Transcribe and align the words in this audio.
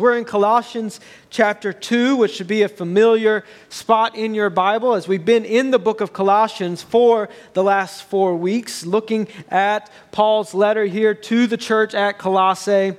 We're 0.00 0.16
in 0.16 0.24
Colossians 0.24 0.98
chapter 1.28 1.74
2, 1.74 2.16
which 2.16 2.32
should 2.32 2.46
be 2.46 2.62
a 2.62 2.70
familiar 2.70 3.44
spot 3.68 4.16
in 4.16 4.34
your 4.34 4.48
Bible 4.48 4.94
as 4.94 5.06
we've 5.06 5.26
been 5.26 5.44
in 5.44 5.72
the 5.72 5.78
book 5.78 6.00
of 6.00 6.14
Colossians 6.14 6.82
for 6.82 7.28
the 7.52 7.62
last 7.62 8.04
four 8.04 8.34
weeks, 8.34 8.86
looking 8.86 9.28
at 9.50 9.90
Paul's 10.10 10.54
letter 10.54 10.86
here 10.86 11.12
to 11.12 11.46
the 11.46 11.58
church 11.58 11.94
at 11.94 12.18
Colossae 12.18 12.96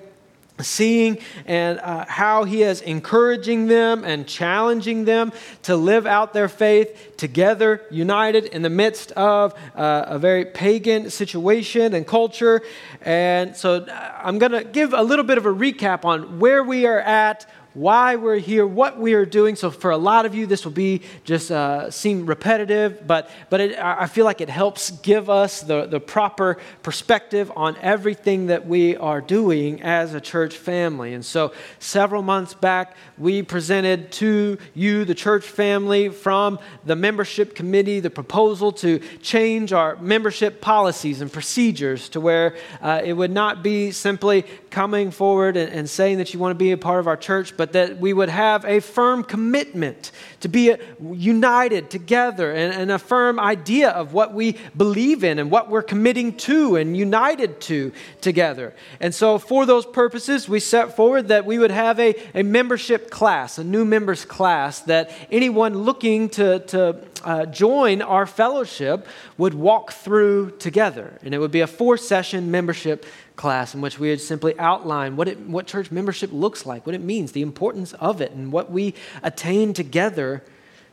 seeing 0.63 1.19
and 1.45 1.79
uh, 1.79 2.05
how 2.07 2.43
he 2.43 2.63
is 2.63 2.81
encouraging 2.81 3.67
them 3.67 4.03
and 4.03 4.27
challenging 4.27 5.05
them 5.05 5.31
to 5.63 5.75
live 5.75 6.05
out 6.05 6.33
their 6.33 6.49
faith 6.49 7.13
together, 7.17 7.81
united 7.89 8.45
in 8.45 8.61
the 8.61 8.69
midst 8.69 9.11
of 9.13 9.53
uh, 9.75 10.05
a 10.07 10.19
very 10.19 10.45
pagan 10.45 11.09
situation 11.09 11.93
and 11.93 12.07
culture. 12.07 12.61
And 13.01 13.55
so 13.55 13.83
uh, 13.83 14.21
I'm 14.23 14.39
going 14.39 14.51
to 14.51 14.63
give 14.63 14.93
a 14.93 15.03
little 15.03 15.25
bit 15.25 15.37
of 15.37 15.45
a 15.45 15.53
recap 15.53 16.05
on 16.05 16.39
where 16.39 16.63
we 16.63 16.85
are 16.85 16.99
at 16.99 17.45
why 17.73 18.15
we're 18.15 18.37
here, 18.37 18.67
what 18.67 18.99
we 18.99 19.13
are 19.13 19.25
doing. 19.25 19.55
So 19.55 19.71
for 19.71 19.91
a 19.91 19.97
lot 19.97 20.25
of 20.25 20.35
you, 20.35 20.45
this 20.45 20.65
will 20.65 20.71
be 20.71 21.01
just 21.23 21.51
uh, 21.51 21.89
seem 21.89 22.25
repetitive, 22.25 23.07
but 23.07 23.29
but 23.49 23.61
it, 23.61 23.79
I 23.79 24.07
feel 24.07 24.25
like 24.25 24.41
it 24.41 24.49
helps 24.49 24.91
give 24.91 25.29
us 25.29 25.61
the, 25.61 25.85
the 25.85 25.99
proper 25.99 26.57
perspective 26.83 27.51
on 27.55 27.77
everything 27.81 28.47
that 28.47 28.67
we 28.67 28.97
are 28.97 29.21
doing 29.21 29.81
as 29.81 30.13
a 30.13 30.21
church 30.21 30.57
family. 30.57 31.13
And 31.13 31.25
so 31.25 31.53
several 31.79 32.21
months 32.21 32.53
back, 32.53 32.95
we 33.17 33.41
presented 33.41 34.11
to 34.13 34.57
you, 34.73 35.05
the 35.05 35.15
church 35.15 35.45
family, 35.45 36.09
from 36.09 36.59
the 36.85 36.95
membership 36.95 37.55
committee, 37.55 37.99
the 37.99 38.09
proposal 38.09 38.71
to 38.73 38.99
change 39.21 39.73
our 39.73 39.95
membership 39.97 40.61
policies 40.61 41.21
and 41.21 41.31
procedures 41.31 42.09
to 42.09 42.19
where 42.19 42.55
uh, 42.81 43.01
it 43.03 43.13
would 43.13 43.31
not 43.31 43.63
be 43.63 43.91
simply 43.91 44.45
coming 44.71 45.11
forward 45.11 45.57
and, 45.57 45.71
and 45.71 45.89
saying 45.89 46.17
that 46.17 46.33
you 46.33 46.39
want 46.39 46.51
to 46.51 46.55
be 46.55 46.71
a 46.71 46.77
part 46.77 46.99
of 46.99 47.07
our 47.07 47.17
church 47.17 47.55
but 47.57 47.73
that 47.73 47.99
we 47.99 48.13
would 48.13 48.29
have 48.29 48.65
a 48.65 48.79
firm 48.79 49.23
commitment 49.23 50.11
to 50.39 50.47
be 50.47 50.73
united 51.13 51.89
together 51.89 52.51
and, 52.51 52.73
and, 52.73 52.91
a 52.91 52.99
firm 52.99 53.39
idea 53.39 53.89
of 53.89 54.13
what 54.13 54.33
we 54.33 54.57
believe 54.75 55.23
in 55.23 55.39
and 55.39 55.51
what 55.51 55.69
we're 55.69 55.81
committing 55.81 56.35
to 56.35 56.75
and 56.75 56.97
united 56.97 57.61
to 57.61 57.91
together. 58.21 58.73
And 58.99 59.13
so, 59.13 59.37
for 59.37 59.65
those 59.65 59.85
purposes, 59.85 60.49
we 60.49 60.59
set 60.59 60.95
forward 60.95 61.29
that 61.29 61.45
we 61.45 61.57
would 61.59 61.71
have 61.71 61.99
a, 61.99 62.15
a 62.33 62.43
membership 62.43 63.09
class, 63.09 63.57
a 63.57 63.63
new 63.63 63.85
members 63.85 64.25
class, 64.25 64.81
that 64.81 65.11
anyone 65.31 65.79
looking 65.79 66.29
to, 66.29 66.59
to 66.59 67.01
uh, 67.23 67.45
join 67.45 68.01
our 68.01 68.25
fellowship 68.25 69.07
would 69.37 69.53
walk 69.53 69.91
through 69.91 70.51
together. 70.57 71.17
And 71.23 71.33
it 71.33 71.39
would 71.39 71.51
be 71.51 71.61
a 71.61 71.67
four 71.67 71.97
session 71.97 72.51
membership 72.51 73.05
class 73.35 73.73
in 73.73 73.81
which 73.81 73.99
we 73.99 74.09
would 74.09 74.21
simply 74.21 74.57
outline 74.59 75.15
what, 75.15 75.27
it, 75.27 75.39
what 75.39 75.67
church 75.67 75.91
membership 75.91 76.31
looks 76.31 76.65
like, 76.65 76.85
what 76.85 76.95
it 76.95 77.01
means, 77.01 77.31
the 77.31 77.41
importance 77.41 77.93
of 77.93 78.21
it, 78.21 78.31
and 78.31 78.51
what 78.51 78.71
we 78.71 78.93
attain 79.23 79.73
together 79.73 80.43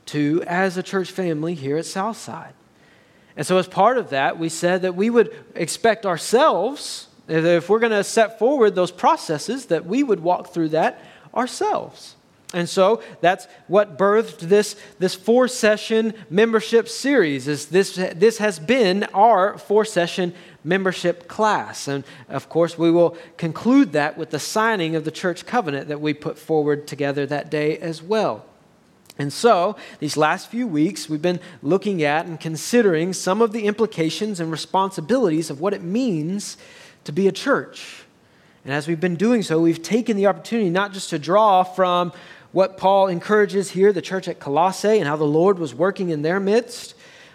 to 0.07 0.43
as 0.47 0.77
a 0.77 0.83
church 0.83 1.11
family 1.11 1.55
here 1.55 1.77
at 1.77 1.85
Southside. 1.85 2.55
And 3.37 3.47
so, 3.47 3.59
as 3.59 3.69
part 3.69 3.99
of 3.99 4.11
that, 4.11 4.39
we 4.39 4.49
said 4.49 4.83
that 4.83 4.97
we 4.97 5.11
would 5.11 5.35
expect 5.55 6.05
ourselves, 6.05 7.07
if 7.29 7.69
we're 7.69 7.79
going 7.79 7.93
to 7.93 8.03
set 8.03 8.39
forward 8.39 8.75
those 8.75 8.91
processes, 8.91 9.67
that 9.67 9.87
we 9.87 10.03
would 10.03 10.21
walk 10.21 10.53
through 10.53 10.71
that 10.71 11.03
ourselves. 11.35 12.17
And 12.55 12.67
so 12.69 13.03
that's 13.21 13.47
what 13.67 13.99
birthed 13.99 14.39
this, 14.39 14.75
this 14.99 15.15
four 15.15 15.49
session 15.49 16.15
membership 16.31 16.89
series. 16.89 17.47
Is 17.47 17.67
this, 17.67 17.97
this 17.97 18.39
has 18.39 18.59
been 18.59 19.05
our 19.13 19.59
four 19.59 19.85
session 19.85 20.33
membership 20.65 21.29
class. 21.29 21.89
And 21.89 22.05
of 22.29 22.49
course, 22.49 22.79
we 22.79 22.91
will 22.91 23.17
conclude 23.37 23.93
that 23.93 24.17
with 24.17 24.31
the 24.31 24.39
signing 24.39 24.97
of 24.97 25.05
the 25.05 25.11
church 25.11 25.45
covenant 25.47 25.89
that 25.89 26.01
we 26.01 26.15
put 26.15 26.39
forward 26.39 26.87
together 26.87 27.27
that 27.27 27.51
day 27.51 27.79
as 27.79 28.03
well. 28.03 28.45
And 29.19 29.33
so, 29.33 29.77
these 29.99 30.17
last 30.17 30.49
few 30.49 30.67
weeks, 30.67 31.09
we've 31.09 31.21
been 31.21 31.41
looking 31.61 32.05
at 32.05 32.27
and 32.27 32.39
considering 32.39 33.13
some 33.13 33.43
of 33.43 33.53
the 33.53 33.65
implications 33.67 34.39
and 34.39 34.51
responsibilities 34.51 35.51
of 35.51 35.61
what 35.61 35.75
it 35.75 35.83
means 35.83 36.57
to 37.03 37.11
be 37.11 37.27
a 37.27 37.33
church. 37.33 38.05
And 38.65 38.73
as 38.73 38.87
we've 38.87 39.01
been 39.01 39.17
doing 39.17 39.43
so, 39.43 39.59
we've 39.59 39.83
taken 39.83 40.17
the 40.17 40.27
opportunity 40.27 40.71
not 40.71 40.93
just 40.93 41.11
to 41.11 41.19
draw 41.19 41.65
from 41.65 42.13
what 42.53 42.77
Paul 42.77 43.09
encourages 43.09 43.71
here, 43.71 43.93
the 43.93 44.03
church 44.03 44.29
at 44.29 44.41
Colossae, 44.41 44.99
and 44.99 45.07
how 45.07 45.17
the 45.17 45.25
Lord 45.25 45.59
was 45.59 45.75
working 45.75 46.11
in 46.11 46.23
their 46.23 46.41
midst, 46.41 46.95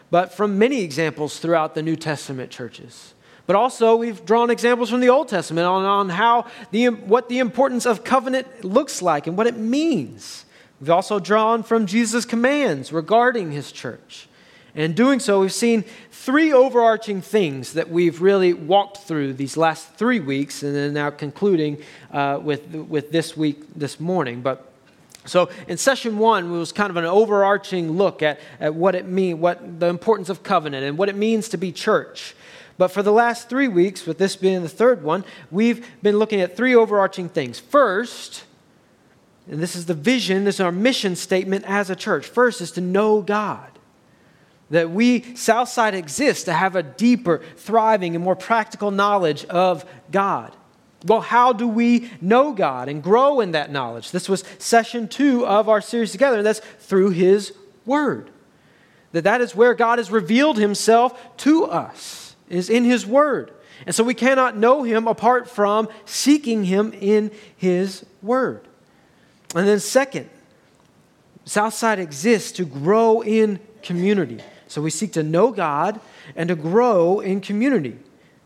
but 0.10 0.34
from 0.34 0.58
many 0.58 0.82
examples 0.82 1.40
throughout 1.40 1.76
the 1.76 1.84
New 1.84 1.96
Testament 1.96 2.52
churches. 2.52 3.14
But 3.46 3.56
also, 3.56 3.96
we've 3.96 4.24
drawn 4.26 4.50
examples 4.50 4.90
from 4.90 5.02
the 5.02 5.10
Old 5.10 5.28
Testament 5.28 5.68
on, 5.68 5.84
on 5.84 6.10
how 6.10 6.48
the, 6.72 6.88
what 6.88 7.30
the 7.30 7.40
importance 7.40 7.86
of 7.86 8.04
covenant 8.04 8.64
looks 8.64 9.02
like 9.02 9.28
and 9.28 9.38
what 9.38 9.48
it 9.48 9.58
means. 9.58 10.46
We've 10.80 10.90
also 10.90 11.20
drawn 11.20 11.64
from 11.64 11.86
Jesus' 11.86 12.26
commands 12.26 12.94
regarding 12.94 13.52
his 13.52 13.72
church. 13.72 14.28
And 14.76 14.84
in 14.84 14.94
doing 14.94 15.20
so, 15.20 15.42
we've 15.42 15.54
seen 15.54 15.84
three 16.10 16.52
overarching 16.52 17.22
things 17.22 17.74
that 17.74 17.90
we've 17.90 18.22
really 18.22 18.54
walked 18.54 18.98
through 18.98 19.34
these 19.34 19.56
last 19.56 19.94
three 19.96 20.20
weeks, 20.20 20.64
and 20.64 20.76
then 20.76 20.94
now 20.94 21.12
concluding 21.12 21.82
uh, 22.12 22.40
with, 22.42 22.68
with 22.74 23.12
this 23.12 23.38
week, 23.38 23.62
this 23.76 24.00
morning. 24.00 24.42
But 24.42 24.73
so 25.26 25.50
in 25.68 25.78
session 25.78 26.18
one, 26.18 26.46
it 26.46 26.58
was 26.58 26.72
kind 26.72 26.90
of 26.90 26.98
an 26.98 27.06
overarching 27.06 27.92
look 27.92 28.22
at, 28.22 28.40
at 28.60 28.76
what 28.76 28.96
it 28.96 29.08
means, 29.08 29.40
what 29.40 29.80
the 29.80 29.88
importance 29.88 30.30
of 30.30 30.44
covenant 30.44 30.86
and 30.86 30.98
what 30.98 31.10
it 31.10 31.16
means 31.16 31.50
to 31.50 31.58
be 31.58 31.72
church. 31.72 32.36
But 32.78 32.90
for 32.90 33.04
the 33.04 33.12
last 33.12 33.50
three 33.50 33.68
weeks, 33.68 34.06
with 34.06 34.18
this 34.18 34.36
being 34.36 34.64
the 34.64 34.70
third 34.70 35.04
one, 35.04 35.24
we've 35.52 35.86
been 36.02 36.18
looking 36.18 36.42
at 36.42 36.58
three 36.58 36.76
overarching 36.76 37.30
things. 37.30 37.60
First, 37.60 38.46
and 39.50 39.62
this 39.62 39.76
is 39.76 39.86
the 39.86 39.94
vision, 39.94 40.44
this 40.44 40.56
is 40.56 40.62
our 40.62 40.72
mission 40.72 41.16
statement 41.16 41.66
as 41.66 41.90
a 41.90 41.96
church. 41.96 42.26
First 42.26 42.62
is 42.62 42.72
to 42.72 42.82
know 42.82 43.22
God. 43.22 43.70
That 44.70 44.90
we, 44.90 45.36
Southside, 45.36 45.94
exist 45.94 46.46
to 46.46 46.54
have 46.54 46.76
a 46.76 46.82
deeper, 46.82 47.42
thriving, 47.58 48.16
and 48.16 48.24
more 48.24 48.36
practical 48.36 48.90
knowledge 48.90 49.46
of 49.46 49.86
God. 50.12 50.56
Well, 51.06 51.22
how 51.22 51.54
do 51.54 51.68
we 51.68 52.10
know 52.22 52.54
God 52.54 52.88
and 52.88 53.04
grow 53.04 53.42
in 53.42 53.52
that 53.52 53.72
knowledge? 53.72 54.12
This 54.12 54.30
was 54.30 54.44
session 54.58 55.08
two 55.08 55.46
of 55.46 55.68
our 55.68 55.82
series 55.82 56.12
together, 56.12 56.38
and 56.38 56.46
that's 56.46 56.62
through 56.80 57.10
His 57.10 57.54
Word. 57.86 58.30
That 59.12 59.26
that 59.26 59.42
is 59.42 59.56
where 59.56 59.74
God 59.74 60.00
has 60.00 60.10
revealed 60.10 60.58
Himself 60.58 61.38
to 61.38 61.66
us, 61.66 62.36
is 62.50 62.70
in 62.70 62.86
His 62.86 63.06
Word. 63.06 63.52
And 63.86 63.94
so 63.94 64.04
we 64.04 64.14
cannot 64.14 64.56
know 64.56 64.84
Him 64.84 65.08
apart 65.08 65.50
from 65.50 65.90
seeking 66.06 66.64
Him 66.64 66.94
in 67.00 67.32
His 67.58 68.06
Word. 68.22 68.66
And 69.56 69.68
then, 69.68 69.80
second, 69.80 70.30
Southside 71.46 72.00
exists 72.00 72.54
to 72.54 72.66
grow 72.66 73.22
in 73.22 73.60
community. 73.82 74.40
So 74.68 74.82
we 74.82 74.90
seek 74.90 75.14
to 75.14 75.24
know 75.24 75.52
God 75.52 76.00
and 76.36 76.48
to 76.48 76.56
grow 76.56 77.20
in 77.20 77.42
community. 77.42 77.98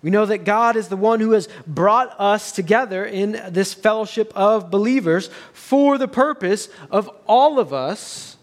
We 0.07 0.12
know 0.12 0.25
that 0.25 0.45
God 0.45 0.78
is 0.78 0.88
the 0.88 0.95
one 0.95 1.19
who 1.19 1.31
has 1.31 1.50
brought 1.68 2.18
us 2.18 2.53
together 2.53 3.03
in 3.03 3.41
this 3.50 3.73
fellowship 3.73 4.31
of 4.38 4.72
believers 4.72 5.29
for 5.51 5.97
the 5.97 6.07
purpose 6.07 6.69
of 6.90 7.09
all 7.28 7.59
of 7.59 7.73
us 7.73 8.38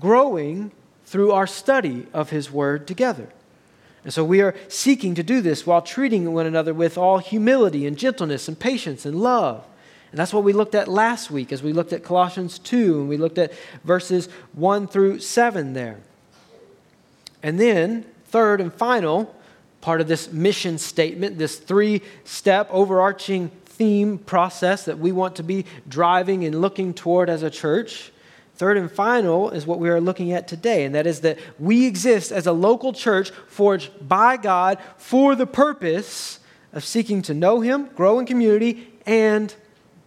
growing 0.00 0.70
through 1.04 1.32
our 1.32 1.46
study 1.46 2.06
of 2.14 2.30
His 2.30 2.50
Word 2.50 2.86
together. 2.86 3.28
And 4.04 4.10
so 4.10 4.24
we 4.24 4.40
are 4.40 4.54
seeking 4.68 5.14
to 5.16 5.22
do 5.22 5.42
this 5.42 5.66
while 5.66 5.82
treating 5.82 6.32
one 6.32 6.46
another 6.46 6.72
with 6.72 6.96
all 6.96 7.18
humility 7.18 7.86
and 7.86 7.98
gentleness 7.98 8.48
and 8.48 8.58
patience 8.58 9.04
and 9.04 9.20
love. 9.20 9.66
And 10.12 10.18
that's 10.18 10.32
what 10.32 10.44
we 10.44 10.54
looked 10.54 10.74
at 10.74 10.88
last 10.88 11.30
week 11.30 11.52
as 11.52 11.62
we 11.62 11.74
looked 11.74 11.92
at 11.92 12.02
Colossians 12.02 12.58
2 12.58 13.00
and 13.00 13.08
we 13.10 13.18
looked 13.18 13.36
at 13.36 13.52
verses 13.84 14.30
1 14.54 14.88
through 14.88 15.18
7 15.18 15.74
there. 15.74 15.98
And 17.42 17.60
then, 17.60 18.06
third 18.24 18.62
and 18.62 18.72
final, 18.72 19.36
part 19.82 20.00
of 20.00 20.08
this 20.08 20.32
mission 20.32 20.78
statement, 20.78 21.36
this 21.36 21.58
three 21.58 22.00
step 22.24 22.68
overarching 22.70 23.50
theme 23.66 24.16
process 24.16 24.86
that 24.86 24.98
we 24.98 25.12
want 25.12 25.36
to 25.36 25.42
be 25.42 25.66
driving 25.88 26.44
and 26.44 26.60
looking 26.60 26.94
toward 26.94 27.28
as 27.28 27.42
a 27.42 27.50
church. 27.50 28.12
Third 28.54 28.76
and 28.76 28.90
final 28.90 29.50
is 29.50 29.66
what 29.66 29.80
we 29.80 29.88
are 29.88 30.00
looking 30.00 30.32
at 30.32 30.46
today, 30.46 30.84
and 30.84 30.94
that 30.94 31.06
is 31.06 31.20
that 31.22 31.38
we 31.58 31.86
exist 31.86 32.30
as 32.30 32.46
a 32.46 32.52
local 32.52 32.92
church 32.92 33.30
forged 33.48 33.90
by 34.08 34.36
God 34.36 34.78
for 34.96 35.34
the 35.34 35.46
purpose 35.46 36.38
of 36.72 36.84
seeking 36.84 37.20
to 37.22 37.34
know 37.34 37.60
Him, 37.60 37.88
grow 37.96 38.18
in 38.18 38.26
community, 38.26 38.92
and 39.04 39.54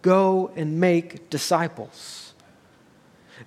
go 0.00 0.50
and 0.56 0.80
make 0.80 1.28
disciples. 1.28 2.25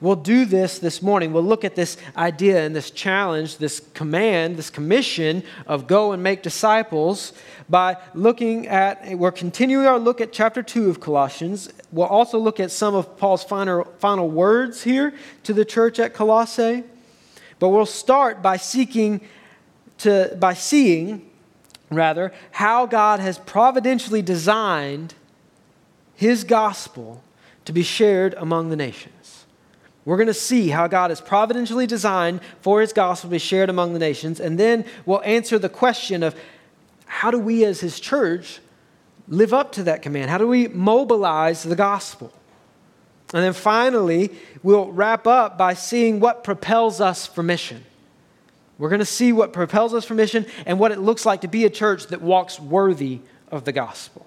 We'll 0.01 0.15
do 0.15 0.45
this 0.45 0.79
this 0.79 1.01
morning. 1.01 1.33
We'll 1.33 1.43
look 1.43 1.65
at 1.65 1.75
this 1.75 1.97
idea 2.15 2.65
and 2.65 2.75
this 2.75 2.91
challenge, 2.91 3.57
this 3.57 3.81
command, 3.93 4.57
this 4.57 4.69
commission 4.69 5.43
of 5.67 5.87
go 5.87 6.11
and 6.11 6.21
make 6.21 6.43
disciples 6.43 7.33
by 7.67 7.97
looking 8.13 8.67
at, 8.67 9.17
we're 9.17 9.31
continuing 9.31 9.85
our 9.85 9.99
look 9.99 10.21
at 10.21 10.31
chapter 10.31 10.63
2 10.63 10.89
of 10.89 10.99
Colossians. 10.99 11.71
We'll 11.91 12.07
also 12.07 12.37
look 12.37 12.59
at 12.59 12.71
some 12.71 12.95
of 12.95 13.17
Paul's 13.17 13.43
final, 13.43 13.83
final 13.99 14.29
words 14.29 14.83
here 14.83 15.13
to 15.43 15.53
the 15.53 15.65
church 15.65 15.99
at 15.99 16.13
Colossae. 16.13 16.83
But 17.59 17.69
we'll 17.69 17.85
start 17.85 18.41
by 18.41 18.57
seeking 18.57 19.21
to, 19.99 20.35
by 20.39 20.53
seeing, 20.53 21.29
rather, 21.89 22.31
how 22.51 22.85
God 22.85 23.19
has 23.19 23.37
providentially 23.39 24.21
designed 24.21 25.13
his 26.15 26.43
gospel 26.43 27.23
to 27.65 27.73
be 27.73 27.83
shared 27.83 28.33
among 28.35 28.69
the 28.69 28.75
nations. 28.75 29.18
We're 30.09 30.17
going 30.17 30.25
to 30.25 30.33
see 30.33 30.69
how 30.69 30.87
God 30.87 31.11
has 31.11 31.21
providentially 31.21 31.85
designed 31.85 32.41
for 32.61 32.81
his 32.81 32.93
gospel 32.93 33.29
to 33.29 33.31
be 33.33 33.37
shared 33.37 33.69
among 33.69 33.93
the 33.93 33.99
nations, 33.99 34.39
and 34.39 34.59
then 34.59 34.85
we'll 35.05 35.21
answer 35.21 35.59
the 35.59 35.69
question 35.69 36.23
of 36.23 36.35
how 37.05 37.29
do 37.29 37.37
we 37.37 37.63
as 37.63 37.79
his 37.79 37.99
church 37.99 38.59
live 39.27 39.53
up 39.53 39.71
to 39.73 39.83
that 39.83 40.01
command? 40.01 40.31
How 40.31 40.39
do 40.39 40.47
we 40.47 40.67
mobilize 40.67 41.61
the 41.61 41.75
gospel? 41.75 42.33
And 43.35 43.43
then 43.43 43.53
finally, 43.53 44.31
we'll 44.63 44.91
wrap 44.91 45.27
up 45.27 45.59
by 45.59 45.75
seeing 45.75 46.19
what 46.19 46.43
propels 46.43 46.99
us 46.99 47.27
for 47.27 47.43
mission. 47.43 47.85
We're 48.79 48.89
going 48.89 48.97
to 48.97 49.05
see 49.05 49.31
what 49.31 49.53
propels 49.53 49.93
us 49.93 50.05
for 50.05 50.15
mission 50.15 50.47
and 50.65 50.79
what 50.79 50.91
it 50.91 50.97
looks 50.97 51.23
like 51.23 51.41
to 51.41 51.47
be 51.47 51.65
a 51.65 51.69
church 51.69 52.07
that 52.07 52.19
walks 52.19 52.59
worthy 52.59 53.19
of 53.51 53.63
the 53.63 53.73
gospel. 53.73 54.25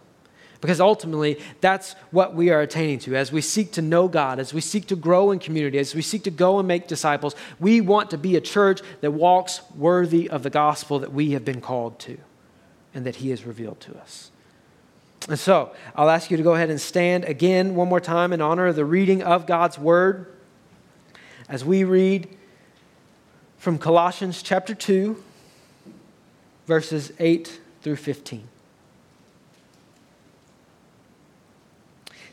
Because 0.63 0.81
ultimately, 0.81 1.41
that's 1.61 1.95
what 2.13 2.37
we 2.37 2.51
are 2.51 2.61
attaining 2.61 3.01
to. 3.01 3.17
As 3.17 3.33
we 3.33 3.41
seek 3.41 3.73
to 3.73 3.83
know 3.83 4.07
God, 4.07 4.39
as 4.39 4.55
we 4.55 4.61
seek 4.61 4.87
to 4.87 4.97
grow 4.97 5.33
in 5.33 5.41
community, 5.41 5.77
as 5.79 5.93
we 5.93 6.03
seek 6.03 6.23
to 6.23 6.31
go 6.31 6.61
and 6.61 6.69
make 6.69 6.87
disciples, 6.87 7.35
we 7.59 7.81
want 7.81 8.11
to 8.11 8.17
be 8.17 8.37
a 8.37 8.41
church 8.41 8.81
that 9.01 9.11
walks 9.11 9.61
worthy 9.75 10.31
of 10.31 10.45
the 10.45 10.51
gospel 10.51 11.01
that 11.01 11.13
we 11.13 11.33
have 11.33 11.45
been 11.45 11.61
called 11.61 11.99
to 11.99 12.17
and 12.95 13.05
that 13.05 13.17
He 13.17 13.31
has 13.31 13.45
revealed 13.45 13.81
to 13.81 13.99
us. 13.99 14.31
And 15.29 15.37
so, 15.37 15.75
I'll 15.97 16.11
ask 16.11 16.31
you 16.31 16.37
to 16.37 16.45
go 16.45 16.55
ahead 16.55 16.71
and 16.71 16.81
stand 16.81 17.25
again 17.25 17.75
one 17.75 17.89
more 17.89 18.01
time 18.01 18.33
in 18.33 18.41
honor 18.41 18.69
of 18.69 18.77
the 18.77 18.85
reading 18.85 19.21
of 19.21 19.47
God's 19.47 19.81
Word 19.81 20.33
as 21.49 21.65
we 21.65 21.83
read 21.83 22.29
from 23.59 23.79
Colossians 23.79 24.45
chapter 24.45 24.77
2, 24.77 25.21
verses 26.69 27.13
8 27.19 27.61
through 27.83 27.97
15. 27.97 28.47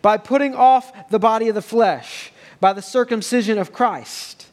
by 0.00 0.16
putting 0.16 0.54
off 0.54 1.10
the 1.10 1.18
body 1.18 1.48
of 1.48 1.54
the 1.54 1.62
flesh, 1.62 2.32
by 2.60 2.72
the 2.72 2.82
circumcision 2.82 3.58
of 3.58 3.72
Christ, 3.72 4.46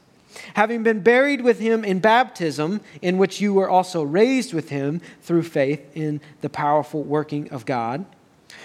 having 0.56 0.83
been 0.83 1.01
buried 1.01 1.41
with 1.41 1.59
him 1.59 1.86
in 1.86 2.00
baptism, 2.00 2.81
in 3.01 3.18
which 3.18 3.39
you 3.39 3.53
were 3.53 3.69
also 3.69 4.03
raised 4.03 4.53
with 4.53 4.69
him 4.69 5.01
through 5.21 5.44
faith 5.44 5.86
in 5.95 6.19
the 6.41 6.50
powerful 6.50 7.03
working 7.03 7.50
of 7.51 7.65
God, 7.65 8.06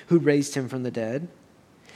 who 0.08 0.18
raised 0.18 0.54
him 0.54 0.68
from 0.68 0.82
the 0.82 0.90
dead 0.90 1.28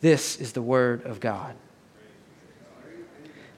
This 0.00 0.40
is 0.40 0.52
the 0.52 0.62
word 0.62 1.04
of 1.04 1.20
God. 1.20 1.54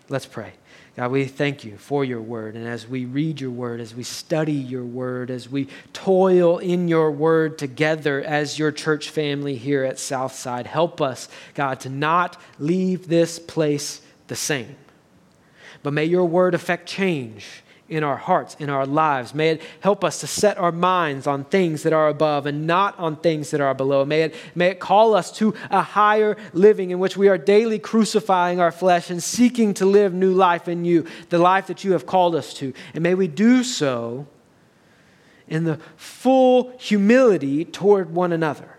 Let's 0.09 0.27
pray. 0.27 0.55
God, 0.97 1.13
we 1.13 1.25
thank 1.27 1.65
you 1.65 1.77
for 1.77 2.05
your 2.05 2.21
word. 2.21 2.57
And 2.57 2.67
as 2.67 2.87
we 2.87 3.05
read 3.05 3.41
your 3.41 3.53
word, 3.53 3.81
as 3.81 3.95
we 3.95 4.03
study 4.03 4.53
your 4.53 4.85
word, 4.85 5.31
as 5.31 5.49
we 5.49 5.69
toil 5.93 6.59
in 6.59 6.89
your 6.89 7.13
word 7.13 7.59
together 7.59 8.21
as 8.21 8.59
your 8.59 8.73
church 8.73 9.09
family 9.09 9.57
here 9.57 9.85
at 9.85 9.99
Southside, 9.99 10.67
help 10.67 11.01
us, 11.01 11.29
God, 11.55 11.81
to 11.81 11.89
not 11.89 12.41
leave 12.59 13.07
this 13.07 13.39
place 13.39 14.03
the 14.27 14.37
same. 14.37 14.77
But 15.83 15.93
may 15.93 16.05
your 16.05 16.27
word 16.27 16.55
affect 16.55 16.89
change 16.89 17.63
in 17.91 18.05
our 18.05 18.17
hearts, 18.17 18.57
in 18.61 18.71
our 18.71 18.87
lives. 18.87 19.35
May 19.35 19.51
it 19.51 19.63
help 19.81 20.05
us 20.05 20.21
to 20.21 20.27
set 20.29 20.57
our 20.57 20.71
minds 20.71 21.27
on 21.27 21.45
things 21.45 21.83
that 21.83 21.93
are 21.93 22.09
above 22.09 22.47
and 22.47 22.67
not 22.67 22.97
on 22.99 23.17
things 23.17 23.51
that 23.51 23.61
are 23.61 23.75
below. 23.75 24.05
May 24.05 24.23
it, 24.23 24.35
may 24.55 24.69
it 24.69 24.79
call 24.79 25.15
us 25.15 25.33
to 25.39 25.55
a 25.71 25.83
higher 25.83 26.37
living 26.53 26.91
in 26.91 27.01
which 27.01 27.17
we 27.17 27.29
are 27.29 27.37
daily 27.37 27.81
crucifying 27.81 28.61
our 28.61 28.71
flesh 28.71 29.11
and 29.11 29.21
seeking 29.21 29.75
to 29.75 29.85
live 29.85 30.15
new 30.15 30.33
life 30.33 30.69
in 30.69 30.85
you, 30.85 31.05
the 31.31 31.39
life 31.39 31.67
that 31.67 31.83
you 31.83 31.93
have 31.93 32.07
called 32.07 32.37
us 32.37 32.55
to. 32.55 32.73
And 32.95 33.03
may 33.03 33.15
we 33.15 33.27
do 33.27 33.65
so 33.65 34.29
in 35.49 35.65
the 35.65 35.81
full 35.97 36.73
humility 36.79 37.65
toward 37.65 38.15
one 38.15 38.33
another. 38.33 38.77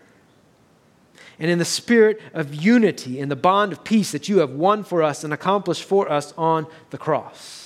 And 1.37 1.51
in 1.51 1.59
the 1.59 1.65
spirit 1.65 2.21
of 2.33 2.55
unity 2.55 3.19
and 3.19 3.29
the 3.29 3.35
bond 3.35 3.73
of 3.73 3.83
peace 3.83 4.13
that 4.13 4.29
you 4.29 4.37
have 4.37 4.51
won 4.51 4.83
for 4.85 5.03
us 5.03 5.23
and 5.25 5.33
accomplished 5.33 5.83
for 5.83 6.09
us 6.09 6.33
on 6.37 6.65
the 6.91 6.97
cross. 6.97 7.60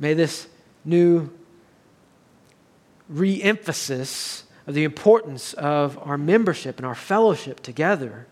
May 0.00 0.14
this 0.14 0.48
new 0.84 1.30
re 3.08 3.40
emphasis 3.42 4.44
of 4.66 4.74
the 4.74 4.84
importance 4.84 5.52
of 5.54 5.98
our 5.98 6.18
membership 6.18 6.78
and 6.78 6.86
our 6.86 6.94
fellowship 6.94 7.60
together, 7.60 8.26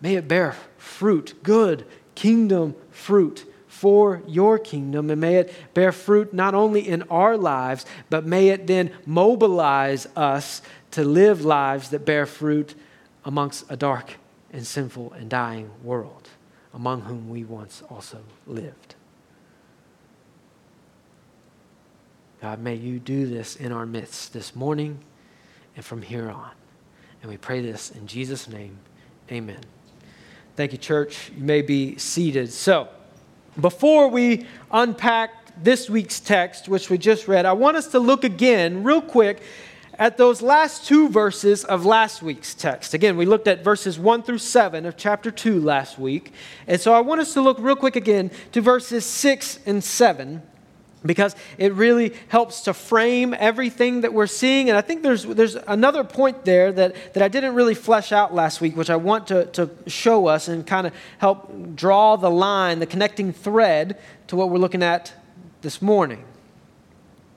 may 0.00 0.14
it 0.14 0.28
bear 0.28 0.56
fruit, 0.78 1.34
good 1.42 1.86
kingdom 2.14 2.74
fruit 2.90 3.44
for 3.66 4.22
your 4.26 4.58
kingdom, 4.58 5.10
and 5.10 5.20
may 5.20 5.36
it 5.36 5.52
bear 5.74 5.92
fruit 5.92 6.32
not 6.32 6.54
only 6.54 6.88
in 6.88 7.02
our 7.04 7.36
lives, 7.36 7.84
but 8.08 8.24
may 8.24 8.48
it 8.48 8.66
then 8.66 8.90
mobilize 9.04 10.06
us 10.16 10.62
to 10.92 11.04
live 11.04 11.44
lives 11.44 11.90
that 11.90 12.06
bear 12.06 12.24
fruit 12.24 12.74
amongst 13.24 13.66
a 13.68 13.76
dark 13.76 14.14
and 14.50 14.66
sinful 14.66 15.12
and 15.12 15.28
dying 15.28 15.70
world, 15.82 16.28
among 16.72 17.02
whom 17.02 17.28
we 17.28 17.44
once 17.44 17.82
also 17.90 18.20
lived. 18.46 18.95
God, 22.40 22.60
may 22.60 22.74
you 22.74 22.98
do 22.98 23.26
this 23.26 23.56
in 23.56 23.72
our 23.72 23.86
midst 23.86 24.32
this 24.32 24.54
morning 24.54 24.98
and 25.74 25.84
from 25.84 26.02
here 26.02 26.30
on. 26.30 26.50
And 27.22 27.30
we 27.30 27.38
pray 27.38 27.60
this 27.60 27.90
in 27.90 28.06
Jesus' 28.06 28.48
name. 28.48 28.78
Amen. 29.32 29.60
Thank 30.54 30.72
you, 30.72 30.78
church. 30.78 31.30
You 31.36 31.44
may 31.44 31.62
be 31.62 31.96
seated. 31.96 32.52
So, 32.52 32.88
before 33.60 34.08
we 34.08 34.46
unpack 34.70 35.62
this 35.62 35.88
week's 35.88 36.20
text, 36.20 36.68
which 36.68 36.90
we 36.90 36.98
just 36.98 37.26
read, 37.26 37.46
I 37.46 37.52
want 37.52 37.78
us 37.78 37.88
to 37.88 37.98
look 37.98 38.22
again, 38.22 38.84
real 38.84 39.00
quick, 39.00 39.42
at 39.98 40.18
those 40.18 40.42
last 40.42 40.86
two 40.86 41.08
verses 41.08 41.64
of 41.64 41.86
last 41.86 42.22
week's 42.22 42.54
text. 42.54 42.92
Again, 42.92 43.16
we 43.16 43.24
looked 43.24 43.48
at 43.48 43.64
verses 43.64 43.98
1 43.98 44.22
through 44.22 44.38
7 44.38 44.84
of 44.84 44.96
chapter 44.98 45.30
2 45.30 45.60
last 45.60 45.98
week. 45.98 46.32
And 46.66 46.78
so 46.78 46.92
I 46.92 47.00
want 47.00 47.22
us 47.22 47.32
to 47.32 47.40
look 47.40 47.58
real 47.58 47.76
quick 47.76 47.96
again 47.96 48.30
to 48.52 48.60
verses 48.60 49.06
6 49.06 49.60
and 49.64 49.82
7 49.82 50.42
because 51.04 51.36
it 51.58 51.72
really 51.74 52.14
helps 52.28 52.62
to 52.62 52.74
frame 52.74 53.34
everything 53.38 54.00
that 54.00 54.12
we're 54.12 54.26
seeing. 54.26 54.68
And 54.68 54.78
I 54.78 54.80
think 54.80 55.02
there's, 55.02 55.24
there's 55.24 55.54
another 55.54 56.04
point 56.04 56.44
there 56.44 56.72
that, 56.72 57.14
that 57.14 57.22
I 57.22 57.28
didn't 57.28 57.54
really 57.54 57.74
flesh 57.74 58.12
out 58.12 58.34
last 58.34 58.60
week, 58.60 58.76
which 58.76 58.90
I 58.90 58.96
want 58.96 59.28
to, 59.28 59.46
to 59.46 59.70
show 59.86 60.26
us 60.26 60.48
and 60.48 60.66
kind 60.66 60.86
of 60.86 60.94
help 61.18 61.76
draw 61.76 62.16
the 62.16 62.30
line, 62.30 62.78
the 62.78 62.86
connecting 62.86 63.32
thread 63.32 63.98
to 64.28 64.36
what 64.36 64.50
we're 64.50 64.58
looking 64.58 64.82
at 64.82 65.12
this 65.62 65.82
morning. 65.82 66.24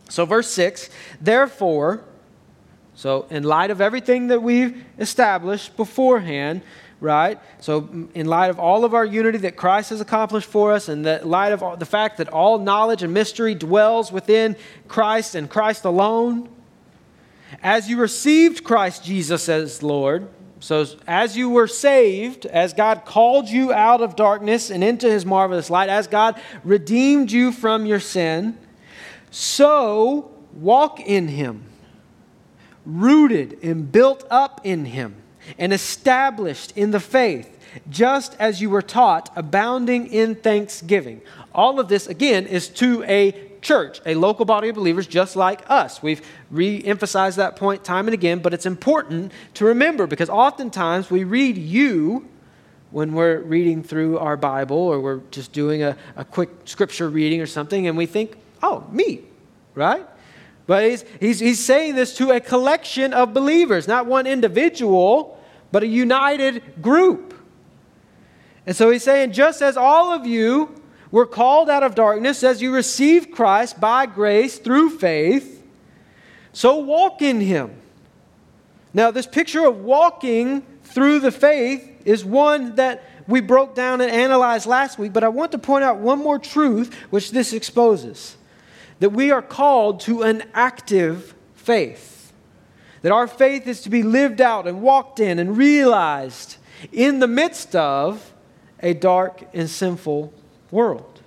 So, 0.10 0.25
verse 0.25 0.50
6 0.50 0.89
Therefore, 1.22 2.04
so 2.96 3.28
in 3.30 3.44
light 3.44 3.72
of 3.72 3.80
everything 3.80 4.28
that 4.28 4.42
we've 4.42 4.84
established 4.98 5.78
beforehand, 5.78 6.62
right? 7.01 7.39
So, 7.60 8.08
in 8.13 8.27
light 8.27 8.50
of 8.50 8.60
all 8.60 8.84
of 8.84 8.94
our 8.94 9.06
unity 9.06 9.38
that 9.39 9.56
Christ 9.56 9.91
has 9.91 10.01
accomplished 10.01 10.50
for 10.50 10.72
us, 10.74 10.89
and 10.89 11.06
the 11.06 11.22
light 11.25 11.51
of 11.51 11.63
all, 11.63 11.77
the 11.77 11.86
fact 11.86 12.18
that 12.18 12.29
all 12.29 12.60
knowledge 12.60 13.03
and 13.03 13.13
mystery 13.13 13.56
dwells 13.56 14.12
within 14.12 14.56
Christ 14.88 15.36
and 15.36 15.50
Christ 15.50 15.86
alone, 15.86 16.50
as 17.63 17.89
you 17.89 17.98
received 17.98 18.63
Christ 18.63 19.03
Jesus 19.03 19.50
as 19.50 19.82
Lord, 19.82 20.27
so 20.60 20.86
as 21.08 21.38
you 21.38 21.50
were 21.50 21.68
saved, 21.68 22.46
as 22.46 22.74
God 22.74 23.06
called 23.06 23.48
you 23.48 23.72
out 23.72 24.01
of 24.01 24.18
darkness 24.18 24.70
and 24.70 24.84
into 24.84 25.10
his 25.10 25.25
marvelous 25.25 25.70
light, 25.70 25.89
as 25.89 26.08
God 26.08 26.39
redeemed 26.65 27.32
you 27.32 27.53
from 27.53 27.86
your 27.86 28.01
sin, 28.01 28.58
so 29.32 30.32
walk 30.53 31.00
in 31.00 31.29
him, 31.29 31.63
rooted 32.86 33.58
and 33.63 33.89
built 33.89 34.25
up 34.29 34.60
in 34.65 34.86
him 34.86 35.15
and 35.58 35.74
established 35.74 36.75
in 36.75 36.91
the 36.91 37.00
faith, 37.00 37.58
just 37.89 38.36
as 38.39 38.62
you 38.62 38.70
were 38.70 38.82
taught, 38.82 39.32
abounding 39.36 40.08
in 40.08 40.36
thanksgiving. 40.36 41.22
All 41.53 41.79
of 41.79 41.88
this, 41.88 42.08
again, 42.08 42.46
is 42.46 42.70
to 42.70 43.03
a 43.03 43.34
church, 43.62 44.00
a 44.06 44.15
local 44.15 44.46
body 44.46 44.70
of 44.70 44.75
believers 44.75 45.08
just 45.08 45.36
like 45.36 45.62
us. 45.70 46.01
We've 46.01 46.25
re 46.50 46.82
emphasized 46.84 47.38
that 47.38 47.56
point 47.56 47.84
time 47.84 48.08
and 48.08 48.13
again, 48.13 48.39
but 48.39 48.53
it's 48.53 48.65
important 48.65 49.32
to 49.56 49.65
remember 49.65 50.08
because 50.08 50.29
oftentimes 50.29 51.12
we 51.12 51.24
read 51.24 51.58
you 51.58 52.27
when 52.91 53.13
we're 53.13 53.39
reading 53.39 53.84
through 53.84 54.18
our 54.18 54.38
Bible 54.38 54.77
or 54.77 55.00
we're 55.00 55.22
just 55.32 55.51
doing 55.51 55.84
a, 55.84 55.96
a 56.15 56.25
quick 56.25 56.50
scripture 56.65 57.10
reading 57.10 57.41
or 57.41 57.46
something, 57.46 57.88
and 57.88 57.98
we 57.98 58.06
think, 58.06 58.36
oh, 58.63 58.86
me, 58.91 59.22
right? 59.75 60.06
But 60.65 60.89
he's, 60.89 61.06
he's, 61.20 61.39
he's 61.39 61.63
saying 61.63 61.96
this 61.96 62.15
to 62.18 62.32
a 62.32 62.39
collection 62.39 63.13
of 63.13 63.34
believers, 63.34 63.88
not 63.88 64.06
one 64.06 64.25
individual, 64.27 65.38
but 65.72 65.84
a 65.84 65.88
united 65.88 66.82
group. 66.82 67.34
And 68.66 68.76
so 68.76 68.90
he's 68.90 69.04
saying, 69.04 69.32
just 69.32 69.62
as 69.62 69.78
all 69.78 70.12
of 70.14 70.26
you 70.26 70.82
were 71.12 71.26
called 71.26 71.70
out 71.70 71.84
of 71.84 71.96
darkness, 71.96 72.44
as 72.44 72.62
you 72.62 72.74
received 72.74 73.32
Christ 73.32 73.80
by 73.80 74.06
grace 74.06 74.60
through 74.60 74.92
faith, 74.92 75.64
so 76.54 76.78
walk 76.78 77.22
in 77.22 77.42
him. 77.42 77.74
Now, 78.94 79.12
this 79.12 79.28
picture 79.28 79.66
of 79.66 79.80
walking 79.80 80.64
through 80.84 81.20
the 81.20 81.32
faith 81.32 82.02
is 82.06 82.26
one 82.26 82.76
that 82.76 83.04
we 83.28 83.42
broke 83.42 83.76
down 83.76 84.02
and 84.02 84.12
analyzed 84.12 84.66
last 84.66 84.98
week, 84.98 85.14
but 85.14 85.24
I 85.24 85.30
want 85.30 85.52
to 85.52 85.60
point 85.60 85.84
out 85.84 85.98
one 85.98 86.20
more 86.20 86.40
truth 86.40 86.94
which 87.12 87.32
this 87.32 87.54
exposes 87.54 88.36
that 89.00 89.12
we 89.12 89.32
are 89.32 89.42
called 89.42 90.02
to 90.02 90.24
an 90.24 90.44
active 90.54 91.34
faith. 91.56 92.19
That 93.01 93.12
our 93.12 93.27
faith 93.27 93.68
is 93.68 93.82
to 93.82 93.89
be 93.89 94.03
lived 94.03 94.41
out 94.41 94.68
and 94.68 94.82
walked 94.82 95.20
in 95.20 95.39
and 95.39 95.58
realized 95.58 96.58
in 96.91 97.20
the 97.20 97.27
midst 97.27 97.75
of 97.75 98.34
a 98.82 98.94
dark 98.94 99.44
and 99.53 99.70
sinful 99.70 100.34
world. 100.72 101.22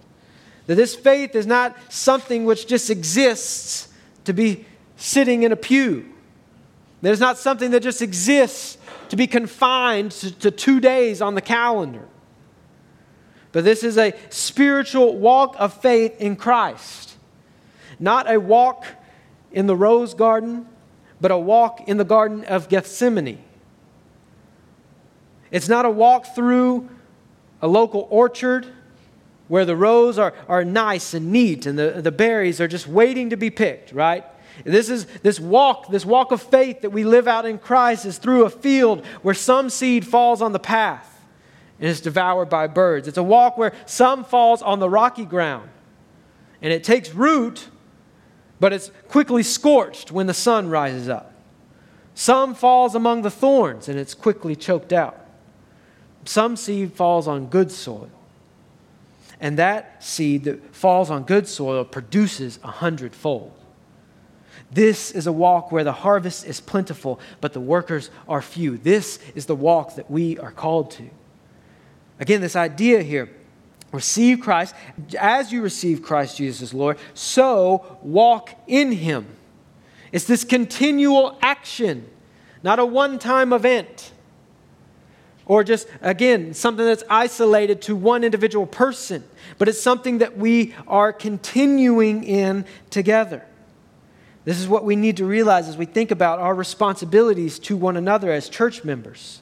That 0.66 0.76
this 0.76 0.94
faith 0.94 1.34
is 1.34 1.46
not 1.46 1.76
something 1.92 2.44
which 2.44 2.66
just 2.66 2.90
exists 2.90 3.88
to 4.24 4.32
be 4.32 4.66
sitting 4.96 5.42
in 5.42 5.52
a 5.52 5.56
pew. 5.56 6.08
That 7.00 7.10
it's 7.10 7.20
not 7.20 7.38
something 7.38 7.72
that 7.72 7.82
just 7.82 8.00
exists 8.00 8.78
to 9.08 9.16
be 9.16 9.26
confined 9.26 10.12
to, 10.12 10.30
to 10.38 10.50
two 10.50 10.80
days 10.80 11.20
on 11.20 11.34
the 11.34 11.40
calendar. 11.40 12.06
But 13.50 13.64
this 13.64 13.82
is 13.82 13.98
a 13.98 14.14
spiritual 14.30 15.18
walk 15.18 15.56
of 15.58 15.74
faith 15.74 16.18
in 16.20 16.36
Christ. 16.36 17.16
Not 17.98 18.30
a 18.30 18.40
walk 18.40 18.86
in 19.50 19.66
the 19.66 19.76
rose 19.76 20.14
garden, 20.14 20.66
but 21.22 21.30
a 21.30 21.38
walk 21.38 21.88
in 21.88 21.96
the 21.96 22.04
Garden 22.04 22.44
of 22.44 22.68
Gethsemane. 22.68 23.38
It's 25.52 25.68
not 25.68 25.86
a 25.86 25.90
walk 25.90 26.34
through 26.34 26.90
a 27.62 27.68
local 27.68 28.08
orchard 28.10 28.66
where 29.46 29.64
the 29.64 29.76
rows 29.76 30.18
are, 30.18 30.34
are 30.48 30.64
nice 30.64 31.14
and 31.14 31.30
neat 31.30 31.64
and 31.64 31.78
the, 31.78 32.02
the 32.02 32.10
berries 32.10 32.60
are 32.60 32.66
just 32.66 32.88
waiting 32.88 33.30
to 33.30 33.36
be 33.36 33.50
picked, 33.50 33.92
right? 33.92 34.24
This 34.64 34.88
is 34.88 35.06
this 35.22 35.38
walk, 35.38 35.88
this 35.90 36.04
walk 36.04 36.32
of 36.32 36.42
faith 36.42 36.82
that 36.82 36.90
we 36.90 37.04
live 37.04 37.28
out 37.28 37.46
in 37.46 37.58
Christ 37.58 38.04
is 38.04 38.18
through 38.18 38.44
a 38.44 38.50
field 38.50 39.06
where 39.22 39.34
some 39.34 39.70
seed 39.70 40.06
falls 40.06 40.42
on 40.42 40.52
the 40.52 40.58
path 40.58 41.24
and 41.78 41.88
is 41.88 42.00
devoured 42.00 42.50
by 42.50 42.66
birds. 42.66 43.06
It's 43.06 43.16
a 43.16 43.22
walk 43.22 43.56
where 43.56 43.72
some 43.86 44.24
falls 44.24 44.60
on 44.60 44.80
the 44.80 44.90
rocky 44.90 45.24
ground 45.24 45.70
and 46.60 46.72
it 46.72 46.82
takes 46.82 47.14
root, 47.14 47.68
but 48.62 48.72
it's 48.72 48.92
quickly 49.08 49.42
scorched 49.42 50.12
when 50.12 50.28
the 50.28 50.32
sun 50.32 50.68
rises 50.68 51.08
up. 51.08 51.32
Some 52.14 52.54
falls 52.54 52.94
among 52.94 53.22
the 53.22 53.30
thorns 53.30 53.88
and 53.88 53.98
it's 53.98 54.14
quickly 54.14 54.54
choked 54.54 54.92
out. 54.92 55.18
Some 56.24 56.54
seed 56.54 56.92
falls 56.92 57.26
on 57.26 57.46
good 57.46 57.72
soil. 57.72 58.08
And 59.40 59.58
that 59.58 60.04
seed 60.04 60.44
that 60.44 60.72
falls 60.72 61.10
on 61.10 61.24
good 61.24 61.48
soil 61.48 61.84
produces 61.84 62.60
a 62.62 62.68
hundredfold. 62.68 63.52
This 64.70 65.10
is 65.10 65.26
a 65.26 65.32
walk 65.32 65.72
where 65.72 65.82
the 65.82 65.90
harvest 65.90 66.46
is 66.46 66.60
plentiful, 66.60 67.18
but 67.40 67.54
the 67.54 67.60
workers 67.60 68.10
are 68.28 68.40
few. 68.40 68.76
This 68.76 69.18
is 69.34 69.46
the 69.46 69.56
walk 69.56 69.96
that 69.96 70.08
we 70.08 70.38
are 70.38 70.52
called 70.52 70.92
to. 70.92 71.10
Again, 72.20 72.40
this 72.40 72.54
idea 72.54 73.02
here 73.02 73.28
receive 73.92 74.40
Christ. 74.40 74.74
As 75.18 75.52
you 75.52 75.62
receive 75.62 76.02
Christ 76.02 76.38
Jesus 76.38 76.74
Lord, 76.74 76.98
so 77.14 77.98
walk 78.02 78.50
in 78.66 78.92
Him. 78.92 79.26
It's 80.10 80.24
this 80.26 80.44
continual 80.44 81.38
action, 81.40 82.08
not 82.62 82.78
a 82.78 82.84
one 82.84 83.18
time 83.18 83.52
event. 83.52 84.12
Or 85.44 85.64
just, 85.64 85.88
again, 86.00 86.54
something 86.54 86.84
that's 86.84 87.02
isolated 87.10 87.82
to 87.82 87.96
one 87.96 88.22
individual 88.22 88.64
person, 88.64 89.24
but 89.58 89.68
it's 89.68 89.80
something 89.80 90.18
that 90.18 90.38
we 90.38 90.74
are 90.86 91.12
continuing 91.12 92.22
in 92.22 92.64
together. 92.90 93.44
This 94.44 94.60
is 94.60 94.68
what 94.68 94.84
we 94.84 94.96
need 94.96 95.16
to 95.18 95.24
realize 95.24 95.68
as 95.68 95.76
we 95.76 95.84
think 95.84 96.10
about 96.10 96.38
our 96.38 96.54
responsibilities 96.54 97.58
to 97.60 97.76
one 97.76 97.96
another 97.96 98.30
as 98.30 98.48
church 98.48 98.84
members, 98.84 99.40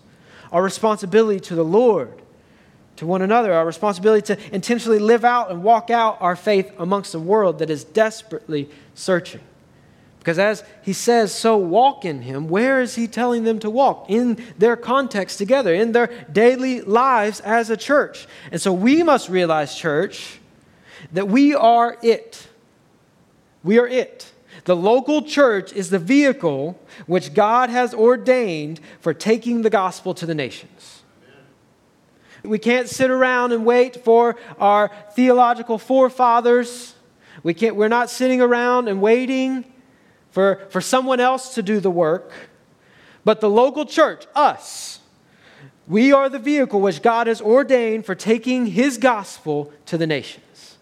our 0.52 0.62
responsibility 0.62 1.40
to 1.40 1.54
the 1.54 1.64
Lord, 1.64 2.20
to 3.00 3.06
one 3.06 3.22
another, 3.22 3.52
our 3.54 3.64
responsibility 3.64 4.34
to 4.34 4.54
intentionally 4.54 4.98
live 4.98 5.24
out 5.24 5.50
and 5.50 5.62
walk 5.62 5.88
out 5.88 6.18
our 6.20 6.36
faith 6.36 6.70
amongst 6.78 7.14
a 7.14 7.18
world 7.18 7.58
that 7.58 7.70
is 7.70 7.82
desperately 7.82 8.68
searching. 8.94 9.40
Because 10.18 10.38
as 10.38 10.62
he 10.82 10.92
says, 10.92 11.34
so 11.34 11.56
walk 11.56 12.04
in 12.04 12.20
him, 12.20 12.46
where 12.46 12.82
is 12.82 12.96
he 12.96 13.06
telling 13.06 13.44
them 13.44 13.58
to 13.60 13.70
walk? 13.70 14.04
In 14.10 14.36
their 14.58 14.76
context 14.76 15.38
together, 15.38 15.72
in 15.72 15.92
their 15.92 16.08
daily 16.30 16.82
lives 16.82 17.40
as 17.40 17.70
a 17.70 17.76
church. 17.76 18.28
And 18.52 18.60
so 18.60 18.70
we 18.70 19.02
must 19.02 19.30
realize, 19.30 19.74
church, 19.74 20.38
that 21.12 21.26
we 21.26 21.54
are 21.54 21.96
it. 22.02 22.48
We 23.64 23.78
are 23.78 23.88
it. 23.88 24.30
The 24.64 24.76
local 24.76 25.22
church 25.22 25.72
is 25.72 25.88
the 25.88 25.98
vehicle 25.98 26.78
which 27.06 27.32
God 27.32 27.70
has 27.70 27.94
ordained 27.94 28.78
for 29.00 29.14
taking 29.14 29.62
the 29.62 29.70
gospel 29.70 30.12
to 30.12 30.26
the 30.26 30.34
nations. 30.34 30.99
We 32.42 32.58
can't 32.58 32.88
sit 32.88 33.10
around 33.10 33.52
and 33.52 33.64
wait 33.64 34.04
for 34.04 34.36
our 34.58 34.90
theological 35.12 35.78
forefathers. 35.78 36.94
We 37.42 37.54
can't, 37.54 37.76
we're 37.76 37.88
not 37.88 38.10
sitting 38.10 38.40
around 38.40 38.88
and 38.88 39.00
waiting 39.00 39.64
for, 40.30 40.66
for 40.70 40.80
someone 40.80 41.20
else 41.20 41.54
to 41.54 41.62
do 41.62 41.80
the 41.80 41.90
work. 41.90 42.32
But 43.24 43.40
the 43.40 43.50
local 43.50 43.84
church, 43.84 44.26
us, 44.34 45.00
we 45.86 46.12
are 46.12 46.28
the 46.28 46.38
vehicle 46.38 46.80
which 46.80 47.02
God 47.02 47.26
has 47.26 47.40
ordained 47.40 48.06
for 48.06 48.14
taking 48.14 48.66
his 48.66 48.96
gospel 48.96 49.72
to 49.86 49.98
the 49.98 50.06
nations. 50.06 50.78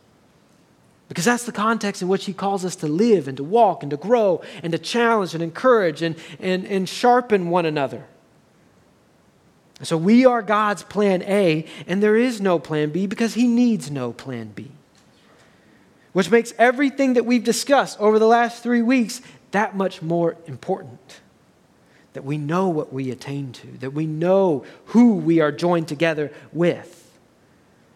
Because 1.09 1.25
that's 1.25 1.45
the 1.45 1.53
context 1.53 2.03
in 2.03 2.09
which 2.09 2.27
he 2.27 2.35
calls 2.35 2.65
us 2.65 2.77
to 2.77 2.87
live 2.87 3.27
and 3.27 3.37
to 3.39 3.45
walk 3.45 3.83
and 3.83 3.91
to 3.91 3.97
grow 3.97 4.43
and 4.63 4.73
to 4.73 4.79
challenge 4.79 5.33
and 5.33 5.43
encourage 5.43 6.03
and, 6.03 6.17
and, 6.39 6.67
and 6.67 6.89
sharpen 6.89 7.49
one 7.49 7.65
another. 7.65 8.05
So 9.83 9.97
we 9.97 10.27
are 10.27 10.43
God's 10.43 10.83
plan 10.83 11.23
A, 11.23 11.65
and 11.87 12.03
there 12.03 12.17
is 12.17 12.41
no 12.41 12.59
plan 12.59 12.91
B 12.91 13.07
because 13.07 13.35
he 13.35 13.47
needs 13.47 13.91
no 13.91 14.13
plan 14.13 14.51
B. 14.55 14.73
Which 16.13 16.31
makes 16.31 16.53
everything 16.59 17.15
that 17.15 17.27
we've 17.27 17.45
discussed 17.45 18.01
over 18.01 18.19
the 18.19 18.27
last 18.27 18.63
three 18.63 18.83
weeks 18.83 19.21
that 19.53 19.77
much 19.77 20.03
more 20.03 20.37
important. 20.47 21.21
That 22.15 22.25
we 22.25 22.39
know 22.39 22.69
what 22.69 22.93
we 22.93 23.11
attain 23.11 23.53
to, 23.53 23.67
that 23.79 23.93
we 23.93 24.07
know 24.07 24.65
who 24.87 25.15
we 25.15 25.41
are 25.41 25.53
joined 25.53 25.87
together 25.87 26.33
with 26.53 26.99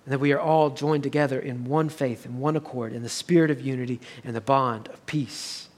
and 0.04 0.12
that 0.12 0.18
we 0.18 0.32
are 0.32 0.40
all 0.40 0.70
joined 0.70 1.02
together 1.02 1.38
in 1.38 1.64
one 1.64 1.88
faith 1.88 2.24
and 2.24 2.40
one 2.40 2.56
accord 2.56 2.92
in 2.92 3.02
the 3.02 3.08
spirit 3.08 3.50
of 3.50 3.60
unity 3.60 4.00
and 4.24 4.34
the 4.34 4.40
bond 4.40 4.88
of 4.88 5.04
peace. 5.06 5.68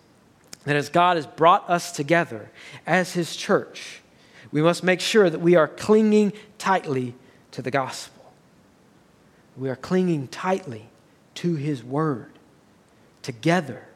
That 0.65 0.77
as 0.77 0.89
God 0.89 1.17
has 1.17 1.27
brought 1.27 1.69
us 1.69 1.93
together 1.93 2.51
as 2.87 3.13
His 3.13 3.37
church, 3.37 4.01
we 4.55 4.63
must 4.63 4.85
make 4.85 5.01
sure 5.01 5.29
that 5.29 5.41
we 5.41 5.57
are 5.57 5.67
clinging 5.67 6.33
tightly 6.59 7.17
to 7.51 7.61
the 7.61 7.73
gospel. 7.73 8.33
We 9.57 9.69
are 9.69 9.75
clinging 9.75 10.29
tightly 10.29 10.91
to 11.35 11.57
His 11.57 11.83
word, 11.83 12.31
together 13.21 13.89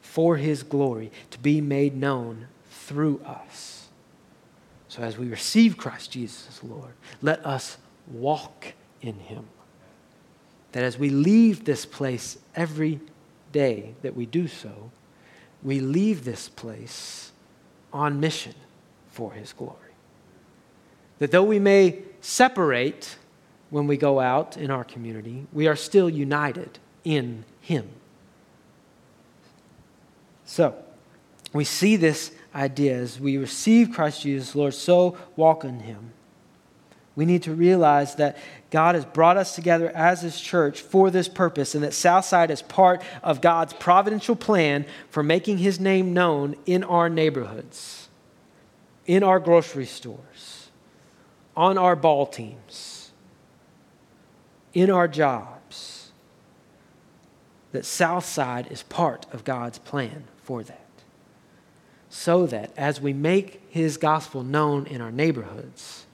for 0.00 0.38
His 0.38 0.62
glory, 0.62 1.12
to 1.30 1.38
be 1.38 1.60
made 1.60 1.94
known 1.94 2.46
through 2.70 3.20
us. 3.26 3.88
So 4.88 5.02
as 5.02 5.18
we 5.18 5.28
receive 5.28 5.76
Christ 5.76 6.10
Jesus 6.12 6.64
Lord, 6.64 6.94
let 7.20 7.44
us 7.44 7.76
walk 8.10 8.72
in 9.02 9.18
Him 9.18 9.44
that 10.72 10.84
as 10.84 10.96
we 10.96 11.10
leave 11.10 11.66
this 11.66 11.84
place 11.84 12.38
every 12.56 12.98
day 13.52 13.94
that 14.00 14.16
we 14.16 14.24
do 14.24 14.48
so, 14.48 14.90
we 15.62 15.80
leave 15.80 16.24
this 16.24 16.48
place 16.48 17.30
on 17.92 18.20
mission 18.20 18.54
for 19.10 19.32
His 19.32 19.52
glory. 19.52 19.87
That 21.18 21.30
though 21.30 21.44
we 21.44 21.58
may 21.58 21.98
separate 22.20 23.16
when 23.70 23.86
we 23.86 23.96
go 23.96 24.20
out 24.20 24.56
in 24.56 24.70
our 24.70 24.84
community, 24.84 25.46
we 25.52 25.66
are 25.66 25.76
still 25.76 26.08
united 26.08 26.78
in 27.04 27.44
Him. 27.60 27.88
So, 30.44 30.74
we 31.52 31.64
see 31.64 31.96
this 31.96 32.30
idea. 32.54 32.96
As 32.96 33.20
we 33.20 33.36
receive 33.36 33.92
Christ 33.92 34.22
Jesus, 34.22 34.54
Lord, 34.54 34.74
so 34.74 35.16
walk 35.36 35.64
in 35.64 35.80
him. 35.80 36.12
We 37.16 37.26
need 37.26 37.42
to 37.44 37.54
realize 37.54 38.14
that 38.14 38.38
God 38.70 38.94
has 38.94 39.04
brought 39.04 39.36
us 39.36 39.54
together 39.54 39.90
as 39.90 40.22
His 40.22 40.40
church 40.40 40.80
for 40.80 41.10
this 41.10 41.28
purpose, 41.28 41.74
and 41.74 41.82
that 41.82 41.92
Southside 41.92 42.50
is 42.50 42.62
part 42.62 43.02
of 43.22 43.40
God's 43.40 43.72
providential 43.72 44.36
plan 44.36 44.86
for 45.10 45.22
making 45.22 45.58
His 45.58 45.80
name 45.80 46.14
known 46.14 46.54
in 46.64 46.84
our 46.84 47.08
neighborhoods, 47.08 48.08
in 49.06 49.22
our 49.22 49.40
grocery 49.40 49.86
stores, 49.86 50.57
on 51.58 51.76
our 51.76 51.96
ball 51.96 52.26
teams, 52.26 53.10
in 54.72 54.90
our 54.90 55.08
jobs. 55.08 56.12
That 57.72 57.84
Southside 57.84 58.72
is 58.72 58.82
part 58.84 59.26
of 59.30 59.44
God's 59.44 59.78
plan 59.78 60.24
for 60.42 60.62
that. 60.62 60.86
So 62.08 62.46
that 62.46 62.72
as 62.78 62.98
we 62.98 63.12
make 63.12 63.60
His 63.68 63.98
gospel 63.98 64.42
known 64.42 64.86
in 64.86 65.02
our 65.02 65.12
neighborhoods, 65.12 66.06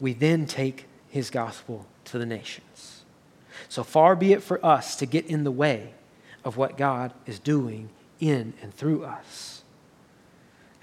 we 0.00 0.14
then 0.14 0.46
take 0.46 0.86
his 1.10 1.28
gospel 1.28 1.86
to 2.06 2.18
the 2.18 2.26
nations. 2.26 3.02
So 3.68 3.84
far 3.84 4.16
be 4.16 4.32
it 4.32 4.42
for 4.42 4.64
us 4.64 4.96
to 4.96 5.06
get 5.06 5.26
in 5.26 5.44
the 5.44 5.50
way 5.50 5.92
of 6.44 6.56
what 6.56 6.78
God 6.78 7.12
is 7.26 7.38
doing 7.38 7.90
in 8.18 8.54
and 8.62 8.72
through 8.72 9.04
us. 9.04 9.62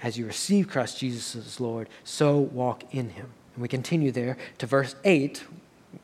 As 0.00 0.16
you 0.16 0.26
receive 0.26 0.68
Christ 0.68 0.98
Jesus 0.98 1.34
as 1.34 1.60
Lord, 1.60 1.88
so 2.04 2.38
walk 2.38 2.94
in 2.94 3.10
him. 3.10 3.30
And 3.58 3.62
we 3.62 3.66
continue 3.66 4.12
there 4.12 4.36
to 4.58 4.66
verse 4.66 4.94
8, 5.02 5.42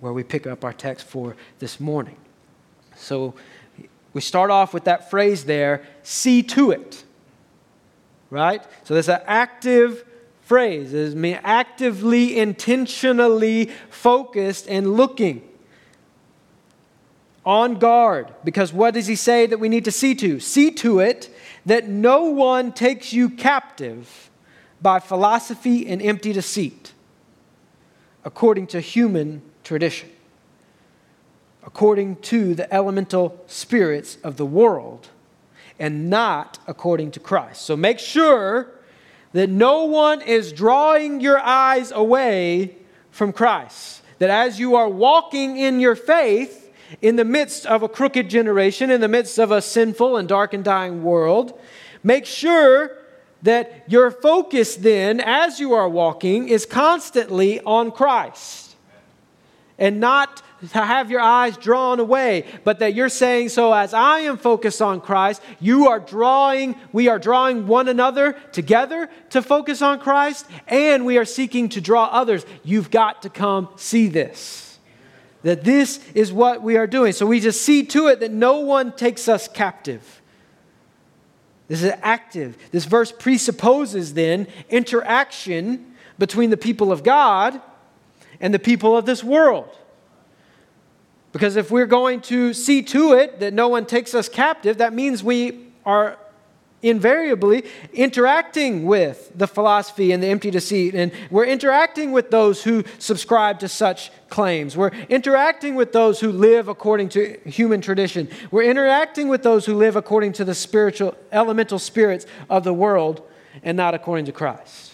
where 0.00 0.12
we 0.12 0.24
pick 0.24 0.44
up 0.44 0.64
our 0.64 0.72
text 0.72 1.06
for 1.06 1.36
this 1.60 1.78
morning. 1.78 2.16
So 2.96 3.34
we 4.12 4.20
start 4.22 4.50
off 4.50 4.74
with 4.74 4.82
that 4.86 5.08
phrase 5.08 5.44
there 5.44 5.86
see 6.02 6.42
to 6.42 6.72
it. 6.72 7.04
Right? 8.28 8.60
So 8.82 8.94
there's 8.94 9.08
an 9.08 9.20
active 9.24 10.04
phrase 10.40 10.92
is 10.92 11.14
me 11.14 11.34
actively, 11.34 12.36
intentionally 12.36 13.70
focused 13.88 14.66
and 14.66 14.94
looking 14.94 15.48
on 17.46 17.76
guard. 17.76 18.34
Because 18.42 18.72
what 18.72 18.94
does 18.94 19.06
he 19.06 19.14
say 19.14 19.46
that 19.46 19.60
we 19.60 19.68
need 19.68 19.84
to 19.84 19.92
see 19.92 20.16
to? 20.16 20.40
See 20.40 20.72
to 20.72 20.98
it 20.98 21.32
that 21.66 21.86
no 21.86 22.24
one 22.24 22.72
takes 22.72 23.12
you 23.12 23.30
captive 23.30 24.28
by 24.82 24.98
philosophy 24.98 25.86
and 25.86 26.02
empty 26.02 26.32
deceit, 26.32 26.93
according 28.24 28.66
to 28.68 28.80
human 28.80 29.42
tradition, 29.62 30.10
according 31.64 32.16
to 32.16 32.54
the 32.54 32.72
elemental 32.72 33.44
spirits 33.46 34.18
of 34.24 34.36
the 34.36 34.46
world, 34.46 35.08
and 35.78 36.08
not 36.08 36.58
according 36.66 37.10
to 37.10 37.20
Christ. 37.20 37.62
So 37.62 37.76
make 37.76 37.98
sure 37.98 38.70
that 39.32 39.50
no 39.50 39.84
one 39.84 40.22
is 40.22 40.52
drawing 40.52 41.20
your 41.20 41.38
eyes 41.38 41.90
away 41.90 42.76
from 43.10 43.32
Christ. 43.32 44.02
That 44.20 44.30
as 44.30 44.60
you 44.60 44.76
are 44.76 44.88
walking 44.88 45.56
in 45.56 45.80
your 45.80 45.96
faith 45.96 46.72
in 47.02 47.16
the 47.16 47.24
midst 47.24 47.66
of 47.66 47.82
a 47.82 47.88
crooked 47.88 48.30
generation, 48.30 48.90
in 48.90 49.00
the 49.00 49.08
midst 49.08 49.38
of 49.38 49.50
a 49.50 49.60
sinful 49.60 50.16
and 50.16 50.28
dark 50.28 50.54
and 50.54 50.62
dying 50.62 51.02
world, 51.02 51.58
make 52.04 52.26
sure 52.26 52.96
that 53.44 53.84
your 53.86 54.10
focus 54.10 54.74
then, 54.74 55.20
as 55.20 55.60
you 55.60 55.74
are 55.74 55.88
walking, 55.88 56.48
is 56.48 56.66
constantly 56.66 57.60
on 57.60 57.92
Christ 57.92 58.74
and 59.78 60.00
not 60.00 60.42
to 60.72 60.78
have 60.78 61.10
your 61.10 61.20
eyes 61.20 61.58
drawn 61.58 62.00
away, 62.00 62.46
but 62.64 62.78
that 62.78 62.94
you're 62.94 63.10
saying, 63.10 63.50
so 63.50 63.74
as 63.74 63.92
I 63.92 64.20
am 64.20 64.38
focused 64.38 64.80
on 64.80 65.02
Christ, 65.02 65.42
you 65.60 65.88
are 65.88 66.00
drawing, 66.00 66.74
we 66.90 67.08
are 67.08 67.18
drawing 67.18 67.66
one 67.66 67.88
another 67.88 68.32
together 68.52 69.10
to 69.30 69.42
focus 69.42 69.82
on 69.82 70.00
Christ, 70.00 70.46
and 70.66 71.04
we 71.04 71.18
are 71.18 71.26
seeking 71.26 71.68
to 71.70 71.82
draw 71.82 72.06
others. 72.06 72.46
You've 72.62 72.90
got 72.90 73.22
to 73.22 73.28
come 73.28 73.68
see 73.76 74.08
this. 74.08 74.78
That 75.42 75.64
this 75.64 76.00
is 76.14 76.32
what 76.32 76.62
we 76.62 76.78
are 76.78 76.86
doing. 76.86 77.12
So 77.12 77.26
we 77.26 77.40
just 77.40 77.60
see 77.60 77.84
to 77.86 78.06
it 78.06 78.20
that 78.20 78.32
no 78.32 78.60
one 78.60 78.92
takes 78.92 79.28
us 79.28 79.48
captive. 79.48 80.22
This 81.74 81.82
is 81.82 81.98
active. 82.04 82.56
This 82.70 82.84
verse 82.84 83.10
presupposes 83.10 84.14
then 84.14 84.46
interaction 84.70 85.94
between 86.20 86.50
the 86.50 86.56
people 86.56 86.92
of 86.92 87.02
God 87.02 87.60
and 88.38 88.54
the 88.54 88.60
people 88.60 88.96
of 88.96 89.06
this 89.06 89.24
world. 89.24 89.76
Because 91.32 91.56
if 91.56 91.72
we're 91.72 91.86
going 91.86 92.20
to 92.20 92.54
see 92.54 92.80
to 92.82 93.14
it 93.14 93.40
that 93.40 93.54
no 93.54 93.66
one 93.66 93.86
takes 93.86 94.14
us 94.14 94.28
captive, 94.28 94.78
that 94.78 94.94
means 94.94 95.24
we 95.24 95.66
are 95.84 96.16
invariably 96.84 97.64
interacting 97.92 98.84
with 98.84 99.32
the 99.34 99.46
philosophy 99.46 100.12
and 100.12 100.22
the 100.22 100.26
empty 100.28 100.50
deceit. 100.50 100.94
And 100.94 101.10
we're 101.30 101.46
interacting 101.46 102.12
with 102.12 102.30
those 102.30 102.62
who 102.62 102.84
subscribe 102.98 103.58
to 103.60 103.68
such 103.68 104.12
claims. 104.28 104.76
We're 104.76 104.92
interacting 105.08 105.74
with 105.74 105.92
those 105.92 106.20
who 106.20 106.30
live 106.30 106.68
according 106.68 107.08
to 107.10 107.38
human 107.46 107.80
tradition. 107.80 108.28
We're 108.50 108.70
interacting 108.70 109.28
with 109.28 109.42
those 109.42 109.64
who 109.66 109.74
live 109.74 109.96
according 109.96 110.34
to 110.34 110.44
the 110.44 110.54
spiritual, 110.54 111.16
elemental 111.32 111.78
spirits 111.78 112.26
of 112.50 112.64
the 112.64 112.74
world 112.74 113.22
and 113.62 113.76
not 113.76 113.94
according 113.94 114.26
to 114.26 114.32
Christ. 114.32 114.93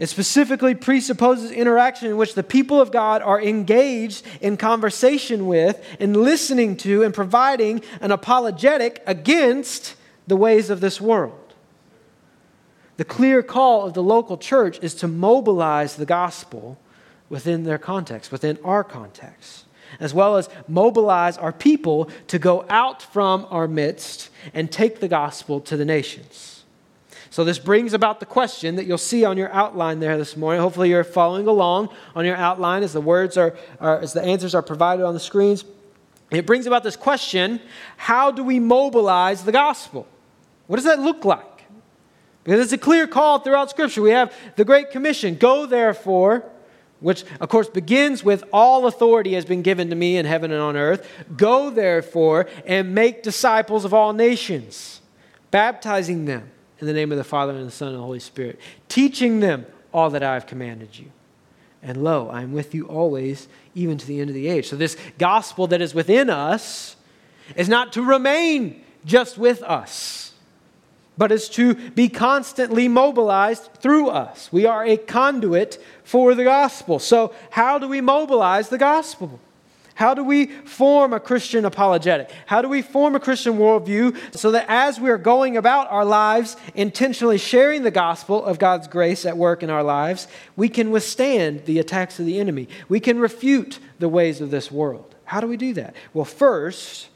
It 0.00 0.08
specifically 0.08 0.74
presupposes 0.74 1.50
interaction 1.50 2.08
in 2.08 2.16
which 2.16 2.34
the 2.34 2.42
people 2.42 2.80
of 2.80 2.90
God 2.90 3.20
are 3.20 3.40
engaged 3.40 4.24
in 4.40 4.56
conversation 4.56 5.46
with 5.46 5.84
and 6.00 6.16
listening 6.16 6.78
to 6.78 7.02
and 7.02 7.12
providing 7.12 7.82
an 8.00 8.10
apologetic 8.10 9.02
against 9.06 9.96
the 10.26 10.38
ways 10.38 10.70
of 10.70 10.80
this 10.80 11.02
world. 11.02 11.52
The 12.96 13.04
clear 13.04 13.42
call 13.42 13.86
of 13.86 13.92
the 13.92 14.02
local 14.02 14.38
church 14.38 14.78
is 14.80 14.94
to 14.96 15.06
mobilize 15.06 15.96
the 15.96 16.06
gospel 16.06 16.78
within 17.28 17.64
their 17.64 17.78
context, 17.78 18.32
within 18.32 18.58
our 18.64 18.82
context, 18.82 19.66
as 20.00 20.14
well 20.14 20.38
as 20.38 20.48
mobilize 20.66 21.36
our 21.36 21.52
people 21.52 22.08
to 22.28 22.38
go 22.38 22.64
out 22.70 23.02
from 23.02 23.46
our 23.50 23.68
midst 23.68 24.30
and 24.54 24.72
take 24.72 25.00
the 25.00 25.08
gospel 25.08 25.60
to 25.60 25.76
the 25.76 25.84
nations. 25.84 26.59
So, 27.30 27.44
this 27.44 27.60
brings 27.60 27.92
about 27.92 28.18
the 28.18 28.26
question 28.26 28.74
that 28.74 28.86
you'll 28.86 28.98
see 28.98 29.24
on 29.24 29.36
your 29.36 29.52
outline 29.52 30.00
there 30.00 30.18
this 30.18 30.36
morning. 30.36 30.60
Hopefully, 30.60 30.88
you're 30.90 31.04
following 31.04 31.46
along 31.46 31.90
on 32.16 32.24
your 32.24 32.34
outline 32.34 32.82
as 32.82 32.92
the 32.92 33.00
words 33.00 33.36
are, 33.36 33.56
are 33.78 34.00
as 34.00 34.12
the 34.12 34.22
answers 34.22 34.52
are 34.52 34.62
provided 34.62 35.04
on 35.04 35.14
the 35.14 35.20
screens. 35.20 35.64
It 36.32 36.44
brings 36.44 36.66
about 36.66 36.82
this 36.82 36.96
question 36.96 37.60
how 37.96 38.32
do 38.32 38.42
we 38.42 38.58
mobilize 38.58 39.44
the 39.44 39.52
gospel? 39.52 40.08
What 40.66 40.76
does 40.76 40.84
that 40.84 40.98
look 40.98 41.24
like? 41.24 41.44
Because 42.42 42.60
it's 42.60 42.72
a 42.72 42.78
clear 42.78 43.06
call 43.06 43.38
throughout 43.38 43.70
Scripture. 43.70 44.02
We 44.02 44.10
have 44.10 44.34
the 44.56 44.64
Great 44.64 44.90
Commission 44.90 45.36
go 45.36 45.66
therefore, 45.66 46.44
which 46.98 47.24
of 47.40 47.48
course 47.48 47.68
begins 47.68 48.24
with 48.24 48.42
all 48.52 48.88
authority 48.88 49.34
has 49.34 49.44
been 49.44 49.62
given 49.62 49.88
to 49.90 49.94
me 49.94 50.16
in 50.16 50.26
heaven 50.26 50.50
and 50.50 50.60
on 50.60 50.76
earth. 50.76 51.08
Go 51.36 51.70
therefore 51.70 52.48
and 52.66 52.92
make 52.92 53.22
disciples 53.22 53.84
of 53.84 53.94
all 53.94 54.12
nations, 54.12 55.00
baptizing 55.52 56.24
them 56.24 56.50
in 56.80 56.86
the 56.86 56.92
name 56.92 57.12
of 57.12 57.18
the 57.18 57.24
Father, 57.24 57.54
and 57.54 57.66
the 57.66 57.70
Son, 57.70 57.88
and 57.88 57.98
the 57.98 58.02
Holy 58.02 58.20
Spirit, 58.20 58.58
teaching 58.88 59.40
them 59.40 59.66
all 59.92 60.10
that 60.10 60.22
I 60.22 60.34
have 60.34 60.46
commanded 60.46 60.98
you. 60.98 61.10
And 61.82 62.02
lo, 62.02 62.28
I 62.28 62.42
am 62.42 62.52
with 62.52 62.74
you 62.74 62.86
always, 62.86 63.48
even 63.74 63.98
to 63.98 64.06
the 64.06 64.20
end 64.20 64.30
of 64.30 64.34
the 64.34 64.48
age. 64.48 64.68
So, 64.68 64.76
this 64.76 64.96
gospel 65.18 65.66
that 65.68 65.80
is 65.80 65.94
within 65.94 66.28
us 66.28 66.96
is 67.56 67.68
not 67.68 67.92
to 67.94 68.02
remain 68.02 68.82
just 69.04 69.38
with 69.38 69.62
us, 69.62 70.32
but 71.16 71.32
is 71.32 71.48
to 71.50 71.74
be 71.90 72.08
constantly 72.08 72.86
mobilized 72.86 73.72
through 73.74 74.08
us. 74.08 74.52
We 74.52 74.66
are 74.66 74.84
a 74.84 74.96
conduit 74.96 75.82
for 76.04 76.34
the 76.34 76.44
gospel. 76.44 76.98
So, 76.98 77.34
how 77.50 77.78
do 77.78 77.88
we 77.88 78.00
mobilize 78.00 78.68
the 78.68 78.78
gospel? 78.78 79.40
How 80.00 80.14
do 80.14 80.24
we 80.24 80.46
form 80.46 81.12
a 81.12 81.20
Christian 81.20 81.66
apologetic? 81.66 82.30
How 82.46 82.62
do 82.62 82.70
we 82.70 82.80
form 82.80 83.14
a 83.14 83.20
Christian 83.20 83.58
worldview 83.58 84.34
so 84.34 84.52
that 84.52 84.64
as 84.66 84.98
we 84.98 85.10
are 85.10 85.18
going 85.18 85.58
about 85.58 85.90
our 85.90 86.06
lives, 86.06 86.56
intentionally 86.74 87.36
sharing 87.36 87.82
the 87.82 87.90
gospel 87.90 88.42
of 88.42 88.58
God's 88.58 88.88
grace 88.88 89.26
at 89.26 89.36
work 89.36 89.62
in 89.62 89.68
our 89.68 89.82
lives, 89.82 90.26
we 90.56 90.70
can 90.70 90.90
withstand 90.90 91.66
the 91.66 91.78
attacks 91.78 92.18
of 92.18 92.24
the 92.24 92.40
enemy? 92.40 92.66
We 92.88 92.98
can 92.98 93.18
refute 93.18 93.78
the 93.98 94.08
ways 94.08 94.40
of 94.40 94.50
this 94.50 94.72
world. 94.72 95.14
How 95.24 95.38
do 95.42 95.46
we 95.46 95.58
do 95.58 95.74
that? 95.74 95.94
Well, 96.14 96.24
first, 96.24 97.10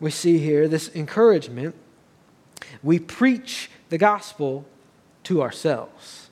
we 0.00 0.10
see 0.10 0.38
here 0.38 0.68
this 0.68 0.90
encouragement. 0.94 1.74
We 2.82 2.98
preach 2.98 3.70
the 3.90 3.98
gospel 3.98 4.64
to 5.24 5.42
ourselves 5.42 6.27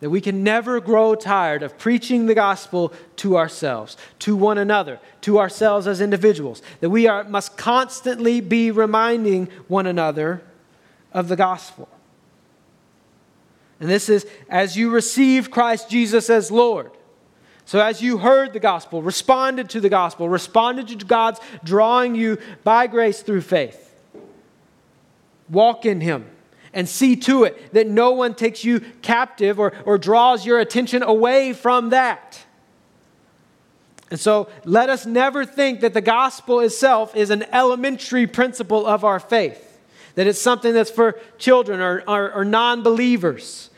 that 0.00 0.10
we 0.10 0.20
can 0.20 0.42
never 0.42 0.80
grow 0.80 1.14
tired 1.14 1.62
of 1.62 1.78
preaching 1.78 2.26
the 2.26 2.34
gospel 2.34 2.92
to 3.16 3.36
ourselves, 3.36 3.96
to 4.18 4.36
one 4.36 4.58
another, 4.58 4.98
to 5.22 5.38
ourselves 5.38 5.86
as 5.86 6.00
individuals, 6.00 6.62
that 6.80 6.90
we 6.90 7.06
are, 7.06 7.24
must 7.24 7.56
constantly 7.56 8.40
be 8.40 8.70
reminding 8.70 9.46
one 9.68 9.86
another 9.86 10.42
of 11.12 11.28
the 11.28 11.36
gospel. 11.36 11.88
And 13.80 13.88
this 13.88 14.08
is 14.08 14.26
as 14.48 14.76
you 14.76 14.90
receive 14.90 15.50
Christ 15.50 15.88
Jesus 15.88 16.28
as 16.28 16.50
Lord. 16.50 16.90
So, 17.66 17.80
as 17.80 18.02
you 18.02 18.18
heard 18.18 18.52
the 18.52 18.60
gospel, 18.60 19.00
responded 19.00 19.70
to 19.70 19.80
the 19.80 19.88
gospel, 19.88 20.28
responded 20.28 20.88
to 20.88 21.06
God's 21.06 21.40
drawing 21.62 22.14
you 22.14 22.38
by 22.62 22.88
grace 22.88 23.22
through 23.22 23.40
faith, 23.40 23.94
walk 25.48 25.86
in 25.86 26.02
him 26.02 26.26
and 26.74 26.88
see 26.88 27.16
to 27.16 27.44
it 27.44 27.72
that 27.72 27.86
no 27.86 28.10
one 28.10 28.34
takes 28.34 28.64
you 28.64 28.80
captive 29.00 29.58
or, 29.58 29.72
or 29.86 29.96
draws 29.96 30.44
your 30.44 30.58
attention 30.58 31.02
away 31.02 31.52
from 31.52 31.90
that. 31.90 32.44
And 34.10 34.20
so 34.20 34.48
let 34.64 34.90
us 34.90 35.06
never 35.06 35.46
think 35.46 35.80
that 35.80 35.94
the 35.94 36.00
gospel 36.00 36.60
itself 36.60 37.16
is 37.16 37.30
an 37.30 37.44
elementary 37.52 38.26
principle 38.26 38.86
of 38.86 39.04
our 39.04 39.18
faith, 39.18 39.80
that 40.16 40.26
it's 40.26 40.40
something 40.40 40.74
that's 40.74 40.90
for 40.90 41.18
children 41.38 41.80
or, 41.80 42.02
or, 42.06 42.32
or 42.32 42.44
non 42.44 42.82
believers. 42.82 43.70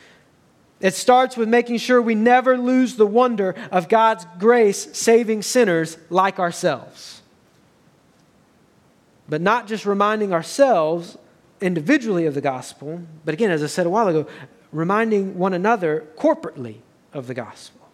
It 0.81 0.95
starts 0.95 1.37
with 1.37 1.49
making 1.49 1.79
sure 1.79 2.03
we 2.03 2.15
never 2.15 2.59
lose 2.59 2.97
the 2.97 3.07
wonder 3.07 3.55
of 3.71 3.89
God's 3.89 4.27
grace 4.39 4.95
saving 4.97 5.43
sinners 5.43 5.97
like 6.11 6.39
ourselves. 6.39 7.23
But 9.29 9.41
not 9.41 9.67
just 9.67 9.87
reminding 9.87 10.33
ourselves 10.33 11.17
individually 11.61 12.27
of 12.27 12.35
the 12.35 12.41
gospel, 12.41 13.03
but 13.25 13.35
again, 13.35 13.51
as 13.51 13.63
I 13.63 13.67
said 13.67 13.87
a 13.87 13.91
while 13.91 14.09
ago, 14.09 14.27
reminding 14.73 15.39
one 15.39 15.55
another 15.55 16.07
corporately 16.19 16.77
of 17.13 17.27
the 17.27 17.35
gospel. 17.35 17.89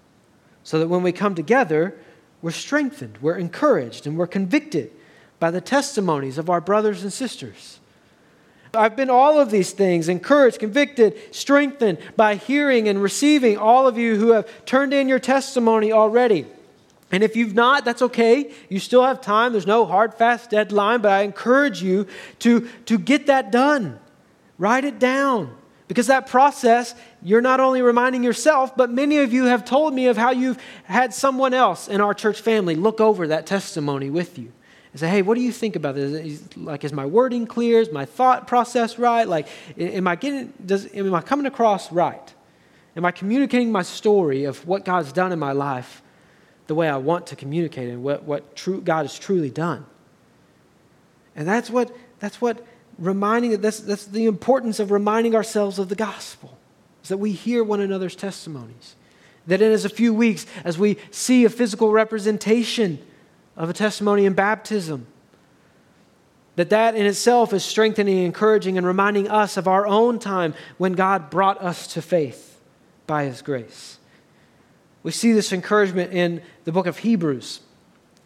So 0.65 0.79
that 0.79 0.89
when 0.89 1.03
we 1.03 1.13
come 1.13 1.35
together, 1.35 1.97
we're 2.41 2.51
strengthened, 2.51 3.19
we're 3.21 3.37
encouraged, 3.37 4.07
and 4.07 4.17
we're 4.17 4.27
convicted 4.27 4.91
by 5.39 5.51
the 5.51 5.61
testimonies 5.61 6.39
of 6.39 6.51
our 6.51 6.61
brothers 6.61 7.03
and 7.03 7.13
sisters. 7.13 7.81
I've 8.75 8.97
been 8.97 9.11
all 9.11 9.39
of 9.39 9.51
these 9.51 9.73
things 9.73 10.09
encouraged, 10.09 10.59
convicted, 10.59 11.19
strengthened 11.35 11.99
by 12.17 12.37
hearing 12.37 12.89
and 12.89 13.03
receiving 13.03 13.59
all 13.59 13.87
of 13.87 13.99
you 13.99 14.17
who 14.17 14.33
have 14.33 14.49
turned 14.65 14.95
in 14.95 15.09
your 15.09 15.19
testimony 15.19 15.93
already. 15.93 16.47
And 17.13 17.23
if 17.23 17.37
you've 17.37 17.55
not, 17.55 17.85
that's 17.85 18.01
okay. 18.01 18.51
You 18.71 18.79
still 18.79 19.05
have 19.05 19.21
time. 19.21 19.53
There's 19.53 19.67
no 19.67 19.85
hard, 19.85 20.15
fast 20.15 20.51
deadline, 20.51 21.03
but 21.03 21.13
I 21.13 21.23
encourage 21.23 21.83
you 21.83 22.07
to, 22.41 22.67
to 22.87 22.99
get 22.99 23.27
that 23.27 23.53
done. 23.53 24.01
Write 24.57 24.87
it 24.87 24.99
down. 24.99 25.55
Because 25.89 26.07
that 26.07 26.27
process, 26.27 26.95
you're 27.23 27.43
not 27.43 27.61
only 27.61 27.83
reminding 27.83 28.25
yourself, 28.25 28.75
but 28.75 28.91
many 28.91 29.19
of 29.19 29.31
you 29.31 29.45
have 29.45 29.63
told 29.63 29.93
me 29.93 30.07
of 30.07 30.17
how 30.17 30.31
you've 30.31 30.57
had 30.85 31.13
someone 31.13 31.53
else 31.53 31.87
in 31.87 32.01
our 32.01 32.15
church 32.15 32.41
family 32.41 32.75
look 32.75 32.99
over 32.99 33.29
that 33.29 33.45
testimony 33.45 34.09
with 34.09 34.39
you 34.39 34.51
and 34.93 35.01
say, 35.01 35.09
hey, 35.09 35.21
what 35.21 35.35
do 35.35 35.43
you 35.43 35.53
think 35.53 35.77
about 35.77 35.95
this? 35.95 36.13
Is, 36.13 36.57
like, 36.57 36.83
is 36.83 36.95
my 36.95 37.05
wording 37.05 37.47
clear? 37.47 37.81
Is 37.81 37.93
my 37.93 38.07
thought 38.07 38.47
process 38.47 38.99
right? 38.99 39.29
Like, 39.29 39.49
am 39.79 40.09
I 40.09 40.17
getting, 40.17 40.55
does, 40.65 40.89
am 40.95 41.15
I 41.15 41.21
coming 41.21 41.45
across 41.45 41.93
right? 41.93 42.33
Am 42.97 43.05
I 43.05 43.11
communicating 43.11 43.71
my 43.71 43.83
story 43.83 44.45
of 44.45 44.67
what 44.67 44.87
God's 44.87 45.13
done 45.13 45.31
in 45.31 45.39
my 45.39 45.53
life 45.53 46.01
the 46.67 46.75
way 46.75 46.89
I 46.89 46.97
want 46.97 47.27
to 47.29 47.37
communicate 47.37 47.89
and 47.89 48.03
what, 48.03 48.25
what 48.25 48.57
true, 48.57 48.81
God 48.81 49.03
has 49.03 49.19
truly 49.19 49.51
done. 49.51 49.85
And 51.35 51.49
that's 51.49 51.71
what, 51.71 51.95
that's 52.21 52.41
what 52.41 52.65
reminding, 52.99 53.61
that's, 53.61 53.81
that's 53.81 54.07
the 54.07 54.27
importance 54.27 54.79
of 54.79 54.91
reminding 54.91 55.35
ourselves 55.35 55.79
of 55.79 55.89
the 55.89 55.95
gospel, 55.95 56.57
is 57.03 57.09
that 57.09 57.17
we 57.17 57.33
hear 57.33 57.65
one 57.65 57.81
another's 57.81 58.17
testimonies. 58.17 58.97
That 59.47 59.61
in 59.61 59.73
as 59.73 59.85
a 59.85 59.89
few 59.89 60.15
weeks, 60.15 60.47
as 60.65 60.79
we 60.79 60.99
see 61.11 61.45
a 61.45 61.51
physical 61.51 61.91
representation 61.91 62.99
of 63.57 63.69
a 63.69 63.73
testimony 63.73 64.25
in 64.25 64.35
baptism, 64.35 65.07
that 66.55 66.71
that 66.71 66.95
in 66.95 67.07
itself 67.07 67.53
is 67.53 67.65
strengthening, 67.65 68.19
encouraging, 68.19 68.77
and 68.77 68.87
reminding 68.87 69.29
us 69.29 69.57
of 69.57 69.67
our 69.67 69.87
own 69.87 70.19
time 70.19 70.55
when 70.79 70.93
God 70.93 71.31
brought 71.31 71.61
us 71.63 71.87
to 71.95 72.03
faith 72.03 72.61
by 73.07 73.25
His 73.25 73.43
grace. 73.43 73.99
We 75.03 75.11
see 75.11 75.33
this 75.33 75.53
encouragement 75.53 76.13
in 76.13 76.43
the 76.65 76.73
book 76.73 76.87
of 76.87 76.99
Hebrews. 76.99 77.61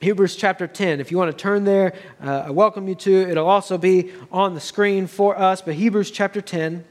Hebrews 0.00 0.36
chapter 0.36 0.66
10. 0.66 1.00
If 1.00 1.10
you 1.10 1.16
want 1.16 1.30
to 1.30 1.36
turn 1.36 1.64
there, 1.64 1.94
uh, 2.22 2.44
I 2.46 2.50
welcome 2.50 2.86
you 2.86 2.94
to. 2.96 3.28
It'll 3.30 3.48
also 3.48 3.78
be 3.78 4.12
on 4.30 4.54
the 4.54 4.60
screen 4.60 5.06
for 5.06 5.38
us. 5.38 5.62
But 5.62 5.74
Hebrews 5.74 6.10
chapter 6.10 6.42
10, 6.42 6.84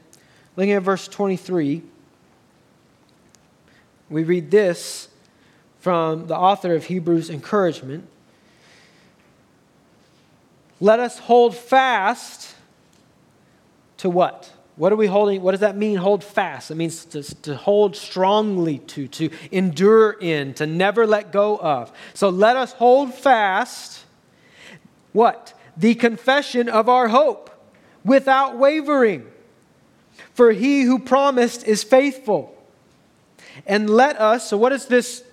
looking 0.56 0.72
at 0.72 0.82
verse 0.82 1.06
23, 1.06 1.82
we 4.10 4.24
read 4.24 4.50
this 4.50 5.08
from 5.78 6.26
the 6.26 6.36
author 6.36 6.74
of 6.74 6.86
Hebrews' 6.86 7.30
encouragement. 7.30 8.08
Let 10.80 10.98
us 10.98 11.20
hold 11.20 11.56
fast 11.56 12.56
to 13.98 14.10
what? 14.10 14.52
What 14.76 14.92
are 14.92 14.96
we 14.96 15.06
holding? 15.06 15.42
What 15.42 15.52
does 15.52 15.60
that 15.60 15.76
mean, 15.76 15.96
hold 15.96 16.22
fast? 16.22 16.70
It 16.70 16.74
means 16.74 17.06
to, 17.06 17.22
to 17.42 17.56
hold 17.56 17.96
strongly 17.96 18.78
to, 18.78 19.08
to 19.08 19.30
endure 19.50 20.12
in, 20.12 20.52
to 20.54 20.66
never 20.66 21.06
let 21.06 21.32
go 21.32 21.56
of. 21.56 21.90
So 22.12 22.28
let 22.28 22.56
us 22.56 22.72
hold 22.72 23.14
fast 23.14 24.04
what? 25.16 25.54
The 25.78 25.94
confession 25.94 26.68
of 26.68 26.90
our 26.90 27.08
hope 27.08 27.48
without 28.04 28.58
wavering. 28.58 29.26
For 30.34 30.52
he 30.52 30.82
who 30.82 30.98
promised 30.98 31.66
is 31.66 31.82
faithful. 31.82 32.54
And 33.66 33.88
let 33.88 34.20
us, 34.20 34.50
so 34.50 34.58
what 34.58 34.70
does 34.70 34.86
this 34.86 35.24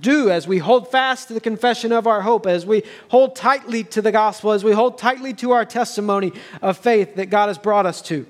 do 0.00 0.30
as 0.30 0.46
we 0.46 0.58
hold 0.58 0.92
fast 0.92 1.26
to 1.26 1.34
the 1.34 1.40
confession 1.40 1.90
of 1.90 2.06
our 2.06 2.22
hope, 2.22 2.46
as 2.46 2.64
we 2.64 2.84
hold 3.08 3.34
tightly 3.34 3.82
to 3.82 4.00
the 4.00 4.12
gospel, 4.12 4.52
as 4.52 4.62
we 4.62 4.70
hold 4.70 4.96
tightly 4.96 5.34
to 5.34 5.50
our 5.50 5.64
testimony 5.64 6.32
of 6.62 6.78
faith 6.78 7.16
that 7.16 7.26
God 7.26 7.48
has 7.48 7.58
brought 7.58 7.84
us 7.84 8.00
to? 8.02 8.24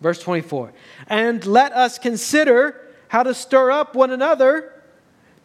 Verse 0.00 0.20
24. 0.20 0.72
And 1.08 1.44
let 1.46 1.72
us 1.72 1.98
consider 1.98 2.80
how 3.08 3.22
to 3.22 3.34
stir 3.34 3.70
up 3.70 3.94
one 3.94 4.10
another 4.10 4.72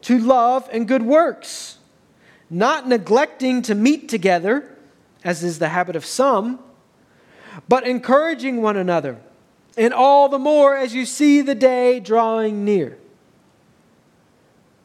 to 0.02 0.20
love 0.20 0.68
and 0.72 0.88
good 0.88 1.04
works, 1.04 1.78
not 2.50 2.88
neglecting 2.88 3.62
to 3.64 3.76
meet 3.76 4.10
together, 4.10 4.76
as 5.24 5.44
is 5.44 5.60
the 5.60 5.70
habit 5.70 5.96
of 5.96 6.06
some, 6.06 6.60
but 7.68 7.86
encouraging 7.86 8.62
one 8.62 8.78
another, 8.78 9.18
and 9.78 9.94
all 9.94 10.30
the 10.30 10.40
more 10.40 10.76
as 10.76 10.94
you 10.94 11.06
see 11.06 11.42
the 11.42 11.56
day 11.56 12.00
drawing 12.00 12.64
near. 12.64 12.98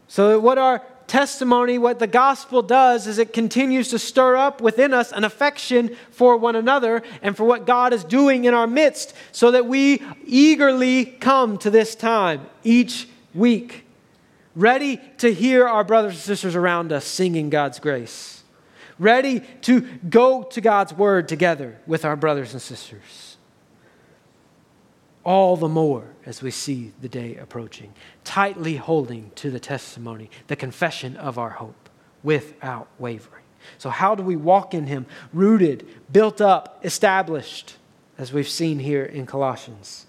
So, 0.09 0.38
what 0.38 0.59
our 0.59 0.83
testimony, 1.14 1.79
what 1.79 2.00
the 2.00 2.09
gospel 2.09 2.61
does 2.61 3.07
is 3.07 3.18
it 3.18 3.33
continues 3.33 3.88
to 3.88 4.00
stir 4.00 4.37
up 4.37 4.61
within 4.61 4.92
us 4.92 5.12
an 5.12 5.22
affection 5.22 5.94
for 6.11 6.37
one 6.37 6.57
another 6.57 7.05
and 7.22 7.37
for 7.37 7.44
what 7.44 7.66
God 7.66 7.92
is 7.92 8.03
doing 8.03 8.46
in 8.46 8.53
our 8.53 8.66
midst 8.66 9.14
so 9.31 9.53
that 9.53 9.64
we 9.64 10.03
eagerly 10.27 11.05
come 11.05 11.57
to 11.59 11.70
this 11.70 11.94
time 11.94 12.44
each 12.64 13.07
week, 13.33 13.85
ready 14.57 15.00
to 15.18 15.33
hear 15.33 15.68
our 15.68 15.85
brothers 15.85 16.14
and 16.14 16.20
sisters 16.20 16.57
around 16.57 16.90
us 16.90 17.05
singing 17.05 17.48
God's 17.48 17.79
grace, 17.79 18.42
ready 18.98 19.38
to 19.62 19.83
go 20.11 20.42
to 20.42 20.61
God's 20.61 20.92
word 20.92 21.29
together 21.29 21.79
with 21.87 22.05
our 22.05 22.16
brothers 22.16 22.55
and 22.55 22.61
sisters 22.61 23.34
all 25.24 25.56
the 25.56 25.68
more 25.68 26.04
as 26.26 26.42
we 26.42 26.50
see 26.50 26.92
the 27.00 27.08
day 27.08 27.37
approaching, 27.37 27.92
tightly 28.22 28.76
holding 28.76 29.30
to 29.37 29.50
the 29.50 29.60
testimony, 29.60 30.30
the 30.46 30.56
confession 30.56 31.16
of 31.16 31.38
our 31.38 31.50
hope, 31.50 31.88
without 32.22 32.88
wavering. 32.98 33.42
So, 33.78 33.90
how 33.90 34.14
do 34.14 34.22
we 34.22 34.37
walk 34.37 34.74
in 34.74 34.87
Him, 34.87 35.06
rooted, 35.32 35.87
built 36.12 36.40
up, 36.40 36.84
established, 36.84 37.76
as 38.18 38.32
we've 38.32 38.48
seen 38.48 38.78
here 38.78 39.04
in 39.04 39.26
Colossians? 39.26 40.06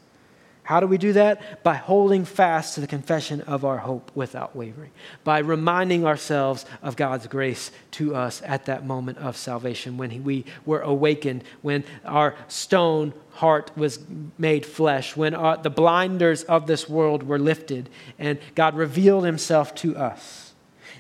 How 0.66 0.80
do 0.80 0.88
we 0.88 0.98
do 0.98 1.14
that? 1.14 1.64
By 1.64 1.76
holding 1.76 2.26
fast 2.26 2.74
to 2.74 2.82
the 2.82 2.88
confession 2.88 3.42
of 3.42 3.64
our 3.64 3.78
hope 3.78 4.12
without 4.16 4.56
wavering, 4.56 4.90
by 5.24 5.38
reminding 5.38 6.08
ourselves 6.08 6.66
of 6.82 6.96
God's 6.96 7.28
grace 7.28 7.70
to 7.92 8.16
us 8.16 8.42
at 8.44 8.66
that 8.66 8.84
moment 8.84 9.20
of 9.20 9.38
salvation 9.38 9.96
when 9.96 10.24
we 10.24 10.44
were 10.66 10.82
awakened, 10.82 11.44
when 11.62 11.84
our 12.04 12.34
stone 12.48 13.14
heart 13.34 13.70
was 13.78 14.00
made 14.40 14.66
flesh, 14.66 15.16
when 15.16 15.36
our, 15.36 15.56
the 15.56 15.70
blinders 15.70 16.42
of 16.46 16.66
this 16.66 16.90
world 16.90 17.22
were 17.22 17.38
lifted, 17.38 17.88
and 18.18 18.40
God 18.56 18.76
revealed 18.76 19.24
himself 19.24 19.76
to 19.76 19.96
us. 19.96 20.54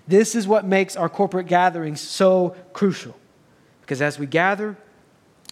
This 0.07 0.35
is 0.35 0.47
what 0.47 0.63
makes 0.63 0.95
our 0.95 1.09
corporate 1.09 1.47
gatherings 1.47 2.01
so 2.01 2.55
crucial. 2.71 3.17
Because 3.81 3.99
as 3.99 4.19
we 4.19 4.27
gather, 4.27 4.77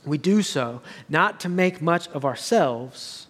we 0.05 0.19
do 0.19 0.43
so 0.43 0.83
not 1.09 1.39
to 1.39 1.49
make 1.49 1.81
much 1.81 2.07
of 2.09 2.23
ourselves 2.23 3.25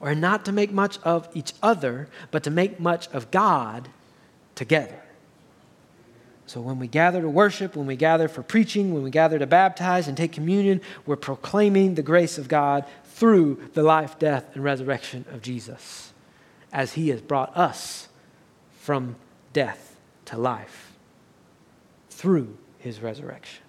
or 0.00 0.14
not 0.14 0.44
to 0.44 0.52
make 0.52 0.72
much 0.72 0.98
of 1.02 1.28
each 1.34 1.52
other, 1.62 2.08
but 2.30 2.42
to 2.44 2.50
make 2.50 2.78
much 2.78 3.08
of 3.08 3.30
God 3.30 3.88
together. 4.54 5.02
So 6.46 6.62
when 6.62 6.78
we 6.78 6.86
gather 6.86 7.20
to 7.20 7.28
worship, 7.28 7.76
when 7.76 7.86
we 7.86 7.96
gather 7.96 8.26
for 8.26 8.42
preaching, 8.42 8.94
when 8.94 9.02
we 9.02 9.10
gather 9.10 9.38
to 9.38 9.46
baptize 9.46 10.08
and 10.08 10.16
take 10.16 10.32
communion, 10.32 10.80
we're 11.04 11.16
proclaiming 11.16 11.94
the 11.94 12.02
grace 12.02 12.38
of 12.38 12.48
God 12.48 12.86
through 13.04 13.60
the 13.74 13.82
life, 13.82 14.18
death, 14.18 14.46
and 14.54 14.64
resurrection 14.64 15.26
of 15.30 15.42
Jesus 15.42 16.12
as 16.72 16.94
he 16.94 17.10
has 17.10 17.20
brought 17.20 17.54
us 17.56 18.08
from 18.78 19.16
death 19.52 19.96
to 20.26 20.38
life 20.38 20.92
through 22.10 22.56
his 22.78 23.00
resurrection. 23.00 23.62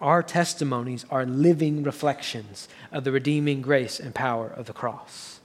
Our 0.00 0.22
testimonies 0.22 1.04
are 1.10 1.26
living 1.26 1.82
reflections 1.82 2.68
of 2.90 3.04
the 3.04 3.12
redeeming 3.12 3.60
grace 3.60 4.00
and 4.00 4.14
power 4.14 4.48
of 4.48 4.66
the 4.66 4.72
cross. 4.72 5.40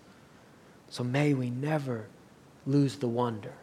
So 0.89 1.03
may 1.03 1.33
we 1.33 1.49
never 1.49 2.05
lose 2.65 2.97
the 2.97 3.07
wonder 3.07 3.53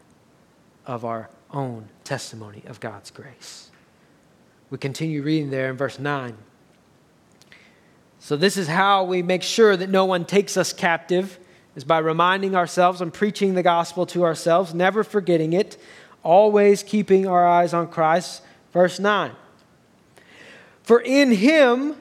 of 0.87 1.05
our 1.05 1.31
own 1.51 1.89
testimony 2.05 2.63
of 2.67 2.81
God's 2.81 3.11
grace. 3.11 3.71
We 4.71 4.79
continue 4.79 5.23
reading 5.23 5.51
there 5.51 5.71
in 5.71 5.77
verse 5.77 5.99
9. 5.99 6.37
So, 8.19 8.37
this 8.37 8.57
is 8.57 8.69
how 8.69 9.05
we 9.05 9.21
make 9.21 9.43
sure 9.43 9.77
that 9.77 9.91
no 9.91 10.05
one 10.05 10.25
takes 10.25 10.57
us 10.57 10.73
captive, 10.73 11.39
is 11.75 11.83
by 11.85 11.99
reminding 11.99 12.55
ourselves 12.55 13.01
and 13.01 13.13
preaching 13.13 13.55
the 13.55 13.63
gospel 13.63 14.07
to 14.07 14.25
ourselves, 14.25 14.73
never 14.73 15.03
forgetting 15.03 15.53
it, 15.53 15.77
always 16.23 16.83
keeping 16.85 17.27
our 17.27 17.47
eyes 17.47 17.75
on 17.75 17.89
Christ. 17.89 18.43
Verse 18.73 19.01
9 19.01 19.33
For 20.93 21.01
in 21.01 21.31
him 21.31 21.97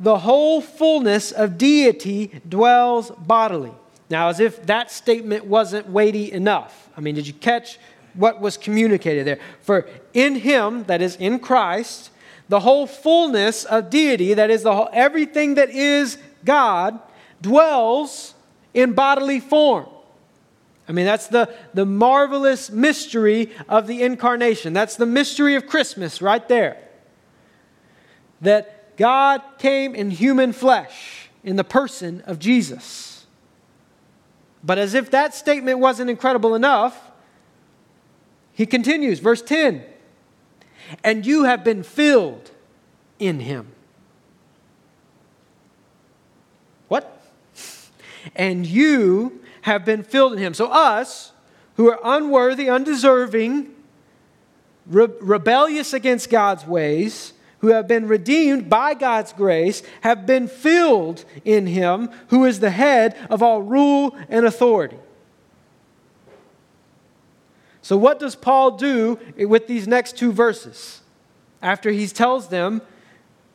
the 0.00 0.18
whole 0.18 0.60
fullness 0.60 1.30
of 1.30 1.56
deity 1.56 2.32
dwells 2.48 3.12
bodily. 3.12 3.70
Now, 4.10 4.28
as 4.28 4.40
if 4.40 4.66
that 4.66 4.90
statement 4.90 5.44
wasn't 5.44 5.88
weighty 5.88 6.32
enough. 6.32 6.88
I 6.96 7.00
mean, 7.00 7.14
did 7.14 7.28
you 7.28 7.32
catch 7.32 7.78
what 8.14 8.40
was 8.40 8.56
communicated 8.56 9.24
there? 9.24 9.38
For 9.60 9.88
in 10.14 10.34
him, 10.34 10.82
that 10.86 11.00
is 11.00 11.14
in 11.14 11.38
Christ, 11.38 12.10
the 12.48 12.58
whole 12.58 12.88
fullness 12.88 13.64
of 13.64 13.88
deity, 13.88 14.34
that 14.34 14.50
is, 14.50 14.64
the 14.64 14.74
whole, 14.74 14.90
everything 14.92 15.54
that 15.54 15.70
is 15.70 16.18
God, 16.44 16.98
dwells 17.40 18.34
in 18.74 18.94
bodily 18.94 19.38
form. 19.38 19.86
I 20.88 20.92
mean, 20.92 21.06
that's 21.06 21.28
the, 21.28 21.54
the 21.72 21.86
marvelous 21.86 22.68
mystery 22.68 23.52
of 23.68 23.86
the 23.86 24.02
incarnation. 24.02 24.72
That's 24.72 24.96
the 24.96 25.06
mystery 25.06 25.54
of 25.54 25.68
Christmas 25.68 26.20
right 26.20 26.48
there. 26.48 26.82
That 28.40 28.96
God 28.96 29.42
came 29.58 29.94
in 29.94 30.10
human 30.10 30.52
flesh 30.52 31.28
in 31.44 31.56
the 31.56 31.64
person 31.64 32.22
of 32.22 32.38
Jesus. 32.38 33.26
But 34.62 34.78
as 34.78 34.94
if 34.94 35.10
that 35.12 35.34
statement 35.34 35.78
wasn't 35.78 36.10
incredible 36.10 36.54
enough, 36.54 37.10
he 38.52 38.66
continues, 38.66 39.20
verse 39.20 39.40
10 39.42 39.84
and 41.04 41.26
you 41.26 41.44
have 41.44 41.64
been 41.64 41.82
filled 41.82 42.50
in 43.18 43.40
him. 43.40 43.68
What? 46.88 47.22
And 48.36 48.66
you 48.66 49.42
have 49.62 49.84
been 49.84 50.02
filled 50.02 50.34
in 50.34 50.38
him. 50.38 50.52
So, 50.52 50.66
us 50.66 51.32
who 51.76 51.90
are 51.90 52.00
unworthy, 52.04 52.68
undeserving, 52.68 53.74
re- 54.86 55.08
rebellious 55.20 55.92
against 55.92 56.28
God's 56.28 56.66
ways, 56.66 57.32
who 57.60 57.68
have 57.68 57.88
been 57.88 58.06
redeemed 58.06 58.68
by 58.68 58.94
God's 58.94 59.32
grace, 59.32 59.82
have 60.02 60.26
been 60.26 60.48
filled 60.48 61.24
in 61.44 61.66
him 61.66 62.10
who 62.28 62.44
is 62.44 62.60
the 62.60 62.70
head 62.70 63.16
of 63.28 63.42
all 63.42 63.62
rule 63.62 64.16
and 64.28 64.46
authority. 64.46 64.98
So, 67.82 67.96
what 67.96 68.18
does 68.18 68.36
Paul 68.36 68.72
do 68.72 69.18
with 69.36 69.66
these 69.66 69.88
next 69.88 70.16
two 70.16 70.30
verses? 70.30 71.00
After 71.62 71.90
he 71.90 72.06
tells 72.06 72.48
them, 72.48 72.82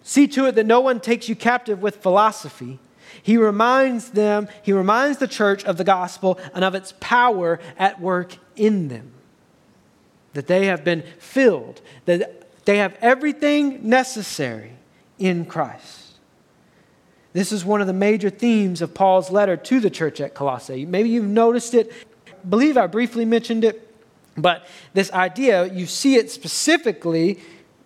see 0.01 0.27
to 0.29 0.47
it 0.47 0.55
that 0.55 0.65
no 0.65 0.81
one 0.81 0.99
takes 0.99 1.29
you 1.29 1.35
captive 1.35 1.81
with 1.81 1.97
philosophy, 1.97 2.79
he 3.21 3.37
reminds 3.37 4.09
them, 4.09 4.47
he 4.63 4.73
reminds 4.73 5.19
the 5.19 5.27
church 5.27 5.63
of 5.65 5.77
the 5.77 5.83
gospel 5.83 6.39
and 6.53 6.65
of 6.65 6.73
its 6.75 6.93
power 6.99 7.59
at 7.77 8.01
work 8.01 8.37
in 8.55 8.87
them. 8.87 9.11
That 10.33 10.47
they 10.47 10.65
have 10.65 10.83
been 10.83 11.03
filled, 11.19 11.81
that 12.05 12.42
they 12.65 12.77
have 12.77 12.97
everything 13.01 13.87
necessary 13.89 14.71
in 15.19 15.45
Christ. 15.45 15.99
This 17.33 17.51
is 17.51 17.65
one 17.65 17.81
of 17.81 17.87
the 17.87 17.93
major 17.93 18.29
themes 18.29 18.81
of 18.81 18.93
Paul's 18.93 19.31
letter 19.31 19.57
to 19.57 19.79
the 19.79 19.89
church 19.89 20.21
at 20.21 20.33
Colossae. 20.33 20.85
Maybe 20.85 21.09
you've 21.09 21.25
noticed 21.25 21.73
it. 21.73 21.91
I 22.27 22.45
believe 22.47 22.77
I 22.77 22.87
briefly 22.87 23.25
mentioned 23.25 23.63
it 23.63 23.93
but 24.37 24.65
this 24.93 25.11
idea, 25.11 25.71
you 25.71 25.85
see 25.85 26.15
it 26.15 26.31
specifically 26.31 27.39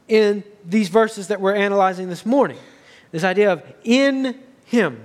in 0.08 0.44
these 0.66 0.90
verses 0.90 1.28
that 1.28 1.42
we're 1.42 1.56
analyzing 1.56 2.10
this 2.10 2.26
morning. 2.26 2.58
This 3.12 3.24
idea 3.24 3.52
of 3.52 3.64
in 3.84 4.40
Him. 4.66 5.02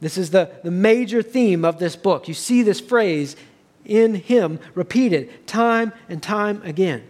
This 0.00 0.18
is 0.18 0.30
the, 0.30 0.50
the 0.62 0.70
major 0.70 1.22
theme 1.22 1.64
of 1.64 1.78
this 1.78 1.96
book. 1.96 2.28
You 2.28 2.34
see 2.34 2.62
this 2.62 2.80
phrase, 2.80 3.36
in 3.84 4.14
Him, 4.14 4.60
repeated 4.74 5.46
time 5.46 5.92
and 6.08 6.22
time 6.22 6.62
again. 6.62 7.06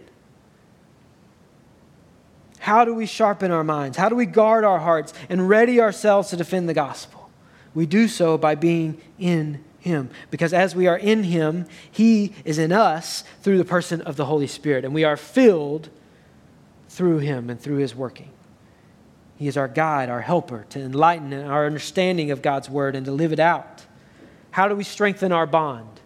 How 2.69 2.85
do 2.85 2.93
we 2.93 3.07
sharpen 3.07 3.49
our 3.49 3.63
minds? 3.63 3.97
How 3.97 4.09
do 4.09 4.15
we 4.15 4.27
guard 4.27 4.63
our 4.63 4.77
hearts 4.77 5.11
and 5.27 5.49
ready 5.49 5.81
ourselves 5.81 6.29
to 6.29 6.37
defend 6.37 6.69
the 6.69 6.75
gospel? 6.75 7.31
We 7.73 7.87
do 7.87 8.07
so 8.07 8.37
by 8.37 8.53
being 8.53 9.01
in 9.17 9.63
him. 9.79 10.11
Because 10.29 10.53
as 10.53 10.75
we 10.75 10.85
are 10.85 10.95
in 10.97 11.23
Him, 11.23 11.65
He 11.89 12.31
is 12.45 12.59
in 12.59 12.71
us 12.71 13.23
through 13.41 13.57
the 13.57 13.65
person 13.65 14.01
of 14.01 14.17
the 14.17 14.25
Holy 14.25 14.45
Spirit, 14.45 14.85
and 14.85 14.93
we 14.93 15.03
are 15.03 15.17
filled 15.17 15.89
through 16.89 17.17
Him 17.17 17.49
and 17.49 17.59
through 17.59 17.77
His 17.77 17.95
working. 17.95 18.29
He 19.37 19.47
is 19.47 19.57
our 19.57 19.67
guide, 19.67 20.11
our 20.11 20.21
helper 20.21 20.67
to 20.69 20.79
enlighten 20.79 21.33
our 21.33 21.65
understanding 21.65 22.29
of 22.29 22.43
God's 22.43 22.69
Word 22.69 22.95
and 22.95 23.03
to 23.07 23.11
live 23.11 23.33
it 23.33 23.39
out. 23.39 23.85
How 24.51 24.67
do 24.67 24.75
we 24.75 24.83
strengthen 24.83 25.31
our 25.31 25.47
bond? 25.47 25.98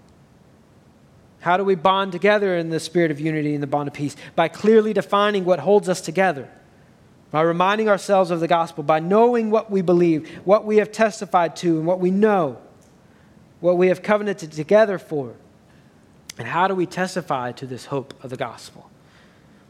How 1.43 1.57
do 1.57 1.63
we 1.63 1.75
bond 1.75 2.11
together 2.11 2.57
in 2.57 2.69
the 2.69 2.79
spirit 2.79 3.11
of 3.11 3.19
unity 3.19 3.53
and 3.53 3.61
the 3.61 3.67
bond 3.67 3.87
of 3.87 3.93
peace? 3.93 4.15
By 4.35 4.47
clearly 4.47 4.93
defining 4.93 5.45
what 5.45 5.59
holds 5.59 5.87
us 5.87 6.01
together, 6.01 6.49
by 7.31 7.41
reminding 7.41 7.87
ourselves 7.87 8.31
of 8.31 8.39
the 8.39 8.47
gospel, 8.47 8.83
by 8.83 8.99
knowing 8.99 9.51
what 9.51 9.69
we 9.69 9.81
believe, 9.81 10.29
what 10.45 10.65
we 10.65 10.77
have 10.77 10.91
testified 10.91 11.55
to, 11.57 11.77
and 11.77 11.85
what 11.85 11.99
we 11.99 12.11
know 12.11 12.59
what 13.63 13.77
we 13.77 13.87
have 13.87 14.03
covenanted 14.03 14.51
together 14.51 14.97
for. 14.97 15.35
And 16.37 16.45
how 16.45 16.67
do 16.67 16.75
we 16.75 16.85
testify 16.85 17.53
to 17.53 17.65
this 17.65 17.85
hope 17.85 18.13
of 18.21 18.29
the 18.29 18.35
gospel? 18.35 18.89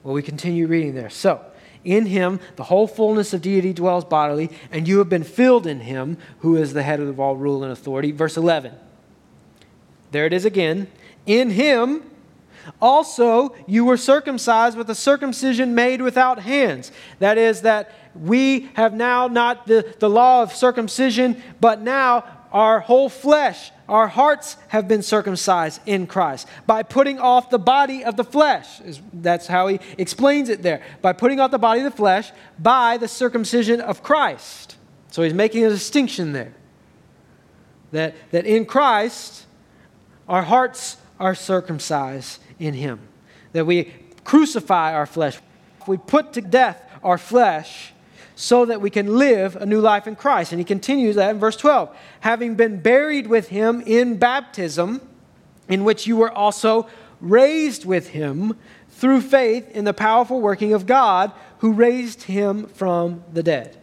Well, 0.01 0.15
we 0.15 0.23
continue 0.23 0.65
reading 0.65 0.95
there. 0.95 1.11
So, 1.11 1.45
in 1.83 2.07
him, 2.07 2.39
the 2.55 2.63
whole 2.63 2.87
fullness 2.87 3.33
of 3.33 3.43
deity 3.43 3.71
dwells 3.71 4.03
bodily, 4.03 4.49
and 4.71 4.87
you 4.87 4.97
have 4.97 5.09
been 5.09 5.23
filled 5.23 5.67
in 5.67 5.81
him, 5.81 6.17
who 6.39 6.55
is 6.55 6.73
the 6.73 6.81
head 6.81 7.01
of 7.01 7.19
all 7.19 7.35
rule 7.35 7.61
and 7.63 7.71
authority. 7.71 8.11
Verse 8.11 8.35
11. 8.35 8.73
There 10.09 10.25
it 10.25 10.33
is 10.33 10.43
again. 10.43 10.87
In 11.25 11.49
him, 11.51 12.03
also 12.81 13.55
you 13.67 13.85
were 13.85 13.97
circumcised 13.97 14.77
with 14.77 14.89
a 14.89 14.95
circumcision 14.95 15.75
made 15.75 16.01
without 16.01 16.39
hands. 16.39 16.91
That 17.19 17.37
is, 17.37 17.61
that 17.61 17.91
we 18.15 18.69
have 18.75 18.93
now 18.93 19.27
not 19.27 19.67
the, 19.67 19.93
the 19.99 20.09
law 20.09 20.43
of 20.43 20.53
circumcision, 20.53 21.41
but 21.59 21.81
now 21.81 22.25
our 22.51 22.81
whole 22.81 23.09
flesh, 23.09 23.71
our 23.89 24.07
hearts 24.07 24.57
have 24.67 24.87
been 24.87 25.01
circumcised 25.01 25.81
in 25.87 26.05
Christ 26.05 26.47
by 26.67 26.83
putting 26.83 27.19
off 27.19 27.49
the 27.49 27.57
body 27.57 28.03
of 28.03 28.15
the 28.15 28.23
flesh. 28.23 28.79
That's 29.11 29.47
how 29.47 29.67
he 29.67 29.79
explains 29.97 30.49
it 30.49 30.61
there. 30.61 30.83
By 31.01 31.13
putting 31.13 31.39
off 31.39 31.49
the 31.49 31.57
body 31.57 31.81
of 31.81 31.85
the 31.85 31.97
flesh 31.97 32.31
by 32.59 32.97
the 32.97 33.07
circumcision 33.07 33.81
of 33.81 34.03
Christ. 34.03 34.77
So 35.09 35.23
he's 35.23 35.33
making 35.33 35.65
a 35.65 35.69
distinction 35.69 36.33
there. 36.33 36.53
That, 37.91 38.15
that 38.31 38.45
in 38.45 38.65
Christ, 38.65 39.45
our 40.29 40.43
hearts 40.43 40.97
are 41.19 41.35
circumcised 41.35 42.41
in 42.59 42.73
him. 42.73 42.99
That 43.53 43.65
we 43.65 43.93
crucify 44.23 44.93
our 44.93 45.05
flesh. 45.05 45.39
We 45.87 45.97
put 45.97 46.33
to 46.33 46.41
death 46.41 46.81
our 47.03 47.17
flesh 47.17 47.93
so 48.35 48.65
that 48.65 48.81
we 48.81 48.89
can 48.89 49.17
live 49.17 49.55
a 49.55 49.65
new 49.65 49.79
life 49.79 50.07
in 50.07 50.15
Christ. 50.15 50.51
And 50.51 50.59
he 50.59 50.65
continues 50.65 51.15
that 51.15 51.31
in 51.31 51.39
verse 51.39 51.55
12 51.55 51.95
having 52.21 52.55
been 52.55 52.79
buried 52.79 53.27
with 53.27 53.49
him 53.49 53.81
in 53.85 54.17
baptism, 54.17 55.01
in 55.67 55.83
which 55.83 56.07
you 56.07 56.17
were 56.17 56.31
also 56.31 56.87
raised 57.19 57.85
with 57.85 58.09
him 58.09 58.57
through 58.89 59.21
faith 59.21 59.69
in 59.71 59.85
the 59.85 59.93
powerful 59.93 60.41
working 60.41 60.73
of 60.73 60.85
God 60.85 61.31
who 61.59 61.73
raised 61.73 62.23
him 62.23 62.67
from 62.67 63.23
the 63.31 63.43
dead. 63.43 63.77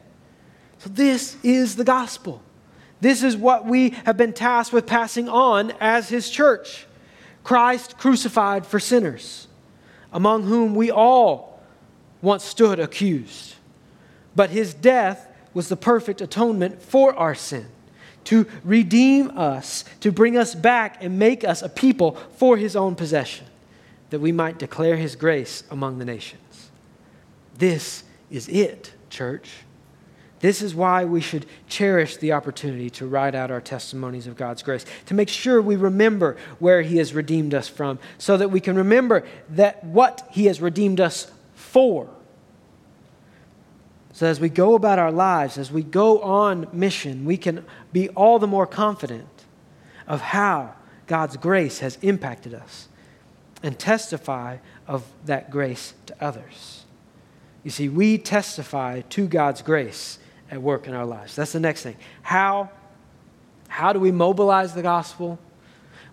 So, 0.78 0.90
this 0.90 1.36
is 1.42 1.76
the 1.76 1.84
gospel. 1.84 2.42
This 3.00 3.22
is 3.22 3.36
what 3.36 3.66
we 3.66 3.90
have 4.04 4.16
been 4.16 4.32
tasked 4.32 4.72
with 4.72 4.86
passing 4.86 5.28
on 5.28 5.72
as 5.80 6.08
his 6.08 6.28
church 6.28 6.86
Christ 7.44 7.98
crucified 7.98 8.66
for 8.66 8.78
sinners, 8.78 9.48
among 10.12 10.44
whom 10.44 10.74
we 10.74 10.90
all 10.90 11.60
once 12.22 12.44
stood 12.44 12.78
accused. 12.78 13.54
But 14.36 14.50
his 14.50 14.74
death 14.74 15.26
was 15.54 15.68
the 15.68 15.76
perfect 15.76 16.20
atonement 16.20 16.82
for 16.82 17.14
our 17.14 17.34
sin, 17.34 17.66
to 18.24 18.46
redeem 18.62 19.36
us, 19.36 19.84
to 20.00 20.12
bring 20.12 20.36
us 20.36 20.54
back 20.54 21.02
and 21.02 21.18
make 21.18 21.42
us 21.42 21.62
a 21.62 21.68
people 21.68 22.12
for 22.36 22.56
his 22.56 22.76
own 22.76 22.94
possession, 22.94 23.46
that 24.10 24.20
we 24.20 24.32
might 24.32 24.58
declare 24.58 24.96
his 24.96 25.16
grace 25.16 25.64
among 25.70 25.98
the 25.98 26.04
nations. 26.04 26.70
This 27.58 28.04
is 28.30 28.48
it, 28.48 28.92
church. 29.08 29.50
This 30.40 30.62
is 30.62 30.74
why 30.74 31.04
we 31.04 31.20
should 31.20 31.44
cherish 31.68 32.16
the 32.16 32.32
opportunity 32.32 32.88
to 32.90 33.06
write 33.06 33.34
out 33.34 33.50
our 33.50 33.60
testimonies 33.60 34.26
of 34.26 34.36
God's 34.36 34.62
grace, 34.62 34.86
to 35.06 35.14
make 35.14 35.28
sure 35.28 35.60
we 35.60 35.76
remember 35.76 36.36
where 36.58 36.80
He 36.80 36.96
has 36.96 37.12
redeemed 37.12 37.52
us 37.52 37.68
from, 37.68 37.98
so 38.16 38.38
that 38.38 38.50
we 38.50 38.60
can 38.60 38.74
remember 38.74 39.22
that 39.50 39.84
what 39.84 40.26
He 40.30 40.46
has 40.46 40.60
redeemed 40.60 40.98
us 40.98 41.30
for. 41.54 42.08
So, 44.14 44.26
as 44.26 44.40
we 44.40 44.48
go 44.48 44.74
about 44.74 44.98
our 44.98 45.12
lives, 45.12 45.58
as 45.58 45.70
we 45.70 45.82
go 45.82 46.20
on 46.20 46.68
mission, 46.72 47.24
we 47.24 47.36
can 47.36 47.64
be 47.92 48.08
all 48.10 48.38
the 48.38 48.46
more 48.46 48.66
confident 48.66 49.28
of 50.06 50.20
how 50.20 50.74
God's 51.06 51.36
grace 51.36 51.80
has 51.80 51.98
impacted 52.02 52.54
us 52.54 52.88
and 53.62 53.78
testify 53.78 54.56
of 54.86 55.04
that 55.26 55.50
grace 55.50 55.92
to 56.06 56.16
others. 56.18 56.84
You 57.62 57.70
see, 57.70 57.90
we 57.90 58.16
testify 58.16 59.02
to 59.02 59.28
God's 59.28 59.60
grace 59.60 60.18
at 60.50 60.60
work 60.60 60.86
in 60.86 60.94
our 60.94 61.06
lives. 61.06 61.36
That's 61.36 61.52
the 61.52 61.60
next 61.60 61.82
thing. 61.82 61.96
How, 62.22 62.70
how 63.68 63.92
do 63.92 64.00
we 64.00 64.10
mobilize 64.10 64.74
the 64.74 64.82
gospel? 64.82 65.38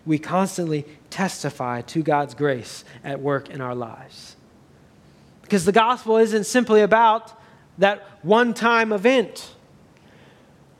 We 0.06 0.19
constantly 0.19 0.86
testify 1.10 1.82
to 1.82 2.04
God's 2.04 2.34
grace 2.34 2.86
at 3.04 3.19
work 3.19 3.50
in 3.50 3.62
our 3.62 3.76
lives. 3.76 4.36
Because 5.41 5.65
the 5.65 5.71
gospel 5.71 6.17
isn't 6.17 6.45
simply 6.45 6.82
about 6.82 7.34
that 7.78 8.06
one 8.21 8.54
time 8.54 8.91
event, 8.91 9.54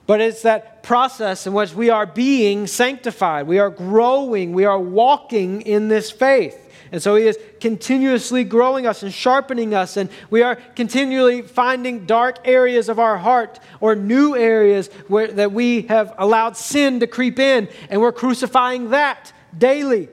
but 0.06 0.22
it's 0.22 0.42
that 0.44 0.84
process 0.84 1.48
in 1.48 1.54
which 1.54 1.74
we 1.74 1.90
are 1.90 2.06
being 2.06 2.68
sanctified, 2.68 3.48
we 3.48 3.60
are 3.60 3.70
growing, 3.70 4.54
we 4.54 4.66
are 4.66 4.80
walking 4.80 5.62
in 5.62 5.88
this 5.88 6.12
faith. 6.12 6.67
And 6.92 7.02
so 7.02 7.16
He 7.16 7.28
is 7.28 7.38
continuously 7.60 8.44
growing 8.44 8.86
us 8.88 9.04
and 9.04 9.14
sharpening 9.14 9.74
us, 9.74 9.98
and 9.98 10.10
we 10.30 10.42
are 10.42 10.56
continually 10.56 11.42
finding 11.42 12.06
dark 12.06 12.40
areas 12.46 12.90
of 12.90 13.00
our 13.00 13.18
heart 13.18 13.60
or 13.80 13.96
new 13.96 14.36
areas 14.36 14.88
where, 15.08 15.28
that 15.28 15.52
we 15.52 15.84
have 15.84 16.14
allowed 16.18 16.58
sin 16.58 17.00
to 17.02 17.08
creep 17.08 17.40
in, 17.40 17.68
and 17.90 18.02
we're 18.02 18.12
crucifying 18.12 18.92
that 18.92 19.34
daily. 19.58 20.10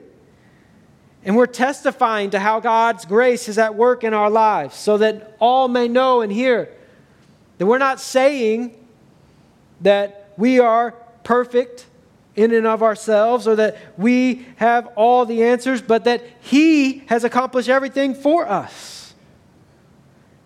And 1.23 1.35
we're 1.35 1.47
testifying 1.47 2.29
to 2.31 2.39
how 2.39 2.59
God's 2.59 3.05
grace 3.05 3.49
is 3.49 3.57
at 3.57 3.73
work 3.73 4.03
in 4.03 4.13
our 4.13 4.29
lives 4.29 4.75
so 4.75 4.99
that 4.99 5.35
all 5.39 5.67
may 5.67 5.87
know 5.87 6.21
and 6.21 6.31
hear 6.31 6.69
that 7.57 7.65
we're 7.65 7.79
not 7.79 7.99
saying 7.99 8.77
that 9.81 10.33
we 10.37 10.59
are 10.59 10.91
perfect 11.23 11.87
in 12.35 12.53
and 12.53 12.67
of 12.67 12.83
ourselves 12.83 13.47
or 13.47 13.55
that 13.55 13.77
we 13.97 14.45
have 14.57 14.87
all 14.95 15.25
the 15.25 15.43
answers, 15.43 15.81
but 15.81 16.03
that 16.03 16.21
He 16.41 16.99
has 17.07 17.23
accomplished 17.23 17.69
everything 17.69 18.13
for 18.13 18.47
us. 18.47 19.13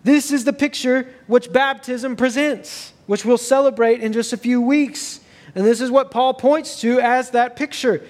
This 0.02 0.30
is 0.32 0.44
the 0.44 0.52
picture 0.52 1.12
which 1.26 1.52
baptism 1.52 2.16
presents, 2.16 2.92
which 3.06 3.24
we'll 3.24 3.38
celebrate 3.38 4.00
in 4.00 4.12
just 4.12 4.32
a 4.32 4.36
few 4.36 4.60
weeks. 4.60 5.20
And 5.54 5.66
this 5.66 5.80
is 5.80 5.90
what 5.90 6.10
Paul 6.10 6.34
points 6.34 6.80
to 6.80 7.00
as 7.00 7.30
that 7.30 7.56
picture. 7.56 8.02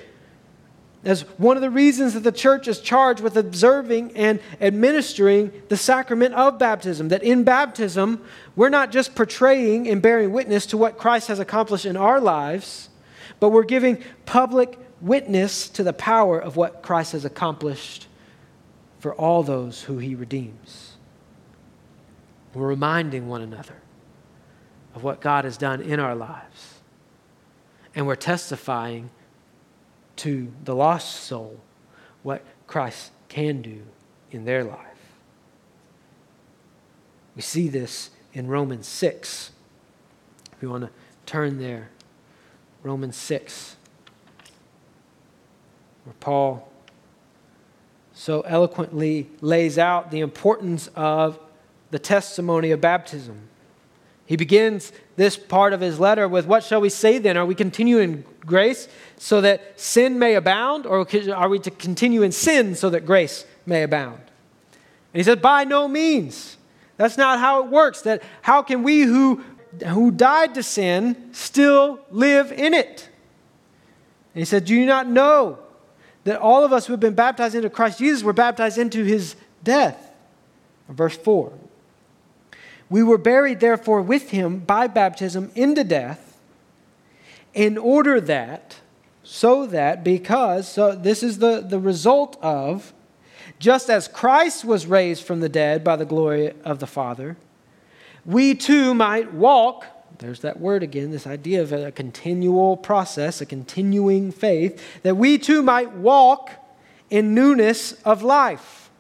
As 1.03 1.23
one 1.39 1.57
of 1.57 1.63
the 1.63 1.71
reasons 1.71 2.13
that 2.13 2.21
the 2.21 2.31
church 2.31 2.69
is 2.69 2.79
charged 2.79 3.23
with 3.23 3.37
observing 3.37 4.15
and 4.15 4.39
administering 4.61 5.51
the 5.71 5.77
sacrament 5.77 6.35
of 6.35 6.59
baptism. 6.59 7.09
That 7.09 7.23
in 7.23 7.43
baptism, 7.43 8.23
we're 8.55 8.69
not 8.69 8.93
just 8.93 9.15
portraying 9.15 9.89
and 9.89 10.03
bearing 10.03 10.33
witness 10.33 10.67
to 10.67 10.77
what 10.77 10.99
Christ 10.99 11.29
has 11.29 11.39
accomplished 11.39 11.87
in 11.87 11.97
our 11.97 12.21
lives, 12.21 12.90
but 13.41 13.49
we're 13.49 13.65
giving 13.65 14.03
public 14.27 14.79
witness 15.01 15.69
to 15.71 15.83
the 15.83 15.93
power 15.93 16.39
of 16.39 16.57
what 16.57 16.83
Christ 16.83 17.13
has 17.13 17.25
accomplished 17.25 18.07
for 18.99 19.15
all 19.15 19.43
those 19.43 19.83
who 19.83 19.99
he 19.99 20.15
redeems. 20.15 20.97
We're 22.53 22.67
reminding 22.67 23.29
one 23.29 23.41
another 23.41 23.77
of 24.95 25.03
what 25.03 25.21
God 25.21 25.45
has 25.45 25.57
done 25.57 25.81
in 25.81 25.99
our 25.99 26.15
lives. 26.15 26.81
And 27.95 28.07
we're 28.07 28.17
testifying 28.17 29.11
to 30.17 30.53
the 30.65 30.75
lost 30.75 31.23
soul 31.23 31.61
what 32.23 32.45
Christ 32.67 33.11
can 33.29 33.63
do 33.63 33.83
in 34.31 34.45
their 34.45 34.65
life. 34.65 34.87
We 37.35 37.43
see 37.43 37.69
this 37.69 38.11
in 38.35 38.49
Romans 38.49 38.87
6. 38.87 39.53
If 40.53 40.63
you 40.63 40.71
want 40.71 40.85
to 40.85 40.91
turn 41.25 41.59
there. 41.59 41.91
Romans 42.83 43.17
6, 43.17 43.77
where 46.05 46.15
Paul 46.21 46.71
so 48.13 48.43
eloquently 48.43 49.29
lays 49.41 49.79
out 49.79 50.11
the 50.11 50.21
importance 50.21 50.89
of 50.95 51.39
the 51.91 51.99
testimony 51.99 52.71
of 52.71 52.81
baptism. 52.81 53.49
He 54.27 54.37
begins 54.37 54.93
this 55.17 55.37
part 55.37 55.73
of 55.73 55.81
his 55.81 55.99
letter 55.99 56.29
with, 56.29 56.47
What 56.47 56.63
shall 56.63 56.81
we 56.81 56.89
say 56.89 57.19
then? 57.19 57.37
Are 57.37 57.45
we 57.45 57.55
continuing 57.55 58.13
in 58.13 58.25
grace 58.47 58.89
so 59.17 59.41
that 59.41 59.81
sin 59.81 60.19
may 60.19 60.35
abound, 60.35 60.87
or 60.87 61.07
are 61.35 61.49
we 61.49 61.59
to 61.59 61.71
continue 61.71 62.23
in 62.23 62.31
sin 62.31 62.75
so 62.75 62.91
that 62.91 63.05
grace 63.05 63.45
may 63.67 63.83
abound? 63.83 64.21
And 65.13 65.19
he 65.19 65.23
says, 65.23 65.37
By 65.37 65.65
no 65.65 65.89
means. 65.89 66.57
That's 66.97 67.17
not 67.17 67.39
how 67.39 67.65
it 67.65 67.71
works. 67.71 68.03
That 68.03 68.23
how 68.43 68.63
can 68.63 68.83
we 68.83 69.01
who 69.01 69.43
who 69.87 70.11
died 70.11 70.55
to 70.55 70.63
sin 70.63 71.31
still 71.33 72.01
live 72.11 72.53
in 72.53 72.75
it. 72.75 73.09
And 74.35 74.41
he 74.41 74.45
said, 74.45 74.65
Do 74.65 74.75
you 74.75 74.87
not 74.87 75.09
know 75.09 75.59
that 76.25 76.41
all 76.41 76.65
of 76.65 76.73
us 76.73 76.87
who 76.87 76.93
have 76.93 77.01
been 77.01 77.15
baptized 77.15 77.55
into 77.55 77.71
Christ 77.71 77.99
Jesus 77.99 78.23
were 78.23 78.33
baptized 78.33 78.79
into 78.79 79.05
his 79.05 79.37
death? 79.63 80.11
Verse 80.89 81.17
4. 81.17 81.53
We 82.89 83.05
were 83.05 83.19
buried, 83.19 83.61
therefore, 83.61 84.03
with 84.03 84.31
him 84.31 84.59
by 84.59 84.89
baptism 84.89 85.53
into 85.55 85.85
death, 85.85 86.39
in 87.55 87.79
order 87.79 88.21
that, 88.21 88.77
so 89.23 89.67
that, 89.67 90.03
because, 90.03 90.69
so 90.69 90.95
this 90.95 91.23
is 91.23 91.39
the, 91.39 91.61
the 91.61 91.79
result 91.79 92.37
of, 92.43 92.93
just 93.61 93.89
as 93.89 94.09
Christ 94.09 94.65
was 94.65 94.87
raised 94.87 95.25
from 95.25 95.41
the 95.41 95.49
dead 95.49 95.85
by 95.85 95.95
the 95.97 96.05
glory 96.05 96.53
of 96.65 96.81
the 96.81 96.87
Father, 96.87 97.37
we 98.25 98.55
too 98.55 98.95
might 98.95 99.33
walk. 99.33 99.87
There's 100.19 100.41
that 100.41 100.61
word 100.61 100.83
again, 100.83 101.11
this 101.11 101.27
idea 101.27 101.63
of 101.63 101.73
a 101.73 101.91
continual 101.93 102.77
process, 102.77 103.41
a 103.41 103.47
continuing 103.47 104.33
faith, 104.33 105.03
that 105.03 105.17
we 105.17 105.39
too 105.39 105.63
might 105.63 105.93
walk 105.93 106.51
in 107.09 107.35
newness 107.35 107.93
of 108.05 108.23
life. 108.23 108.91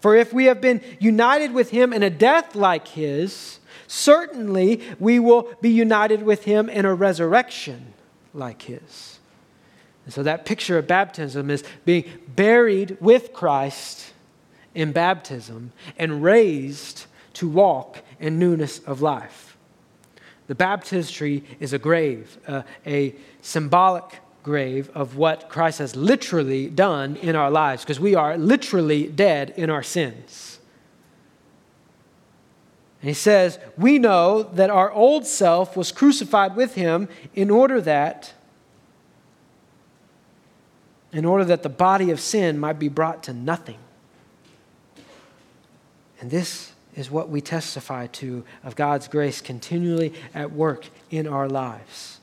For 0.00 0.14
if 0.14 0.32
we 0.32 0.44
have 0.44 0.60
been 0.60 0.80
united 1.00 1.52
with 1.52 1.70
him 1.70 1.92
in 1.92 2.02
a 2.02 2.10
death 2.10 2.54
like 2.54 2.88
his, 2.88 3.58
certainly 3.88 4.82
we 5.00 5.18
will 5.18 5.52
be 5.60 5.70
united 5.70 6.22
with 6.22 6.44
him 6.44 6.68
in 6.68 6.84
a 6.84 6.94
resurrection 6.94 7.94
like 8.32 8.62
his. 8.62 9.18
And 10.04 10.14
so 10.14 10.22
that 10.22 10.44
picture 10.44 10.78
of 10.78 10.86
baptism 10.86 11.50
is 11.50 11.64
being 11.84 12.04
buried 12.28 12.96
with 13.00 13.32
Christ 13.32 14.12
in 14.74 14.92
baptism 14.92 15.72
and 15.98 16.22
raised 16.22 17.06
to 17.36 17.48
walk 17.48 18.02
in 18.18 18.38
newness 18.38 18.78
of 18.80 19.02
life. 19.02 19.56
The 20.46 20.54
baptistry 20.54 21.44
is 21.60 21.72
a 21.72 21.78
grave, 21.78 22.38
uh, 22.46 22.62
a 22.86 23.14
symbolic 23.42 24.20
grave 24.42 24.90
of 24.94 25.16
what 25.16 25.48
Christ 25.48 25.80
has 25.80 25.96
literally 25.96 26.68
done 26.68 27.16
in 27.16 27.36
our 27.36 27.50
lives, 27.50 27.82
because 27.82 28.00
we 28.00 28.14
are 28.14 28.38
literally 28.38 29.08
dead 29.08 29.52
in 29.56 29.70
our 29.70 29.82
sins. 29.82 30.60
And 33.02 33.10
he 33.10 33.14
says, 33.14 33.58
We 33.76 33.98
know 33.98 34.44
that 34.44 34.70
our 34.70 34.90
old 34.90 35.26
self 35.26 35.76
was 35.76 35.92
crucified 35.92 36.56
with 36.56 36.74
him 36.74 37.08
in 37.34 37.50
order 37.50 37.80
that 37.82 38.32
in 41.12 41.24
order 41.24 41.44
that 41.44 41.62
the 41.62 41.68
body 41.68 42.10
of 42.10 42.20
sin 42.20 42.58
might 42.58 42.78
be 42.78 42.88
brought 42.88 43.22
to 43.22 43.32
nothing. 43.32 43.78
And 46.20 46.30
this 46.30 46.72
is 46.96 47.10
what 47.10 47.28
we 47.28 47.40
testify 47.40 48.06
to 48.08 48.42
of 48.64 48.74
God's 48.74 49.06
grace 49.06 49.40
continually 49.40 50.14
at 50.34 50.50
work 50.50 50.88
in 51.10 51.28
our 51.28 51.48
lives. 51.48 52.18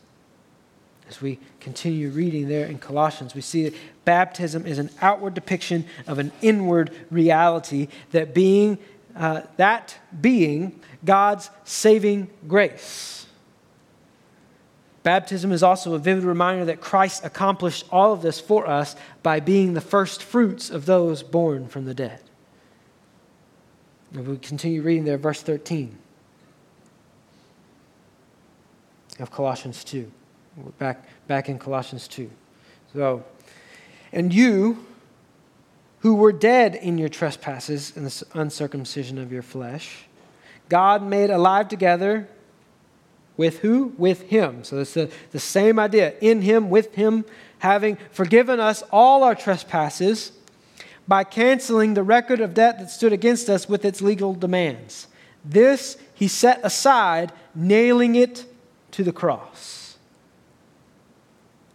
As 1.07 1.21
we 1.21 1.39
continue 1.59 2.09
reading 2.09 2.47
there 2.47 2.65
in 2.65 2.79
Colossians, 2.79 3.35
we 3.35 3.41
see 3.41 3.63
that 3.69 3.75
baptism 4.03 4.65
is 4.65 4.79
an 4.79 4.89
outward 5.01 5.35
depiction 5.35 5.85
of 6.07 6.17
an 6.17 6.31
inward 6.41 6.91
reality 7.11 7.87
that 8.11 8.33
being 8.33 8.77
uh, 9.15 9.41
that 9.57 9.95
being 10.21 10.79
God's 11.05 11.51
saving 11.65 12.29
grace. 12.47 13.27
Baptism 15.03 15.51
is 15.51 15.61
also 15.61 15.93
a 15.93 15.99
vivid 15.99 16.23
reminder 16.23 16.65
that 16.65 16.81
Christ 16.81 17.23
accomplished 17.23 17.85
all 17.91 18.13
of 18.13 18.21
this 18.21 18.39
for 18.39 18.65
us 18.67 18.95
by 19.21 19.39
being 19.39 19.73
the 19.73 19.81
first 19.81 20.23
fruits 20.23 20.69
of 20.69 20.85
those 20.87 21.21
born 21.21 21.67
from 21.67 21.85
the 21.85 21.93
dead. 21.93 22.21
If 24.13 24.27
we 24.27 24.37
continue 24.37 24.83
reading 24.83 25.05
there, 25.05 25.17
verse 25.17 25.41
13 25.41 25.97
of 29.19 29.31
Colossians 29.31 29.83
2. 29.83 30.11
We're 30.57 30.71
back, 30.71 31.05
back 31.27 31.49
in 31.49 31.57
Colossians 31.57 32.07
2. 32.07 32.29
So, 32.93 33.23
and 34.11 34.31
you 34.31 34.85
who 35.99 36.13
were 36.13 36.31
dead 36.31 36.75
in 36.75 36.99
your 36.99 37.09
trespasses 37.09 37.93
and 37.95 38.05
the 38.05 38.25
uncircumcision 38.39 39.17
of 39.17 39.31
your 39.31 39.41
flesh, 39.41 40.05
God 40.69 41.01
made 41.01 41.31
alive 41.31 41.67
together 41.67 42.27
with 43.35 43.59
who? 43.59 43.95
With 43.97 44.23
him. 44.23 44.63
So 44.63 44.79
it's 44.79 44.93
the, 44.93 45.09
the 45.31 45.39
same 45.39 45.79
idea. 45.79 46.13
In 46.21 46.43
him, 46.43 46.69
with 46.69 46.93
him, 46.93 47.25
having 47.59 47.97
forgiven 48.11 48.59
us 48.59 48.83
all 48.91 49.23
our 49.23 49.33
trespasses 49.33 50.33
by 51.07 51.23
canceling 51.23 51.93
the 51.93 52.03
record 52.03 52.39
of 52.39 52.53
debt 52.53 52.79
that 52.79 52.89
stood 52.89 53.13
against 53.13 53.49
us 53.49 53.67
with 53.67 53.83
its 53.83 54.01
legal 54.01 54.33
demands. 54.33 55.07
This 55.43 55.97
he 56.13 56.27
set 56.27 56.61
aside, 56.63 57.31
nailing 57.53 58.15
it 58.15 58.45
to 58.91 59.03
the 59.03 59.11
cross. 59.11 59.97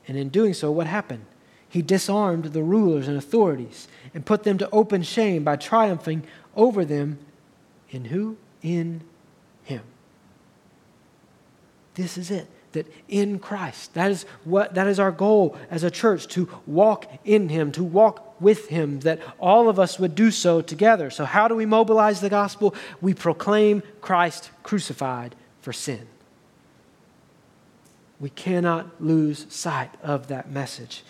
And 0.06 0.16
in 0.16 0.30
doing 0.30 0.54
so, 0.54 0.70
what 0.70 0.86
happened? 0.86 1.26
He 1.68 1.82
disarmed 1.82 2.46
the 2.46 2.62
rulers 2.62 3.08
and 3.08 3.16
authorities 3.16 3.88
and 4.14 4.24
put 4.24 4.44
them 4.44 4.56
to 4.58 4.70
open 4.70 5.02
shame 5.02 5.44
by 5.44 5.56
triumphing 5.56 6.24
over 6.56 6.84
them 6.84 7.18
in 7.90 8.06
who? 8.06 8.38
In 8.62 9.02
him. 9.64 9.82
this 11.94 12.16
is 12.16 12.30
it 12.30 12.46
in 13.08 13.38
Christ, 13.38 13.94
that 13.94 14.10
is 14.10 14.24
what 14.44 14.74
that 14.74 14.86
is 14.86 15.00
our 15.00 15.10
goal 15.10 15.56
as 15.70 15.82
a 15.82 15.90
church 15.90 16.26
to 16.28 16.48
walk 16.66 17.10
in 17.24 17.48
him, 17.48 17.72
to 17.72 17.82
walk 17.82 18.40
with 18.40 18.68
him, 18.68 19.00
that 19.00 19.20
all 19.38 19.68
of 19.68 19.78
us 19.78 19.98
would 19.98 20.14
do 20.14 20.30
so 20.30 20.60
together. 20.60 21.10
So 21.10 21.24
how 21.24 21.48
do 21.48 21.54
we 21.54 21.66
mobilize 21.66 22.20
the 22.20 22.28
gospel? 22.28 22.74
We 23.00 23.14
proclaim 23.14 23.82
Christ 24.00 24.50
crucified 24.62 25.34
for 25.60 25.72
sin. 25.72 26.06
We 28.20 28.30
cannot 28.30 29.00
lose 29.00 29.46
sight 29.48 29.90
of 30.02 30.28
that 30.28 30.50
message. 30.50 31.04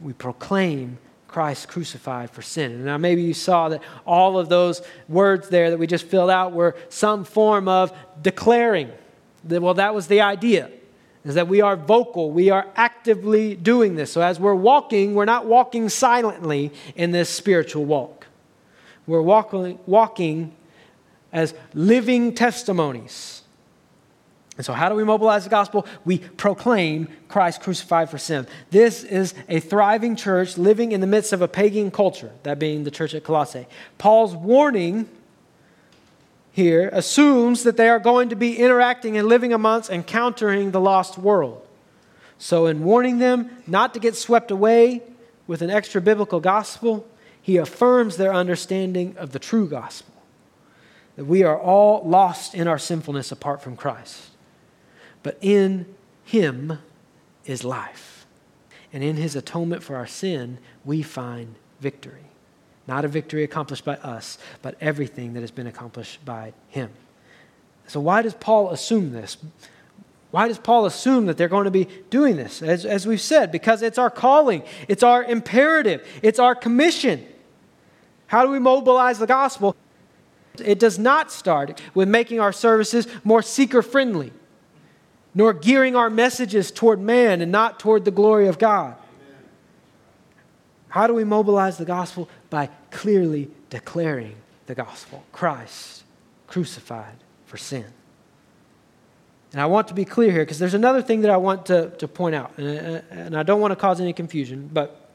We 0.00 0.12
proclaim 0.12 0.98
Christ 1.26 1.68
crucified 1.68 2.30
for 2.30 2.42
sin. 2.42 2.72
And 2.72 2.84
now 2.84 2.98
maybe 2.98 3.22
you 3.22 3.34
saw 3.34 3.68
that 3.68 3.82
all 4.04 4.38
of 4.38 4.48
those 4.48 4.82
words 5.08 5.48
there 5.48 5.70
that 5.70 5.78
we 5.78 5.86
just 5.86 6.06
filled 6.06 6.30
out 6.30 6.52
were 6.52 6.74
some 6.88 7.24
form 7.24 7.68
of 7.68 7.92
declaring. 8.20 8.90
Well, 9.48 9.74
that 9.74 9.94
was 9.94 10.06
the 10.08 10.22
idea 10.22 10.70
is 11.24 11.34
that 11.34 11.48
we 11.48 11.60
are 11.60 11.76
vocal, 11.76 12.30
we 12.30 12.50
are 12.50 12.66
actively 12.76 13.54
doing 13.54 13.96
this. 13.96 14.12
So 14.12 14.22
as 14.22 14.40
we're 14.40 14.54
walking, 14.54 15.14
we're 15.14 15.26
not 15.26 15.46
walking 15.46 15.88
silently 15.88 16.72
in 16.96 17.10
this 17.10 17.28
spiritual 17.28 17.84
walk. 17.84 18.26
We're 19.06 19.22
walking, 19.22 19.78
walking 19.86 20.54
as 21.32 21.54
living 21.74 22.34
testimonies. 22.34 23.42
And 24.56 24.64
so, 24.64 24.74
how 24.74 24.90
do 24.90 24.94
we 24.94 25.04
mobilize 25.04 25.44
the 25.44 25.50
gospel? 25.50 25.86
We 26.04 26.18
proclaim 26.18 27.08
Christ 27.28 27.62
crucified 27.62 28.10
for 28.10 28.18
sin. 28.18 28.46
This 28.70 29.04
is 29.04 29.32
a 29.48 29.58
thriving 29.58 30.16
church 30.16 30.58
living 30.58 30.92
in 30.92 31.00
the 31.00 31.06
midst 31.06 31.32
of 31.32 31.40
a 31.40 31.48
pagan 31.48 31.90
culture, 31.90 32.30
that 32.42 32.58
being 32.58 32.84
the 32.84 32.90
church 32.90 33.14
at 33.14 33.24
Colossae. 33.24 33.66
Paul's 33.96 34.34
warning 34.34 35.08
here 36.52 36.88
assumes 36.92 37.62
that 37.62 37.76
they 37.76 37.88
are 37.88 37.98
going 37.98 38.28
to 38.30 38.36
be 38.36 38.58
interacting 38.58 39.16
and 39.16 39.28
living 39.28 39.52
amongst 39.52 39.90
encountering 39.90 40.70
the 40.70 40.80
lost 40.80 41.16
world. 41.16 41.66
So, 42.38 42.66
in 42.66 42.82
warning 42.82 43.18
them 43.18 43.62
not 43.66 43.94
to 43.94 44.00
get 44.00 44.16
swept 44.16 44.50
away 44.50 45.02
with 45.46 45.62
an 45.62 45.70
extra 45.70 46.00
biblical 46.00 46.40
gospel, 46.40 47.06
he 47.40 47.56
affirms 47.56 48.16
their 48.16 48.32
understanding 48.32 49.16
of 49.16 49.32
the 49.32 49.38
true 49.38 49.68
gospel 49.68 50.14
that 51.16 51.26
we 51.26 51.42
are 51.42 51.58
all 51.58 52.02
lost 52.08 52.54
in 52.54 52.66
our 52.66 52.78
sinfulness 52.78 53.30
apart 53.30 53.60
from 53.60 53.76
Christ. 53.76 54.28
But 55.22 55.36
in 55.42 55.86
him 56.24 56.78
is 57.44 57.62
life. 57.62 58.24
And 58.92 59.04
in 59.04 59.16
his 59.16 59.36
atonement 59.36 59.82
for 59.82 59.96
our 59.96 60.06
sin, 60.06 60.58
we 60.84 61.02
find 61.02 61.56
victory. 61.78 62.29
Not 62.90 63.04
a 63.04 63.08
victory 63.08 63.44
accomplished 63.44 63.84
by 63.84 63.94
us, 63.98 64.36
but 64.62 64.74
everything 64.80 65.34
that 65.34 65.42
has 65.42 65.52
been 65.52 65.68
accomplished 65.68 66.24
by 66.24 66.52
him. 66.70 66.90
So, 67.86 68.00
why 68.00 68.20
does 68.20 68.34
Paul 68.34 68.70
assume 68.70 69.12
this? 69.12 69.36
Why 70.32 70.48
does 70.48 70.58
Paul 70.58 70.86
assume 70.86 71.26
that 71.26 71.36
they're 71.36 71.46
going 71.46 71.66
to 71.66 71.70
be 71.70 71.86
doing 72.10 72.34
this? 72.34 72.62
As, 72.62 72.84
as 72.84 73.06
we've 73.06 73.20
said, 73.20 73.52
because 73.52 73.82
it's 73.82 73.96
our 73.96 74.10
calling, 74.10 74.64
it's 74.88 75.04
our 75.04 75.22
imperative, 75.22 76.04
it's 76.20 76.40
our 76.40 76.56
commission. 76.56 77.24
How 78.26 78.44
do 78.44 78.50
we 78.50 78.58
mobilize 78.58 79.20
the 79.20 79.26
gospel? 79.28 79.76
It 80.58 80.80
does 80.80 80.98
not 80.98 81.30
start 81.30 81.80
with 81.94 82.08
making 82.08 82.40
our 82.40 82.52
services 82.52 83.06
more 83.22 83.40
seeker 83.40 83.82
friendly, 83.82 84.32
nor 85.32 85.52
gearing 85.52 85.94
our 85.94 86.10
messages 86.10 86.72
toward 86.72 86.98
man 86.98 87.40
and 87.40 87.52
not 87.52 87.78
toward 87.78 88.04
the 88.04 88.10
glory 88.10 88.48
of 88.48 88.58
God. 88.58 88.96
How 90.90 91.06
do 91.06 91.14
we 91.14 91.24
mobilize 91.24 91.78
the 91.78 91.84
gospel? 91.84 92.28
By 92.50 92.68
clearly 92.90 93.50
declaring 93.70 94.36
the 94.66 94.74
gospel 94.74 95.24
Christ 95.32 96.04
crucified 96.46 97.16
for 97.46 97.56
sin. 97.56 97.86
And 99.52 99.60
I 99.60 99.66
want 99.66 99.88
to 99.88 99.94
be 99.94 100.04
clear 100.04 100.30
here 100.30 100.42
because 100.42 100.58
there's 100.58 100.74
another 100.74 101.02
thing 101.02 101.22
that 101.22 101.30
I 101.30 101.36
want 101.36 101.66
to, 101.66 101.90
to 101.90 102.06
point 102.06 102.34
out, 102.34 102.52
and, 102.56 102.96
uh, 102.96 103.00
and 103.10 103.36
I 103.36 103.42
don't 103.42 103.60
want 103.60 103.72
to 103.72 103.76
cause 103.76 104.00
any 104.00 104.12
confusion, 104.12 104.70
but 104.72 105.10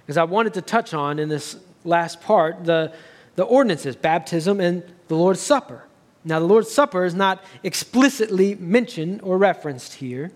because 0.00 0.16
I 0.16 0.24
wanted 0.24 0.54
to 0.54 0.62
touch 0.62 0.94
on 0.94 1.18
in 1.18 1.28
this 1.28 1.56
last 1.84 2.20
part 2.20 2.64
the, 2.64 2.92
the 3.36 3.44
ordinances, 3.44 3.96
baptism 3.96 4.60
and 4.60 4.82
the 5.08 5.16
Lord's 5.16 5.40
Supper. 5.40 5.84
Now, 6.24 6.38
the 6.38 6.46
Lord's 6.46 6.70
Supper 6.70 7.04
is 7.04 7.14
not 7.14 7.42
explicitly 7.64 8.54
mentioned 8.54 9.22
or 9.22 9.38
referenced 9.38 9.94
here, 9.94 10.30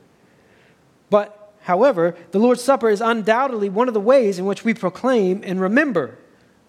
but 1.11 1.46
However, 1.67 2.15
the 2.31 2.39
Lord's 2.39 2.63
Supper 2.63 2.89
is 2.89 3.01
undoubtedly 3.01 3.69
one 3.69 3.89
of 3.89 3.95
the 3.95 4.01
ways 4.01 4.39
in 4.39 4.47
which 4.47 4.65
we 4.65 4.73
proclaim 4.73 5.41
and 5.43 5.61
remember 5.61 6.17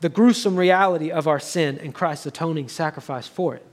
the 0.01 0.09
gruesome 0.09 0.55
reality 0.55 1.11
of 1.11 1.27
our 1.27 1.39
sin 1.39 1.77
and 1.83 1.93
Christ's 1.93 2.25
atoning 2.25 2.67
sacrifice 2.67 3.27
for 3.27 3.53
it. 3.53 3.63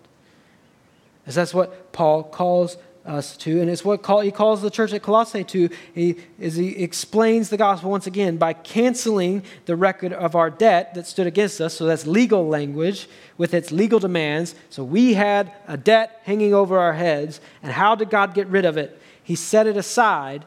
As 1.27 1.35
that's 1.35 1.55
what 1.55 1.93
Paul 1.93 2.25
calls 2.25 2.77
us 3.07 3.39
to, 3.39 3.59
and 3.59 3.71
it's 3.71 3.83
what 3.83 4.03
call, 4.03 4.21
he 4.21 4.31
calls 4.31 4.61
the 4.61 4.69
church 4.69 4.93
at 4.93 5.01
Colossae 5.01 5.45
to, 5.45 5.71
he, 5.95 6.17
is 6.39 6.57
he 6.57 6.77
explains 6.83 7.49
the 7.49 7.57
gospel 7.57 7.91
once 7.91 8.07
again 8.07 8.37
by 8.37 8.53
canceling 8.53 9.45
the 9.65 9.77
record 9.77 10.13
of 10.13 10.35
our 10.35 10.51
debt 10.51 10.93
that 10.93 11.07
stood 11.07 11.27
against 11.27 11.59
us. 11.59 11.73
So 11.73 11.87
that's 11.87 12.07
legal 12.07 12.47
language 12.47 13.09
with 13.39 13.55
its 13.55 13.73
legal 13.73 13.99
demands. 13.99 14.55
So 14.69 14.85
we 14.85 15.15
had 15.15 15.51
a 15.67 15.79
debt 15.79 16.21
hanging 16.25 16.53
over 16.53 16.79
our 16.79 16.93
heads, 16.93 17.41
and 17.63 17.73
how 17.73 17.95
did 17.95 18.11
God 18.11 18.35
get 18.35 18.47
rid 18.49 18.67
of 18.67 18.77
it? 18.77 19.01
He 19.23 19.37
set 19.37 19.67
it 19.67 19.79
aside 19.79 20.45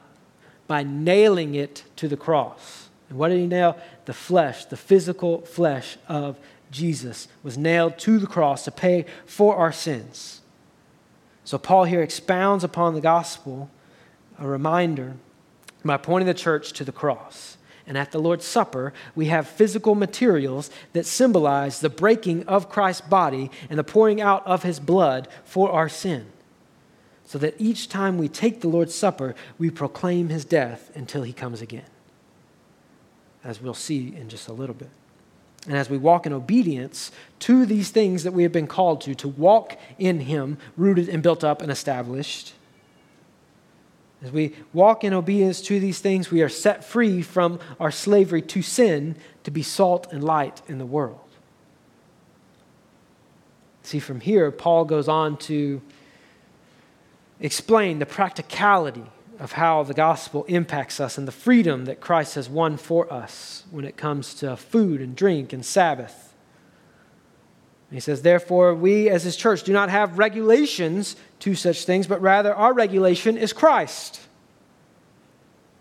by 0.68 0.84
nailing 0.84 1.56
it 1.56 1.84
to 1.96 2.08
the 2.08 2.18
cross. 2.18 2.90
And 3.10 3.18
what 3.18 3.30
did 3.30 3.40
he 3.40 3.48
nail? 3.48 3.78
The 4.06 4.14
flesh, 4.14 4.66
the 4.66 4.78
physical 4.78 5.42
flesh 5.42 5.98
of 6.08 6.38
Jesus 6.70 7.28
was 7.44 7.58
nailed 7.58 7.98
to 8.00 8.20
the 8.20 8.28
cross 8.28 8.66
to 8.66 8.72
pay 8.72 9.06
for 9.26 9.56
our 9.56 9.72
sins. 9.72 10.42
So 11.46 11.58
Paul 11.58 11.86
here 11.86 12.02
expounds 12.02 12.64
upon 12.64 12.94
the 12.94 13.02
gospel, 13.02 13.70
a 14.38 14.48
reminder 14.48 15.16
by 15.86 15.96
pointing 15.96 16.28
the 16.28 16.34
church 16.34 16.74
to 16.74 16.84
the 16.84 16.92
cross. 16.92 17.58
And 17.86 17.98
at 17.98 18.12
the 18.12 18.20
Lord's 18.20 18.44
Supper, 18.44 18.94
we 19.16 19.28
have 19.28 19.48
physical 19.48 19.96
materials 19.96 20.70
that 20.92 21.06
symbolize 21.06 21.80
the 21.80 21.90
breaking 21.90 22.46
of 22.46 22.68
Christ's 22.68 23.08
body 23.08 23.50
and 23.70 23.80
the 23.80 23.84
pouring 23.86 24.20
out 24.20 24.46
of 24.46 24.64
his 24.64 24.82
blood 24.82 25.30
for 25.46 25.72
our 25.72 25.88
sin 25.88 26.26
so 27.28 27.38
that 27.38 27.54
each 27.60 27.90
time 27.90 28.18
we 28.18 28.30
take 28.30 28.62
the 28.62 28.70
Lord's 28.70 28.96
Supper, 28.96 29.36
we 29.60 29.70
proclaim 29.70 30.30
his 30.30 30.46
death 30.46 30.90
until 30.96 31.24
he 31.24 31.34
comes 31.34 31.62
again, 31.62 31.86
as 33.44 33.62
we'll 33.62 33.74
see 33.74 34.16
in 34.16 34.30
just 34.30 34.48
a 34.48 34.54
little 34.54 34.74
bit. 34.74 34.90
And 35.68 35.76
as 35.76 35.90
we 35.90 35.98
walk 35.98 36.26
in 36.26 36.32
obedience 36.32 37.12
to 37.40 37.66
these 37.66 37.90
things 37.90 38.24
that 38.24 38.32
we 38.32 38.44
have 38.44 38.54
been 38.54 38.66
called 38.66 39.02
to, 39.02 39.16
to 39.16 39.28
walk 39.28 39.78
in 40.00 40.22
him, 40.22 40.58
rooted 40.78 41.10
and 41.10 41.22
built 41.22 41.44
up 41.44 41.62
and 41.62 41.70
established, 41.70 42.54
as 44.24 44.32
we 44.32 44.56
walk 44.72 45.04
in 45.04 45.14
obedience 45.14 45.62
to 45.64 45.82
these 45.82 46.00
things, 46.00 46.32
we 46.32 46.42
are 46.42 46.50
set 46.50 46.86
free 46.86 47.22
from 47.22 47.60
our 47.78 47.92
slavery 47.92 48.42
to 48.44 48.62
sin 48.62 49.18
to 49.44 49.52
be 49.52 49.62
salt 49.62 50.08
and 50.14 50.24
light 50.24 50.62
in 50.70 50.78
the 50.78 50.86
world. 50.86 51.20
See, 53.84 54.00
from 54.00 54.22
here, 54.22 54.50
Paul 54.50 54.86
goes 54.86 55.10
on 55.10 55.38
to 55.38 55.82
explain 57.40 58.00
the 58.00 58.06
practicality 58.06 59.06
of 59.40 59.54
how 59.54 59.84
the 59.84 59.94
gospel 59.94 60.46
impacts 60.46 61.00
us 61.00 61.18
and 61.18 61.28
the 61.28 61.32
freedom 61.32 61.86
that 61.86 62.02
Christ 62.02 62.36
has 62.36 62.50
won 62.50 62.78
for 62.78 63.12
us 63.12 63.64
when 63.70 63.86
it 63.86 63.98
comes 63.98 64.34
to 64.36 64.58
food 64.58 65.00
and 65.02 65.16
drink 65.16 65.54
and 65.54 65.66
Sabbath. 65.66 66.34
He 67.92 68.00
says, 68.00 68.22
Therefore, 68.22 68.74
we 68.74 69.10
as 69.10 69.24
his 69.24 69.36
church 69.36 69.64
do 69.64 69.72
not 69.72 69.90
have 69.90 70.18
regulations 70.18 71.16
to 71.40 71.56
such 71.56 71.86
things, 71.86 72.08
but 72.08 72.22
rather 72.22 72.54
our 72.54 72.74
regulation 72.74 73.38
is 73.38 73.54
Christ. 73.54 74.22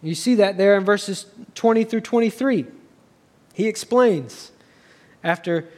You 0.02 0.14
see 0.14 0.36
that 0.36 0.56
there 0.56 0.76
in 0.76 0.84
verses 0.84 1.26
20 1.54 1.84
through 1.84 2.02
23. 2.02 2.66
He 3.54 3.66
explains 3.66 4.52
after 5.24 5.68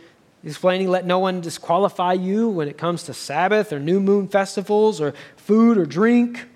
explaining, 0.44 0.88
let 0.88 1.04
no 1.04 1.18
one 1.18 1.40
disqualify 1.40 2.12
you 2.12 2.48
when 2.48 2.68
it 2.68 2.78
comes 2.78 3.02
to 3.04 3.14
Sabbath 3.14 3.72
or 3.72 3.80
new 3.80 4.00
moon 4.00 4.28
festivals 4.28 5.00
or 5.00 5.14
food 5.36 5.76
or 5.76 5.86
drink. 5.86 6.46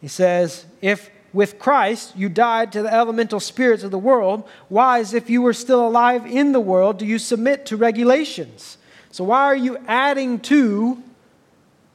He 0.00 0.08
says, 0.08 0.66
if 0.82 1.10
with 1.32 1.58
Christ 1.58 2.16
you 2.16 2.28
died 2.28 2.72
to 2.72 2.82
the 2.82 2.92
elemental 2.92 3.40
spirits 3.40 3.82
of 3.82 3.90
the 3.90 3.98
world, 3.98 4.46
why, 4.68 5.00
as 5.00 5.14
if 5.14 5.30
you 5.30 5.42
were 5.42 5.52
still 5.52 5.86
alive 5.86 6.26
in 6.26 6.52
the 6.52 6.60
world, 6.60 6.98
do 6.98 7.06
you 7.06 7.18
submit 7.18 7.66
to 7.66 7.76
regulations? 7.76 8.78
So, 9.10 9.24
why 9.24 9.44
are 9.44 9.56
you 9.56 9.78
adding 9.86 10.40
to 10.40 11.02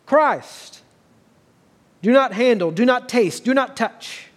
Christ? 0.06 0.82
Do 2.02 2.12
not 2.12 2.34
handle, 2.34 2.72
do 2.72 2.86
not 2.86 3.08
taste, 3.08 3.46
do 3.46 3.54
not 3.54 3.78
touch, 3.78 4.28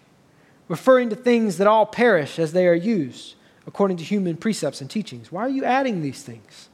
referring 0.69 1.09
to 1.09 1.17
things 1.17 1.57
that 1.57 1.67
all 1.67 1.87
perish 1.87 2.39
as 2.39 2.53
they 2.53 2.67
are 2.67 2.75
used 2.75 3.35
according 3.67 3.97
to 3.99 4.05
human 4.05 4.37
precepts 4.37 4.81
and 4.81 4.91
teachings. 4.91 5.33
Why 5.33 5.43
are 5.43 5.49
you 5.49 5.65
adding 5.65 6.03
these 6.03 6.23
things? 6.23 6.69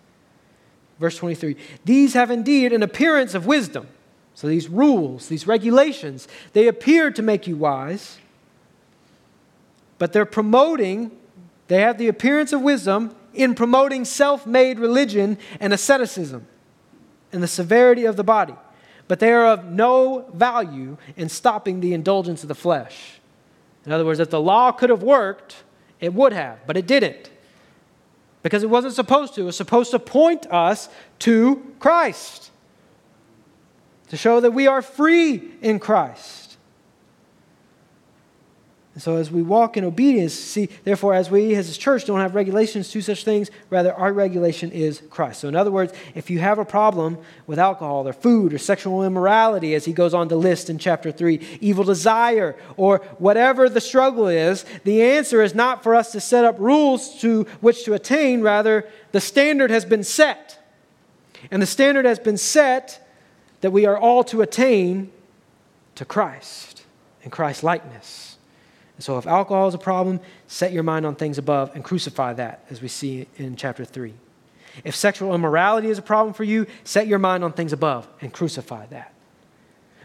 Verse 0.99 1.17
23 1.17 1.57
These 1.85 2.15
have 2.15 2.31
indeed 2.31 2.73
an 2.73 2.83
appearance 2.83 3.35
of 3.35 3.47
wisdom. 3.47 3.89
So 4.35 4.47
these 4.47 4.69
rules, 4.69 5.29
these 5.29 5.47
regulations, 5.47 6.29
they 6.53 6.67
appear 6.67 7.11
to 7.11 7.21
make 7.21 7.47
you 7.47 7.57
wise, 7.57 8.19
but 9.99 10.13
they're 10.13 10.25
promoting, 10.25 11.11
they 11.69 11.81
have 11.81 11.99
the 11.99 12.09
appearance 12.09 12.53
of 12.53 12.63
wisdom 12.63 13.15
in 13.35 13.55
promoting 13.55 14.05
self 14.05 14.47
made 14.47 14.79
religion 14.79 15.37
and 15.59 15.73
asceticism 15.73 16.47
and 17.33 17.43
the 17.43 17.49
severity 17.49 18.05
of 18.05 18.17
the 18.17 18.25
body. 18.25 18.55
but 19.11 19.19
they 19.19 19.33
are 19.33 19.47
of 19.47 19.65
no 19.65 20.25
value 20.35 20.97
in 21.17 21.29
stopping 21.29 21.81
the 21.81 21.93
indulgence 21.93 22.43
of 22.45 22.49
the 22.49 22.55
flesh. 22.55 23.19
In 23.85 23.91
other 23.91 24.05
words, 24.05 24.21
if 24.21 24.31
the 24.31 24.41
law 24.41 24.71
could 24.71 24.89
have 24.89 25.03
worked, 25.03 25.65
it 26.01 26.15
would 26.15 26.33
have, 26.33 26.67
but 26.67 26.77
it 26.77 26.87
didn't. 26.87 27.31
Because 28.43 28.63
it 28.63 28.71
wasn't 28.71 28.95
supposed 28.95 29.35
to. 29.35 29.43
It 29.43 29.45
was 29.45 29.57
supposed 29.57 29.91
to 29.91 29.99
point 29.99 30.47
us 30.51 30.89
to 31.21 31.75
Christ, 31.79 32.51
to 34.09 34.17
show 34.17 34.41
that 34.41 34.53
we 34.53 34.67
are 34.67 34.81
free 34.81 35.43
in 35.61 35.79
Christ. 35.79 36.40
And 38.95 39.03
so, 39.03 39.17
as 39.17 39.31
we 39.31 39.41
walk 39.41 39.77
in 39.77 39.85
obedience, 39.85 40.35
see, 40.35 40.69
therefore, 40.83 41.15
as 41.15 41.31
we 41.31 41.55
as 41.55 41.71
a 41.71 41.79
church 41.79 42.07
don't 42.07 42.19
have 42.19 42.35
regulations 42.35 42.91
to 42.91 43.01
such 43.01 43.25
things, 43.25 43.49
rather, 43.71 43.95
our 43.95 44.13
regulation 44.13 44.73
is 44.73 45.01
Christ. 45.11 45.41
So, 45.41 45.49
in 45.49 45.55
other 45.55 45.71
words, 45.71 45.93
if 46.17 46.29
you 46.29 46.41
have 46.41 46.59
a 46.59 46.65
problem 46.65 47.17
with 47.47 47.61
alcohol 47.61 48.09
or 48.09 48.13
food 48.13 48.53
or 48.53 48.59
sexual 48.59 49.05
immorality, 49.05 49.77
as 49.77 49.85
he 49.85 49.93
goes 49.93 50.13
on 50.13 50.29
to 50.31 50.37
list 50.37 50.71
in 50.71 50.79
chapter 50.79 51.13
3, 51.13 51.59
evil 51.61 51.85
desire, 51.85 52.57
or 52.77 52.99
whatever 53.19 53.69
the 53.69 53.81
struggle 53.81 54.27
is, 54.27 54.65
the 54.83 55.03
answer 55.03 55.41
is 55.41 55.55
not 55.55 55.85
for 55.85 55.95
us 55.95 56.11
to 56.11 56.21
set 56.21 56.45
up 56.45 56.59
rules 56.59 57.21
to 57.21 57.45
which 57.61 57.85
to 57.85 57.95
attain. 57.95 58.41
Rather, 58.41 58.89
the 59.13 59.21
standard 59.21 59.71
has 59.71 59.85
been 59.85 60.03
set. 60.03 60.57
And 61.53 61.63
the 61.63 61.67
standard 61.67 62.07
has 62.07 62.19
been 62.19 62.37
set 62.37 63.07
that 63.61 63.71
we 63.71 63.87
are 63.87 63.97
all 63.97 64.25
to 64.25 64.43
attain 64.43 65.13
to 65.95 66.05
Christ 66.05 66.83
and 67.23 67.31
Christ 67.31 67.63
likeness. 67.63 68.31
And 69.01 69.05
so, 69.07 69.17
if 69.17 69.27
alcohol 69.27 69.67
is 69.67 69.73
a 69.73 69.79
problem, 69.79 70.21
set 70.47 70.75
your 70.75 70.83
mind 70.83 71.07
on 71.07 71.15
things 71.15 71.39
above 71.39 71.75
and 71.75 71.83
crucify 71.83 72.35
that, 72.35 72.67
as 72.69 72.83
we 72.83 72.89
see 72.89 73.27
in 73.39 73.57
chapter 73.57 73.83
3. 73.83 74.13
If 74.85 74.95
sexual 74.95 75.35
immorality 75.35 75.89
is 75.89 75.97
a 75.97 76.03
problem 76.03 76.35
for 76.35 76.45
you, 76.45 76.67
set 76.85 77.07
your 77.07 77.19
mind 77.19 77.43
on 77.43 77.55
things 77.55 77.73
above 77.73 78.07
and 78.21 78.31
crucify 78.31 78.85
that. 78.89 79.15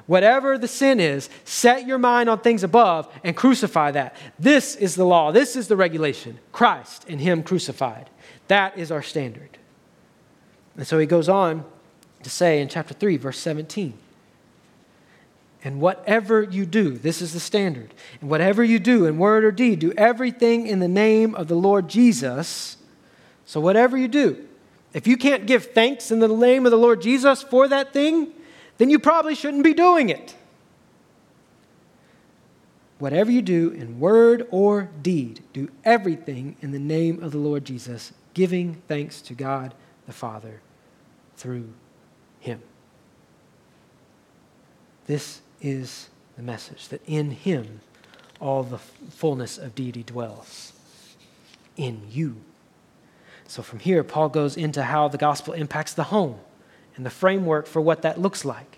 Whatever 0.06 0.58
the 0.58 0.70
sin 0.70 1.02
is, 1.02 1.30
set 1.44 1.86
your 1.86 1.98
mind 1.98 2.30
on 2.30 2.40
things 2.40 2.64
above 2.64 3.14
and 3.22 3.36
crucify 3.36 3.92
that. 3.92 4.16
This 4.40 4.78
is 4.78 4.96
the 4.96 5.04
law. 5.06 5.34
This 5.34 5.58
is 5.58 5.68
the 5.68 5.76
regulation. 5.76 6.40
Christ 6.54 7.04
and 7.10 7.20
Him 7.20 7.44
crucified. 7.44 8.10
That 8.48 8.78
is 8.78 8.94
our 8.94 9.02
standard. 9.02 9.58
And 10.78 10.88
so 10.88 11.00
he 11.00 11.06
goes 11.06 11.28
on 11.28 11.66
to 12.24 12.30
say 12.30 12.62
in 12.62 12.70
chapter 12.70 12.94
3, 12.94 13.18
verse 13.18 13.40
17 13.40 13.98
and 15.66 15.82
whatever 15.82 16.44
you 16.44 16.64
do, 16.68 16.92
this 16.92 17.24
is 17.24 17.34
the 17.34 17.40
standard. 17.40 17.92
And 18.22 18.30
whatever 18.30 18.64
you 18.64 18.78
do 18.78 19.08
in 19.08 19.18
word 19.18 19.44
or 19.44 19.52
deed, 19.52 19.80
do 19.80 19.92
everything 19.98 20.68
in 20.68 20.78
the 20.78 20.88
name 20.88 21.34
of 21.34 21.48
the 21.48 21.56
Lord 21.56 21.88
Jesus. 21.88 22.78
So, 23.48 23.60
whatever 23.60 23.98
you 23.98 24.08
do, 24.08 24.48
if 24.94 25.08
you 25.08 25.18
can't 25.18 25.48
give 25.48 25.72
thanks 25.72 26.12
in 26.12 26.20
the 26.20 26.28
name 26.28 26.68
of 26.68 26.72
the 26.72 26.78
Lord 26.78 27.02
Jesus 27.02 27.42
for 27.42 27.68
that 27.68 27.94
thing, 27.94 28.32
then 28.78 28.92
you 28.92 29.00
probably 29.00 29.34
shouldn't 29.34 29.64
be 29.64 29.74
doing 29.74 30.10
it. 30.10 30.36
Whatever 33.00 33.32
you 33.32 33.42
do 33.42 33.72
in 33.72 34.00
word 34.00 34.48
or 34.52 34.90
deed, 35.02 35.42
do 35.52 35.70
everything 35.84 36.58
in 36.62 36.74
the 36.74 36.80
name 36.80 37.24
of 37.24 37.32
the 37.32 37.40
Lord 37.40 37.66
Jesus, 37.66 38.14
giving 38.36 38.84
thanks 38.88 39.20
to 39.24 39.34
God 39.34 39.74
the 40.06 40.14
Father 40.14 40.62
through 41.36 41.74
him. 42.40 42.62
This 45.08 45.42
is 45.66 46.10
the 46.38 46.44
message 46.44 46.90
that 46.90 47.02
in 47.08 47.32
him 47.32 47.82
all 48.40 48.62
the 48.62 48.78
fullness 48.78 49.58
of 49.58 49.74
deity 49.74 50.04
dwells. 50.04 50.74
In 51.76 52.04
you. 52.10 52.36
So 53.48 53.62
from 53.62 53.80
here, 53.80 54.04
Paul 54.04 54.30
goes 54.30 54.56
into 54.56 54.84
how 54.84 55.08
the 55.08 55.18
gospel 55.18 55.54
impacts 55.54 55.94
the 55.94 56.04
home 56.04 56.40
and 56.96 57.06
the 57.06 57.10
framework 57.10 57.68
for 57.68 57.82
what 57.82 58.04
that 58.04 58.20
looks 58.20 58.46
like. 58.46 58.78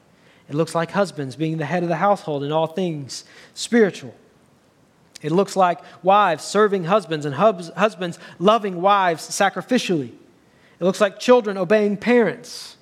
It 0.49 0.55
looks 0.55 0.73
like 0.73 0.91
husbands 0.91 1.35
being 1.35 1.57
the 1.57 1.65
head 1.65 1.83
of 1.83 1.89
the 1.89 1.97
household 1.97 2.43
in 2.43 2.51
all 2.51 2.67
things 2.67 3.25
spiritual. 3.53 4.15
It 5.21 5.31
looks 5.31 5.55
like 5.55 5.79
wives 6.03 6.43
serving 6.43 6.85
husbands 6.85 7.25
and 7.25 7.35
hubs, 7.35 7.69
husbands 7.69 8.17
loving 8.39 8.81
wives 8.81 9.27
sacrificially. 9.29 10.11
It 10.79 10.83
looks 10.83 11.01
like 11.01 11.19
children 11.19 11.57
obeying 11.57 11.97
parents. 11.97 12.76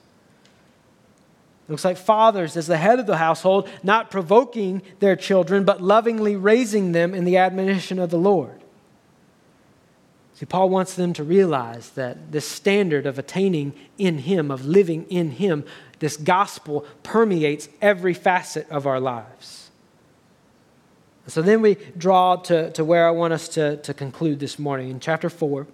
Looks 1.68 1.86
like 1.86 1.98
fathers, 1.98 2.56
as 2.56 2.68
the 2.68 2.78
head 2.78 3.00
of 3.00 3.08
the 3.08 3.18
household, 3.18 3.68
not 3.82 4.12
provoking 4.12 4.84
their 5.00 5.16
children, 5.16 5.64
but 5.64 5.82
lovingly 5.82 6.36
raising 6.36 6.92
them 6.92 7.16
in 7.16 7.26
the 7.26 7.38
admonition 7.38 7.98
of 7.98 8.12
the 8.12 8.20
Lord. 8.20 8.62
See, 10.36 10.46
Paul 10.46 10.70
wants 10.70 10.96
them 10.96 11.14
to 11.14 11.24
realize 11.24 11.92
that 11.92 12.32
this 12.32 12.48
standard 12.48 13.08
of 13.08 13.18
attaining 13.18 13.74
in 13.98 14.20
Him, 14.20 14.52
of 14.52 14.66
living 14.66 15.06
in 15.10 15.32
Him, 15.32 15.64
this 16.00 16.18
gospel 16.18 16.86
permeates 17.04 17.70
every 17.82 18.14
facet 18.14 18.70
of 18.70 18.86
our 18.86 19.00
lives. 19.00 19.72
So 21.28 21.42
then 21.42 21.62
we 21.62 21.76
draw 21.98 22.36
to, 22.36 22.70
to 22.72 22.86
where 22.86 23.08
I 23.08 23.12
want 23.12 23.34
us 23.34 23.48
to, 23.50 23.78
to 23.78 23.94
conclude 23.94 24.40
this 24.40 24.60
morning. 24.60 24.92
In 24.92 25.00
chapter 25.00 25.30
4, 25.30 25.66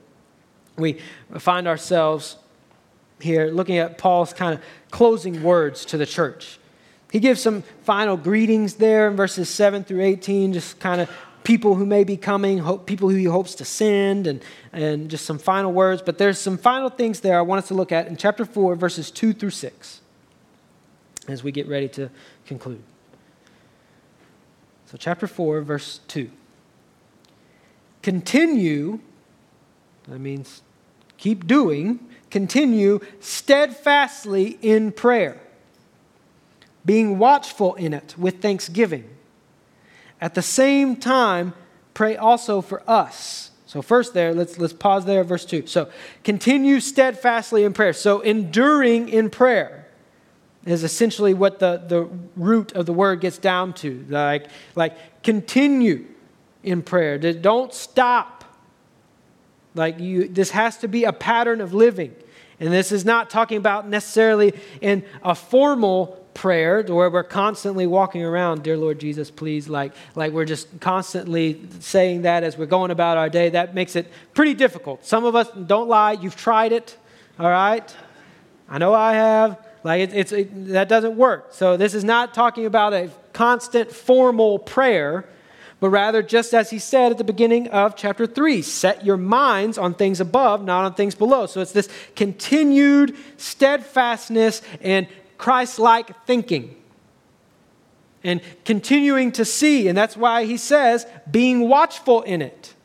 we 0.77 0.99
find 1.37 1.67
ourselves 1.67 2.37
here, 3.21 3.47
looking 3.47 3.77
at 3.77 3.97
Paul's 3.97 4.33
kind 4.33 4.53
of 4.53 4.61
closing 4.91 5.43
words 5.43 5.85
to 5.85 5.97
the 5.97 6.05
church. 6.05 6.59
He 7.11 7.19
gives 7.19 7.41
some 7.41 7.63
final 7.83 8.15
greetings 8.15 8.75
there 8.75 9.07
in 9.09 9.15
verses 9.15 9.49
7 9.49 9.83
through 9.83 10.01
18, 10.01 10.53
just 10.53 10.79
kind 10.79 11.01
of 11.01 11.09
people 11.43 11.75
who 11.75 11.85
may 11.85 12.03
be 12.03 12.15
coming, 12.17 12.59
hope, 12.59 12.85
people 12.85 13.09
who 13.09 13.15
he 13.15 13.25
hopes 13.25 13.55
to 13.55 13.65
send, 13.65 14.27
and, 14.27 14.41
and 14.71 15.09
just 15.09 15.25
some 15.25 15.37
final 15.37 15.73
words. 15.73 16.01
But 16.01 16.17
there's 16.17 16.39
some 16.39 16.57
final 16.57 16.89
things 16.89 17.19
there 17.19 17.37
I 17.37 17.41
want 17.41 17.59
us 17.59 17.67
to 17.69 17.73
look 17.73 17.91
at 17.91 18.07
in 18.07 18.15
chapter 18.15 18.45
4, 18.45 18.75
verses 18.75 19.11
2 19.11 19.33
through 19.33 19.49
6, 19.49 20.01
as 21.27 21.43
we 21.43 21.51
get 21.51 21.67
ready 21.67 21.89
to 21.89 22.09
conclude. 22.45 22.81
So, 24.85 24.97
chapter 24.97 25.27
4, 25.27 25.61
verse 25.61 25.99
2. 26.07 26.29
Continue, 28.01 28.99
that 30.07 30.19
means 30.19 30.61
keep 31.17 31.45
doing 31.45 31.99
continue 32.31 32.99
steadfastly 33.19 34.57
in 34.61 34.91
prayer, 34.91 35.39
being 36.83 37.19
watchful 37.19 37.75
in 37.75 37.93
it 37.93 38.15
with 38.17 38.41
thanksgiving. 38.41 39.07
At 40.19 40.33
the 40.33 40.41
same 40.41 40.95
time, 40.95 41.53
pray 41.93 42.15
also 42.15 42.61
for 42.61 42.81
us. 42.89 43.51
So 43.65 43.81
first 43.81 44.13
there, 44.13 44.33
let's 44.33 44.57
let's 44.57 44.73
pause 44.73 45.05
there 45.05 45.23
verse 45.23 45.45
2. 45.45 45.67
So, 45.67 45.89
continue 46.23 46.79
steadfastly 46.79 47.63
in 47.63 47.73
prayer. 47.73 47.93
So, 47.93 48.19
enduring 48.19 49.07
in 49.07 49.29
prayer 49.29 49.87
is 50.65 50.83
essentially 50.83 51.33
what 51.33 51.59
the, 51.59 51.81
the 51.87 52.09
root 52.35 52.73
of 52.73 52.85
the 52.85 52.93
word 52.93 53.21
gets 53.21 53.37
down 53.37 53.73
to. 53.75 54.05
Like 54.09 54.47
like 54.75 55.23
continue 55.23 56.05
in 56.63 56.81
prayer. 56.81 57.17
Don't 57.17 57.73
stop 57.73 58.40
like 59.75 59.99
you, 59.99 60.27
this 60.27 60.51
has 60.51 60.77
to 60.77 60.87
be 60.87 61.03
a 61.03 61.13
pattern 61.13 61.61
of 61.61 61.73
living. 61.73 62.15
And 62.59 62.71
this 62.71 62.91
is 62.91 63.03
not 63.03 63.29
talking 63.29 63.57
about 63.57 63.87
necessarily 63.87 64.53
in 64.81 65.03
a 65.23 65.33
formal 65.33 66.21
prayer 66.33 66.83
where 66.83 67.09
we're 67.09 67.23
constantly 67.23 67.87
walking 67.87 68.23
around, 68.23 68.63
dear 68.63 68.77
Lord 68.77 68.99
Jesus, 68.99 69.31
please, 69.31 69.67
like, 69.67 69.93
like 70.15 70.31
we're 70.31 70.45
just 70.45 70.79
constantly 70.79 71.61
saying 71.79 72.23
that 72.23 72.43
as 72.43 72.57
we're 72.57 72.67
going 72.67 72.91
about 72.91 73.17
our 73.17 73.29
day. 73.29 73.49
That 73.49 73.73
makes 73.73 73.95
it 73.95 74.11
pretty 74.33 74.53
difficult. 74.53 75.05
Some 75.05 75.25
of 75.25 75.35
us, 75.35 75.49
don't 75.51 75.89
lie, 75.89 76.13
you've 76.13 76.35
tried 76.35 76.71
it, 76.71 76.97
all 77.39 77.49
right? 77.49 77.95
I 78.69 78.77
know 78.77 78.93
I 78.93 79.13
have. 79.13 79.57
Like, 79.83 80.01
it, 80.01 80.13
it's, 80.13 80.31
it, 80.31 80.67
that 80.67 80.87
doesn't 80.87 81.17
work. 81.17 81.47
So, 81.51 81.75
this 81.75 81.93
is 81.95 82.03
not 82.03 82.33
talking 82.33 82.65
about 82.65 82.93
a 82.93 83.09
constant 83.33 83.91
formal 83.91 84.59
prayer 84.59 85.25
but 85.81 85.89
rather, 85.89 86.21
just 86.21 86.53
as 86.53 86.69
he 86.69 86.77
said 86.77 87.11
at 87.11 87.17
the 87.17 87.23
beginning 87.23 87.67
of 87.69 87.95
chapter 87.95 88.27
3, 88.27 88.61
set 88.61 89.03
your 89.03 89.17
minds 89.17 89.79
on 89.79 89.95
things 89.95 90.19
above, 90.19 90.63
not 90.63 90.85
on 90.85 90.93
things 90.93 91.15
below. 91.15 91.47
So 91.47 91.59
it's 91.59 91.71
this 91.71 91.89
continued 92.15 93.17
steadfastness 93.37 94.61
and 94.81 95.07
Christ 95.39 95.79
like 95.79 96.25
thinking. 96.27 96.75
And 98.23 98.41
continuing 98.63 99.31
to 99.31 99.43
see, 99.43 99.87
and 99.87 99.97
that's 99.97 100.15
why 100.15 100.45
he 100.45 100.55
says, 100.55 101.07
being 101.31 101.67
watchful 101.67 102.21
in 102.21 102.43
it. 102.43 102.75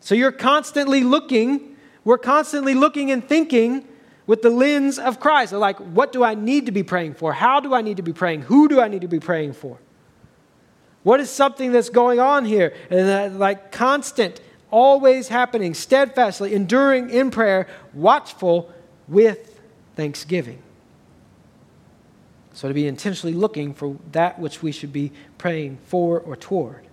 So 0.00 0.14
you're 0.14 0.32
constantly 0.32 1.04
looking, 1.04 1.76
we're 2.02 2.16
constantly 2.16 2.74
looking 2.74 3.10
and 3.10 3.22
thinking 3.22 3.86
with 4.26 4.40
the 4.40 4.48
lens 4.48 4.98
of 4.98 5.20
Christ. 5.20 5.52
Like, 5.52 5.76
what 5.76 6.12
do 6.12 6.24
I 6.24 6.34
need 6.34 6.64
to 6.64 6.72
be 6.72 6.82
praying 6.82 7.12
for? 7.12 7.34
How 7.34 7.60
do 7.60 7.74
I 7.74 7.82
need 7.82 7.98
to 7.98 8.02
be 8.02 8.14
praying? 8.14 8.40
Who 8.40 8.68
do 8.68 8.80
I 8.80 8.88
need 8.88 9.02
to 9.02 9.08
be 9.08 9.20
praying 9.20 9.52
for? 9.52 9.76
What 11.02 11.20
is 11.20 11.30
something 11.30 11.72
that's 11.72 11.88
going 11.88 12.20
on 12.20 12.44
here? 12.44 12.74
And 12.90 13.08
that, 13.08 13.32
like 13.34 13.72
constant, 13.72 14.40
always 14.70 15.28
happening, 15.28 15.74
steadfastly, 15.74 16.54
enduring 16.54 17.10
in 17.10 17.30
prayer, 17.30 17.66
watchful 17.92 18.72
with 19.08 19.60
thanksgiving. 19.96 20.62
So 22.54 22.68
to 22.68 22.74
be 22.74 22.86
intentionally 22.86 23.34
looking 23.34 23.74
for 23.74 23.96
that 24.12 24.38
which 24.38 24.62
we 24.62 24.72
should 24.72 24.92
be 24.92 25.12
praying 25.38 25.78
for 25.86 26.20
or 26.20 26.36
toward. 26.36 26.86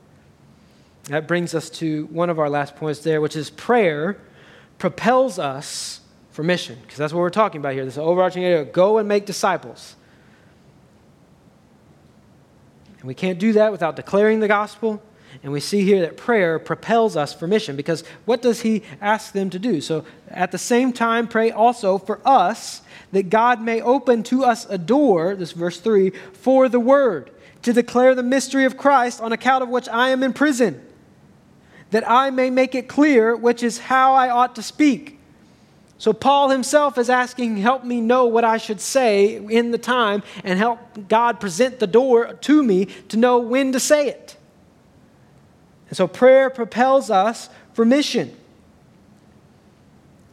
That 1.06 1.28
brings 1.28 1.54
us 1.54 1.70
to 1.72 2.06
one 2.08 2.30
of 2.30 2.40
our 2.40 2.50
last 2.50 2.76
points 2.76 3.02
there, 3.02 3.22
which 3.22 3.36
is 3.36 3.50
prayer 3.50 4.18
propels 4.78 5.38
us 5.40 6.02
for 6.32 6.44
mission, 6.44 6.78
because 6.82 6.98
that's 6.98 7.12
what 7.12 7.20
we're 7.20 7.30
talking 7.30 7.60
about 7.60 7.74
here. 7.74 7.84
This 7.84 7.98
overarching 7.98 8.44
area 8.44 8.64
go 8.64 8.98
and 8.98 9.08
make 9.08 9.26
disciples. 9.26 9.96
And 13.00 13.08
we 13.08 13.14
can't 13.14 13.40
do 13.40 13.54
that 13.54 13.72
without 13.72 13.96
declaring 13.96 14.40
the 14.40 14.48
gospel. 14.48 15.02
And 15.44 15.52
we 15.52 15.60
see 15.60 15.84
here 15.84 16.02
that 16.02 16.18
prayer 16.18 16.60
propels 16.60 17.16
us 17.16 17.34
for 17.34 17.48
mission 17.48 17.76
because 17.76 18.04
what 18.26 18.42
does 18.42 18.62
he 18.62 18.84
ask 19.00 19.32
them 19.32 19.50
to 19.52 19.60
do? 19.60 19.80
So 19.80 20.06
at 20.30 20.52
the 20.52 20.58
same 20.58 20.92
time, 20.92 21.28
pray 21.28 21.52
also 21.52 21.98
for 21.98 22.20
us 22.26 22.82
that 23.12 23.30
God 23.30 23.62
may 23.62 23.82
open 23.82 24.24
to 24.24 24.44
us 24.44 24.66
a 24.70 24.78
door, 24.78 25.36
this 25.36 25.52
verse 25.52 25.80
3, 25.80 26.10
for 26.34 26.68
the 26.68 26.80
word, 26.80 27.32
to 27.62 27.74
declare 27.74 28.16
the 28.16 28.24
mystery 28.24 28.66
of 28.66 28.78
Christ 28.78 29.22
on 29.22 29.32
account 29.32 29.64
of 29.64 29.70
which 29.70 29.88
I 29.88 30.10
am 30.10 30.24
in 30.24 30.34
prison, 30.34 30.82
that 31.92 32.10
I 32.10 32.30
may 32.30 32.50
make 32.50 32.76
it 32.76 32.88
clear 32.88 33.36
which 33.36 33.64
is 33.64 33.80
how 33.80 34.14
I 34.14 34.30
ought 34.30 34.56
to 34.56 34.64
speak. 34.64 35.19
So, 36.00 36.14
Paul 36.14 36.50
himself 36.50 36.98
is 36.98 37.10
asking, 37.10 37.58
Help 37.58 37.84
me 37.84 38.00
know 38.00 38.26
what 38.26 38.46
I 38.46 38.56
should 38.56 38.80
say 38.80 39.36
in 39.36 39.72
the 39.72 39.78
time, 39.78 40.24
and 40.46 40.58
help 40.58 40.80
God 41.10 41.42
present 41.42 41.80
the 41.80 41.88
door 41.88 42.34
to 42.34 42.64
me 42.64 42.86
to 43.10 43.18
know 43.18 43.40
when 43.40 43.74
to 43.74 43.82
say 43.82 44.08
it. 44.08 44.38
And 45.90 45.98
so, 45.98 46.08
prayer 46.08 46.50
propels 46.50 47.12
us 47.12 47.50
for 47.74 47.84
mission. 47.84 48.34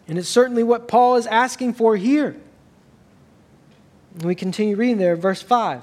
And 0.06 0.18
it's 0.18 0.28
certainly 0.28 0.62
what 0.62 0.86
Paul 0.86 1.16
is 1.16 1.26
asking 1.26 1.74
for 1.74 1.96
here. 1.96 2.36
And 4.14 4.22
we 4.22 4.36
continue 4.36 4.76
reading 4.76 4.98
there, 4.98 5.16
verse 5.16 5.42
5. 5.42 5.82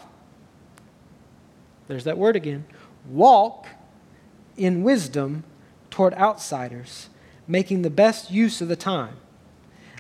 There's 1.90 2.06
that 2.06 2.18
word 2.18 2.38
again. 2.38 2.64
Walk 3.10 3.68
in 4.56 4.84
wisdom 4.84 5.44
toward 5.90 6.14
outsiders, 6.14 7.10
making 7.50 7.82
the 7.82 7.90
best 7.90 8.32
use 8.32 8.62
of 8.62 8.70
the 8.70 8.78
time 8.78 9.18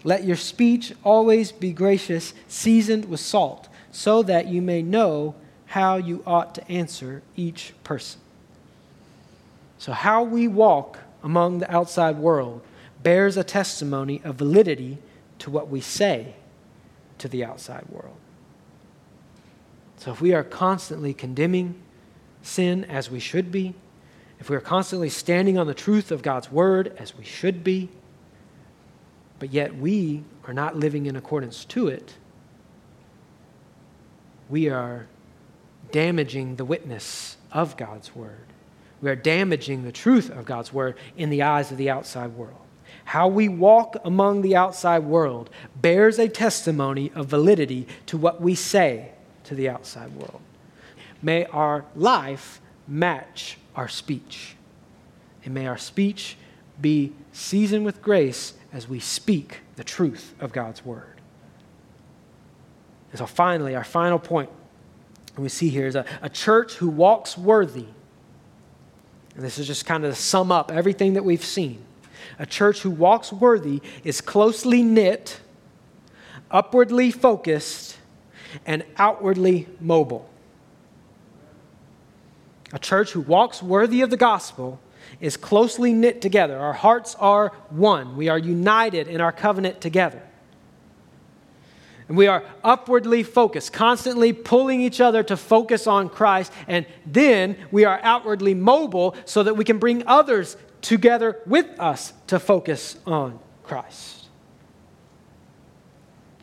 let 0.03 0.23
your 0.23 0.35
speech 0.35 0.93
always 1.03 1.51
be 1.51 1.71
gracious, 1.71 2.33
seasoned 2.47 3.05
with 3.05 3.19
salt, 3.19 3.69
so 3.91 4.23
that 4.23 4.47
you 4.47 4.61
may 4.61 4.81
know 4.81 5.35
how 5.67 5.95
you 5.97 6.21
ought 6.27 6.55
to 6.55 6.71
answer 6.71 7.21
each 7.35 7.73
person. 7.83 8.19
So, 9.77 9.91
how 9.91 10.23
we 10.23 10.47
walk 10.47 10.99
among 11.23 11.59
the 11.59 11.71
outside 11.73 12.17
world 12.17 12.61
bears 13.01 13.37
a 13.37 13.43
testimony 13.43 14.21
of 14.23 14.35
validity 14.35 14.97
to 15.39 15.49
what 15.49 15.69
we 15.69 15.81
say 15.81 16.35
to 17.17 17.27
the 17.27 17.43
outside 17.43 17.85
world. 17.89 18.15
So, 19.97 20.11
if 20.11 20.21
we 20.21 20.33
are 20.33 20.43
constantly 20.43 21.13
condemning 21.13 21.75
sin 22.41 22.85
as 22.85 23.09
we 23.09 23.19
should 23.19 23.51
be, 23.51 23.73
if 24.39 24.49
we 24.49 24.55
are 24.55 24.61
constantly 24.61 25.09
standing 25.09 25.57
on 25.57 25.67
the 25.67 25.73
truth 25.73 26.11
of 26.11 26.21
God's 26.21 26.51
word 26.51 26.93
as 26.99 27.17
we 27.17 27.23
should 27.23 27.63
be, 27.63 27.89
but 29.39 29.53
yet 29.53 29.75
we 29.75 30.23
are 30.45 30.53
not 30.53 30.75
living 30.75 31.05
in 31.05 31.15
accordance 31.15 31.65
to 31.65 31.87
it, 31.87 32.15
we 34.49 34.69
are 34.69 35.07
damaging 35.91 36.55
the 36.55 36.65
witness 36.65 37.37
of 37.51 37.77
God's 37.77 38.15
word. 38.15 38.45
We 39.01 39.09
are 39.09 39.15
damaging 39.15 39.83
the 39.83 39.91
truth 39.91 40.29
of 40.29 40.45
God's 40.45 40.71
word 40.71 40.95
in 41.17 41.29
the 41.29 41.43
eyes 41.43 41.71
of 41.71 41.77
the 41.77 41.89
outside 41.89 42.31
world. 42.33 42.55
How 43.05 43.27
we 43.27 43.49
walk 43.49 43.97
among 44.05 44.41
the 44.41 44.55
outside 44.55 45.03
world 45.03 45.49
bears 45.75 46.19
a 46.19 46.29
testimony 46.29 47.11
of 47.13 47.27
validity 47.27 47.87
to 48.05 48.17
what 48.17 48.41
we 48.41 48.55
say 48.55 49.11
to 49.45 49.55
the 49.55 49.69
outside 49.69 50.13
world. 50.13 50.39
May 51.21 51.45
our 51.45 51.85
life 51.95 52.61
match 52.87 53.57
our 53.75 53.87
speech. 53.87 54.55
And 55.43 55.53
may 55.53 55.67
our 55.67 55.77
speech 55.77 56.37
be 56.79 57.13
seasoned 57.31 57.85
with 57.85 58.01
grace 58.01 58.53
as 58.73 58.89
we 58.89 58.99
speak 58.99 59.59
the 59.75 59.83
truth 59.83 60.33
of 60.39 60.51
God's 60.51 60.83
word. 60.83 61.21
And 63.11 63.19
so, 63.19 63.27
finally, 63.27 63.75
our 63.75 63.83
final 63.83 64.19
point 64.19 64.49
we 65.37 65.49
see 65.49 65.69
here 65.69 65.87
is 65.87 65.95
a, 65.95 66.05
a 66.21 66.29
church 66.29 66.73
who 66.75 66.89
walks 66.89 67.37
worthy. 67.37 67.85
And 69.35 69.43
this 69.43 69.57
is 69.57 69.65
just 69.65 69.85
kind 69.85 70.03
of 70.05 70.13
to 70.13 70.19
sum 70.19 70.51
up 70.51 70.71
everything 70.71 71.13
that 71.13 71.23
we've 71.23 71.43
seen. 71.43 71.83
A 72.39 72.45
church 72.45 72.81
who 72.81 72.91
walks 72.91 73.31
worthy 73.31 73.81
is 74.03 74.21
closely 74.21 74.83
knit, 74.83 75.39
upwardly 76.51 77.11
focused, 77.11 77.97
and 78.65 78.83
outwardly 78.97 79.67
mobile. 79.79 80.29
A 82.71 82.79
church 82.79 83.11
who 83.11 83.21
walks 83.21 83.61
worthy 83.61 84.01
of 84.01 84.09
the 84.09 84.17
gospel 84.17 84.79
is 85.19 85.37
closely 85.37 85.93
knit 85.93 86.21
together. 86.21 86.57
Our 86.57 86.73
hearts 86.73 87.15
are 87.19 87.49
one. 87.69 88.17
We 88.17 88.29
are 88.29 88.37
united 88.37 89.07
in 89.07 89.21
our 89.21 89.31
covenant 89.31 89.81
together. 89.81 90.21
And 92.07 92.17
we 92.17 92.27
are 92.27 92.43
upwardly 92.63 93.23
focused, 93.23 93.71
constantly 93.73 94.33
pulling 94.33 94.81
each 94.81 94.99
other 94.99 95.23
to 95.23 95.37
focus 95.37 95.87
on 95.87 96.09
Christ. 96.09 96.51
And 96.67 96.85
then 97.05 97.57
we 97.71 97.85
are 97.85 97.99
outwardly 98.03 98.53
mobile 98.53 99.15
so 99.25 99.43
that 99.43 99.55
we 99.55 99.63
can 99.63 99.79
bring 99.79 100.05
others 100.05 100.57
together 100.81 101.39
with 101.45 101.67
us 101.79 102.13
to 102.27 102.39
focus 102.39 102.97
on 103.07 103.39
Christ. 103.63 104.27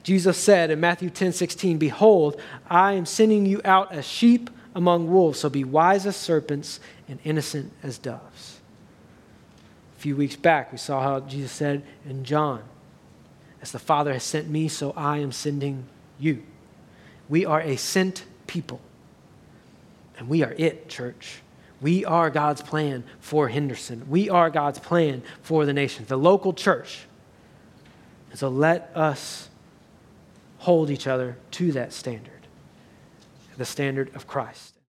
Jesus 0.03 0.39
said 0.39 0.71
in 0.71 0.81
Matthew 0.81 1.11
10 1.11 1.33
16, 1.33 1.79
Behold, 1.79 2.41
I 2.69 2.95
am 2.95 3.07
sending 3.07 3.47
you 3.47 3.61
out 3.65 3.93
as 3.93 4.05
sheep 4.07 4.51
among 4.75 5.09
wolves, 5.09 5.41
so 5.41 5.49
be 5.49 5.63
wise 5.63 6.07
as 6.07 6.17
serpents 6.17 6.81
and 7.09 7.19
innocent 7.23 7.73
as 7.83 7.99
doves. 7.99 8.50
Few 10.01 10.17
weeks 10.17 10.35
back, 10.35 10.73
we 10.73 10.79
saw 10.79 11.03
how 11.03 11.21
Jesus 11.21 11.53
said 11.53 11.83
in 12.09 12.25
John, 12.25 12.63
As 13.61 13.71
the 13.71 13.79
Father 13.79 14.15
has 14.15 14.23
sent 14.23 14.49
me, 14.49 14.67
so 14.67 14.95
I 14.97 15.19
am 15.19 15.31
sending 15.31 15.85
you. 16.19 16.43
We 17.29 17.45
are 17.45 17.61
a 17.61 17.77
sent 17.77 18.25
people. 18.47 18.81
And 20.17 20.27
we 20.27 20.43
are 20.43 20.55
it, 20.57 20.89
church. 20.89 21.43
We 21.83 22.07
are 22.07 22.31
God's 22.31 22.63
plan 22.63 23.05
for 23.21 23.49
Henderson. 23.49 24.07
We 24.09 24.31
are 24.31 24.49
God's 24.49 24.79
plan 24.79 25.23
for 25.43 25.67
the 25.67 25.75
nation, 25.75 26.07
the 26.09 26.17
local 26.17 26.55
church. 26.55 27.01
And 28.31 28.39
so 28.39 28.49
let 28.49 28.91
us 28.95 29.51
hold 30.61 30.89
each 30.89 31.07
other 31.07 31.37
to 31.51 31.73
that 31.73 31.93
standard, 31.93 32.47
the 33.59 33.67
standard 33.67 34.17
of 34.17 34.27
Christ. 34.27 34.73